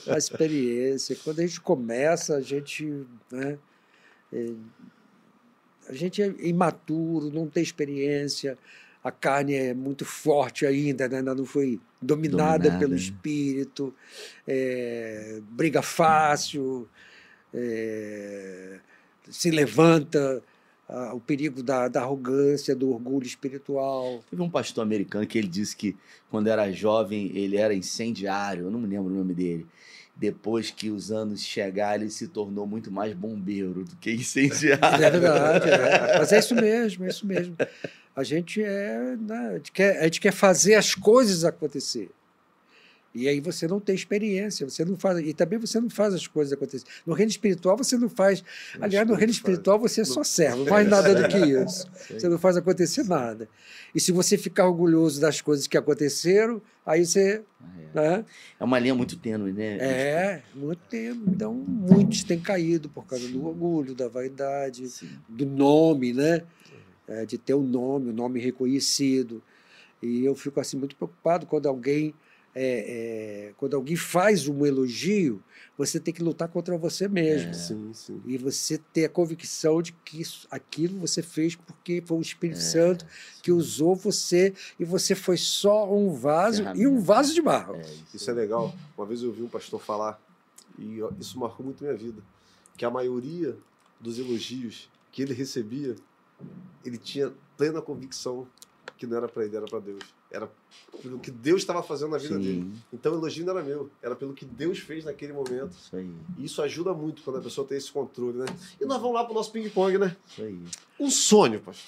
[0.00, 1.16] Só experiência.
[1.24, 3.56] Quando a gente começa, a gente, né?
[4.30, 4.52] é,
[5.88, 8.58] a gente é imaturo, não tem experiência,
[9.02, 11.18] a carne é muito forte ainda, né?
[11.18, 13.94] ainda não foi dominada, Dominada, pelo espírito,
[14.46, 16.88] é, briga fácil,
[17.52, 18.78] é,
[19.28, 20.42] se levanta,
[20.88, 24.22] ah, o perigo da, da arrogância, do orgulho espiritual.
[24.28, 25.96] Teve um pastor americano que ele disse que
[26.30, 29.66] quando era jovem ele era incendiário, eu não me lembro o nome dele.
[30.14, 35.04] Depois que os anos chegaram, ele se tornou muito mais bombeiro do que incendiário.
[35.04, 36.18] É verdade, é.
[36.18, 37.56] mas é isso mesmo, é isso mesmo.
[38.14, 42.10] A gente é, né, a gente quer, a gente quer fazer as coisas acontecer.
[43.14, 46.26] E aí você não tem experiência, você não faz, e também você não faz as
[46.26, 46.86] coisas acontecer.
[47.06, 48.42] No reino espiritual você não faz.
[48.80, 51.86] Aliás, no reino espiritual você é só servo, não faz nada do que isso.
[52.08, 53.48] Você não faz acontecer nada.
[53.94, 57.42] E se você ficar orgulhoso das coisas que aconteceram, aí você.
[57.94, 57.94] É.
[57.94, 58.24] Né,
[58.58, 59.76] É uma linha muito tênue, né?
[59.76, 61.20] é, muito tempo.
[61.28, 65.10] Então, muitos têm caído por causa do orgulho, da vaidade, Sim.
[65.28, 66.42] do nome, né?
[67.12, 69.42] É, de ter o nome, o nome reconhecido.
[70.00, 72.14] E eu fico assim muito preocupado quando alguém
[72.54, 75.42] é, é, quando alguém faz um elogio,
[75.76, 77.50] você tem que lutar contra você mesmo.
[77.50, 77.54] É.
[77.54, 78.20] Sim, sim.
[78.26, 82.58] E você ter a convicção de que isso, aquilo você fez porque foi o Espírito
[82.58, 83.06] é, Santo
[83.42, 87.76] que usou você e você foi só um vaso e um vaso de barro.
[87.76, 88.04] É, isso.
[88.14, 88.74] isso é legal.
[88.96, 90.20] Uma vez eu ouvi um pastor falar,
[90.78, 92.22] e isso marcou muito minha vida,
[92.76, 93.56] que a maioria
[93.98, 95.94] dos elogios que ele recebia,
[96.84, 98.46] ele tinha plena convicção
[98.96, 100.02] que não era para ele, era para Deus.
[100.30, 100.50] Era
[101.02, 102.40] pelo que Deus estava fazendo na vida Sim.
[102.40, 102.72] dele.
[102.92, 105.72] Então o elogio não era meu, era pelo que Deus fez naquele momento.
[105.72, 106.10] Isso aí.
[106.38, 108.46] E isso ajuda muito quando a pessoa tem esse controle, né?
[108.80, 110.16] E nós vamos lá para o nosso ping-pong, né?
[110.26, 110.58] Isso aí.
[110.98, 111.84] Um sonho, pastor.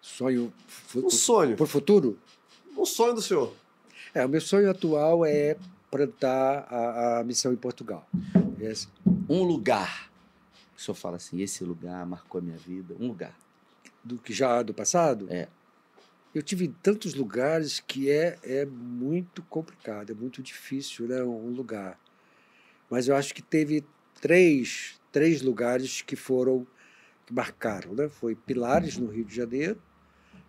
[0.00, 0.52] Sonho.
[0.96, 1.56] Um sonho.
[1.56, 2.18] Por futuro?
[2.76, 3.52] Um sonho do senhor.
[4.12, 5.56] É, o meu sonho atual é
[5.90, 8.06] plantar a, a missão em Portugal.
[8.60, 8.88] Esse.
[9.28, 10.09] Um lugar.
[10.80, 12.94] O senhor fala assim, esse lugar marcou a minha vida.
[12.98, 13.36] Um lugar.
[14.02, 15.26] Do que já do passado?
[15.30, 15.46] É
[16.34, 21.50] eu tive em tantos lugares que é, é muito complicado, é muito difícil né, um
[21.50, 21.98] lugar.
[22.88, 23.84] Mas eu acho que teve
[24.20, 26.66] três, três lugares que foram,
[27.26, 27.94] que marcaram.
[27.94, 28.08] Né?
[28.08, 29.80] Foi Pilares, no Rio de Janeiro,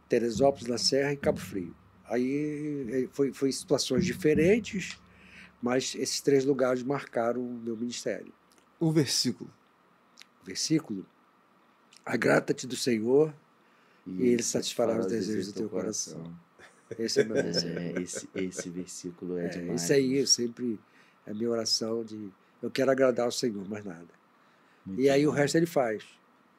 [0.07, 1.75] Teresópolis, na Serra e Cabo Frio.
[2.05, 4.99] Aí foi, foi situações diferentes,
[5.61, 8.31] mas esses três lugares marcaram o meu ministério.
[8.79, 9.49] O versículo.
[10.43, 11.05] Versículo.
[12.05, 13.33] Agrada-te do Senhor
[14.05, 16.15] e, ele satisfará os desejos do teu coração.
[16.15, 16.51] coração.
[16.97, 17.79] Esse é meu desejo.
[17.79, 19.83] É, esse, esse versículo é, é demais.
[19.83, 20.79] Isso aí, eu sempre,
[21.25, 22.31] é minha oração de,
[22.61, 24.09] eu quero agradar ao Senhor, mais nada.
[24.85, 25.31] Muito e aí bom.
[25.31, 26.03] o resto ele faz.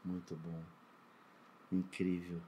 [0.05, 0.61] Muito bom.
[1.71, 2.41] Incrível.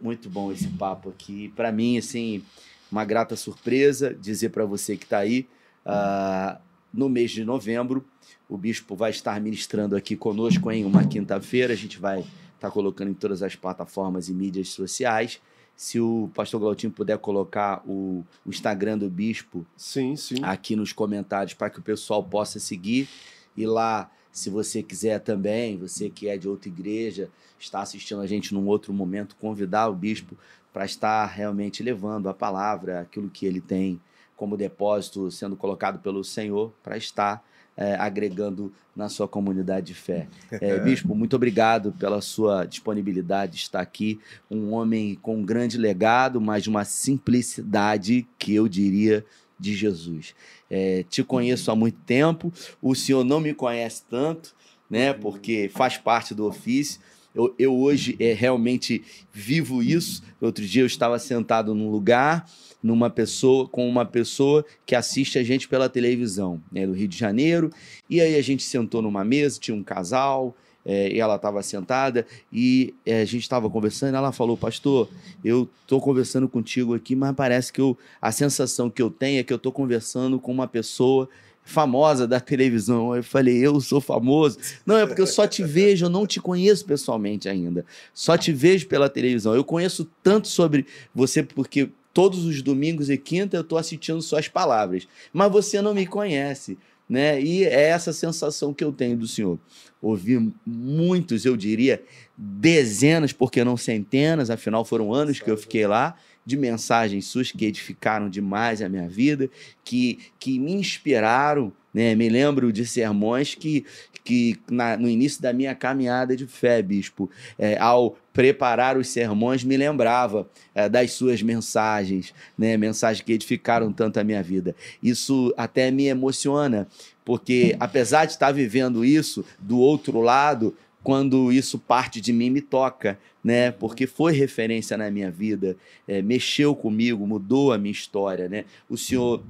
[0.00, 1.48] Muito bom esse papo aqui.
[1.50, 2.44] Para mim, assim,
[2.90, 5.48] uma grata surpresa dizer para você que está aí,
[5.84, 6.60] uh,
[6.96, 8.04] no mês de novembro,
[8.48, 11.72] o bispo vai estar ministrando aqui conosco em uma quinta-feira.
[11.72, 12.24] A gente vai
[12.56, 15.40] está colocando em todas as plataformas e mídias sociais.
[15.76, 20.36] Se o pastor Glautinho puder colocar o, o Instagram do Bispo sim, sim.
[20.42, 23.08] aqui nos comentários para que o pessoal possa seguir.
[23.54, 27.28] E lá, se você quiser também, você que é de outra igreja,
[27.58, 30.34] está assistindo a gente num outro momento, convidar o Bispo
[30.72, 34.00] para estar realmente levando a palavra, aquilo que ele tem
[34.36, 37.42] como depósito sendo colocado pelo Senhor, para estar
[37.76, 40.28] é, agregando na sua comunidade de fé.
[40.50, 44.18] É, Bispo, muito obrigado pela sua disponibilidade de estar aqui.
[44.50, 49.24] Um homem com um grande legado, mas de uma simplicidade que eu diria
[49.58, 50.34] de Jesus.
[50.70, 54.54] É, te conheço há muito tempo, o senhor não me conhece tanto,
[54.88, 55.12] né?
[55.12, 57.00] Porque faz parte do ofício.
[57.36, 60.22] Eu, eu hoje é, realmente vivo isso.
[60.40, 62.48] Outro dia eu estava sentado num lugar
[62.82, 67.18] numa pessoa com uma pessoa que assiste a gente pela televisão, né, do Rio de
[67.18, 67.70] Janeiro.
[68.08, 72.24] E aí a gente sentou numa mesa, tinha um casal, é, e ela estava sentada
[72.52, 74.14] e é, a gente estava conversando.
[74.14, 75.08] Ela falou, pastor,
[75.44, 79.42] eu estou conversando contigo aqui, mas parece que eu, a sensação que eu tenho é
[79.42, 81.28] que eu estou conversando com uma pessoa
[81.66, 83.14] famosa da televisão.
[83.14, 84.56] Eu falei, eu sou famoso.
[84.86, 87.84] Não, é porque eu só te vejo, eu não te conheço pessoalmente ainda.
[88.14, 89.54] Só te vejo pela televisão.
[89.54, 94.48] Eu conheço tanto sobre você porque todos os domingos e quinta eu estou assistindo suas
[94.48, 96.78] palavras, mas você não me conhece.
[97.08, 97.40] Né?
[97.40, 99.58] E é essa sensação que eu tenho do Senhor.
[100.00, 102.02] Ouvi muitos, eu diria,
[102.36, 106.16] dezenas, porque não centenas, afinal foram anos que eu fiquei lá,
[106.46, 109.50] de mensagens suas que edificaram demais a minha vida,
[109.84, 111.72] que, que me inspiraram.
[111.92, 112.14] Né?
[112.14, 113.84] Me lembro de sermões que,
[114.22, 117.28] que na, no início da minha caminhada de fé, bispo,
[117.58, 122.76] é, ao preparar os sermões, me lembrava é, das suas mensagens, né?
[122.76, 124.76] mensagens que edificaram tanto a minha vida.
[125.02, 126.86] Isso até me emociona,
[127.24, 130.76] porque apesar de estar vivendo isso do outro lado,
[131.06, 133.70] quando isso parte de mim me toca, né?
[133.70, 135.76] Porque foi referência na minha vida,
[136.08, 138.64] é, mexeu comigo, mudou a minha história, né?
[138.90, 139.40] O senhor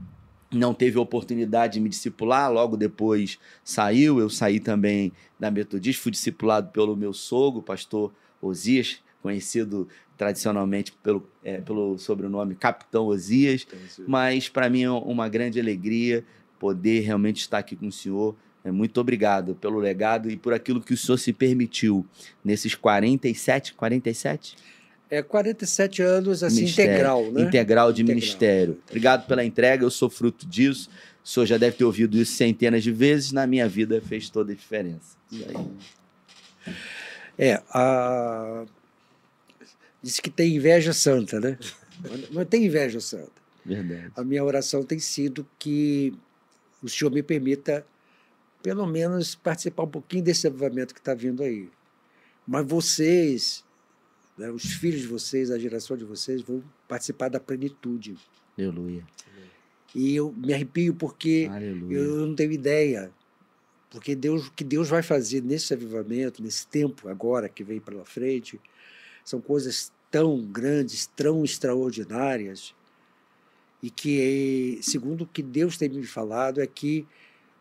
[0.53, 6.13] não teve oportunidade de me discipular, logo depois saiu, eu saí também da Metodista, fui
[6.13, 8.13] discipulado pelo meu sogro, pastor
[8.43, 13.67] Osias, conhecido tradicionalmente pelo, é, pelo sobrenome Capitão Osias,
[14.07, 16.23] mas para mim é uma grande alegria
[16.59, 18.37] poder realmente estar aqui com o senhor.
[18.67, 22.05] É, muito obrigado pelo legado e por aquilo que o senhor se permitiu
[22.45, 24.57] nesses 47, 47?
[25.09, 27.43] É 47 anos assim ministério, integral, né?
[27.43, 28.21] Integral de integral.
[28.21, 28.83] ministério.
[28.89, 30.91] Obrigado pela entrega, eu sou fruto disso.
[31.25, 34.51] O senhor já deve ter ouvido isso centenas de vezes, na minha vida fez toda
[34.51, 35.17] a diferença.
[37.39, 38.65] É, a...
[40.03, 41.57] diz que tem inveja santa, né?
[42.33, 43.31] Mas tem inveja santa.
[43.65, 44.11] Verdade.
[44.17, 46.13] A minha oração tem sido que
[46.83, 47.87] o senhor me permita,
[48.63, 51.69] pelo menos, participar um pouquinho desse avivamento que está vindo aí.
[52.47, 53.65] Mas vocês
[54.37, 58.17] né, os filhos de vocês, a geração de vocês, vão participar da plenitude.
[58.59, 59.05] Aleluia.
[59.95, 61.99] E eu me arrepio porque Aleluia.
[61.99, 63.11] eu não tenho ideia.
[63.89, 68.05] Porque Deus, o que Deus vai fazer nesse avivamento, nesse tempo agora que vem pela
[68.05, 68.61] frente,
[69.25, 72.75] são coisas tão grandes, tão extraordinárias,
[73.83, 77.07] e que, segundo o que Deus tem me falado, é que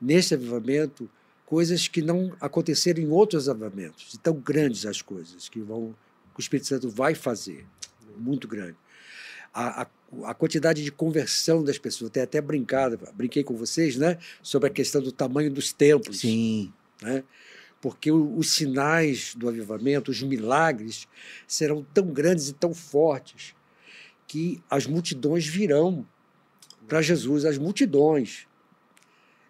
[0.02, 1.10] nesse avivamento,
[1.46, 5.96] coisas que não aconteceram em outros avivamentos, de tão grandes as coisas que vão,
[6.34, 7.66] que o Espírito Santo vai fazer,
[8.18, 8.76] muito grande.
[9.54, 9.88] A, a,
[10.26, 14.72] a quantidade de conversão das pessoas, até até brincado, brinquei com vocês, né, sobre a
[14.72, 16.74] questão do tamanho dos templos Sim.
[17.02, 17.24] né?
[17.82, 21.08] porque o- os sinais do avivamento, os milagres,
[21.48, 23.54] serão tão grandes e tão fortes
[24.28, 26.06] que as multidões virão
[26.88, 28.48] para Jesus, as multidões.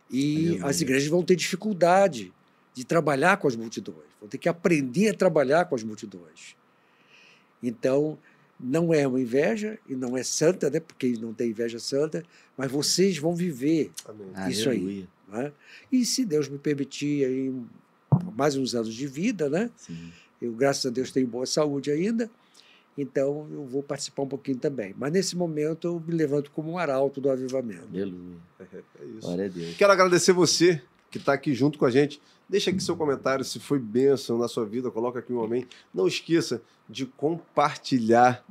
[0.09, 2.33] E as igrejas vão ter dificuldade
[2.73, 6.55] de trabalhar com as multidões, vão ter que aprender a trabalhar com as multidões.
[7.63, 8.17] Então,
[8.59, 10.79] não é uma inveja e não é santa, né?
[10.79, 12.23] porque não tem inveja santa,
[12.57, 14.27] mas vocês vão viver Amém.
[14.49, 15.07] Isso aí.
[15.27, 15.51] Né?
[15.91, 17.53] E se Deus me permitir aí
[18.35, 19.69] mais uns anos de vida, né?
[19.75, 20.11] Sim.
[20.41, 22.29] Eu, graças a Deus, tenho boa saúde ainda,
[22.97, 24.93] então eu vou participar um pouquinho também.
[24.97, 27.87] Mas nesse momento eu me levanto como um arauto do avivamento.
[27.91, 28.37] Aleluia.
[28.99, 29.21] É isso.
[29.21, 29.77] Glória a Deus.
[29.77, 30.81] Quero agradecer você
[31.11, 32.21] que está aqui junto com a gente.
[32.47, 35.67] Deixa aqui seu comentário se foi bênção na sua vida, coloca aqui um amém.
[35.93, 38.45] Não esqueça de compartilhar,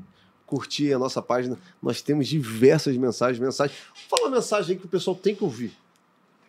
[0.47, 1.59] curtir a nossa página.
[1.83, 3.79] Nós temos diversas mensagens, mensagens.
[4.09, 5.73] Fala uma mensagem aí que o pessoal tem que ouvir.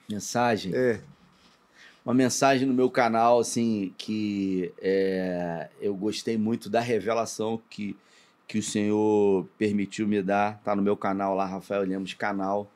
[0.09, 0.73] Mensagem.
[0.75, 1.01] É,
[2.05, 7.97] Uma mensagem no meu canal, assim, que é, eu gostei muito da revelação que,
[8.47, 10.61] que o Senhor permitiu me dar.
[10.63, 12.69] Tá no meu canal lá, Rafael Lemos Canal.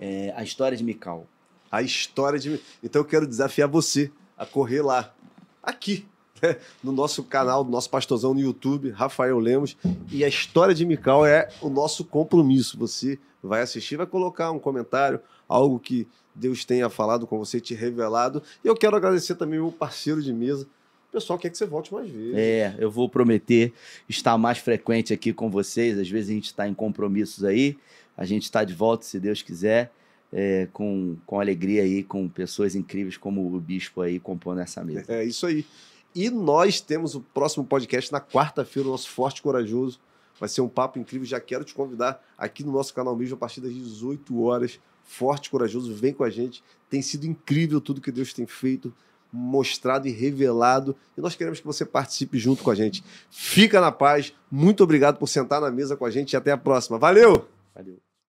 [0.00, 1.28] É, a história de Mical.
[1.70, 2.60] a história de.
[2.82, 5.14] Então eu quero desafiar você a correr lá,
[5.62, 6.04] aqui,
[6.42, 6.56] né?
[6.82, 9.76] no nosso canal, do nosso pastorzão no YouTube, Rafael Lemos.
[10.10, 12.76] E a história de Mical é o nosso compromisso.
[12.78, 17.74] Você vai assistir, vai colocar um comentário, algo que Deus tenha falado com você, te
[17.74, 18.42] revelado.
[18.64, 20.66] E eu quero agradecer também o meu parceiro de mesa.
[21.08, 22.34] O pessoal quer que você volte mais vezes.
[22.34, 23.72] É, eu vou prometer
[24.08, 25.98] estar mais frequente aqui com vocês.
[25.98, 27.76] Às vezes a gente está em compromissos aí.
[28.16, 29.90] A gente está de volta, se Deus quiser,
[30.32, 35.04] é, com, com alegria aí, com pessoas incríveis como o Bispo aí compondo essa mesa.
[35.08, 35.66] É isso aí.
[36.14, 39.98] E nós temos o próximo podcast na quarta-feira, o nosso Forte e Corajoso.
[40.38, 41.26] Vai ser um papo incrível.
[41.26, 44.80] Já quero te convidar aqui no nosso canal mesmo a partir das 18 horas.
[45.04, 46.62] Forte Corajoso, vem com a gente.
[46.88, 48.92] Tem sido incrível tudo que Deus tem feito,
[49.32, 50.96] mostrado e revelado.
[51.16, 53.02] E nós queremos que você participe junto com a gente.
[53.30, 54.32] Fica na paz.
[54.50, 56.98] Muito obrigado por sentar na mesa com a gente e até a próxima.
[56.98, 57.48] Valeu!
[57.74, 58.11] Valeu.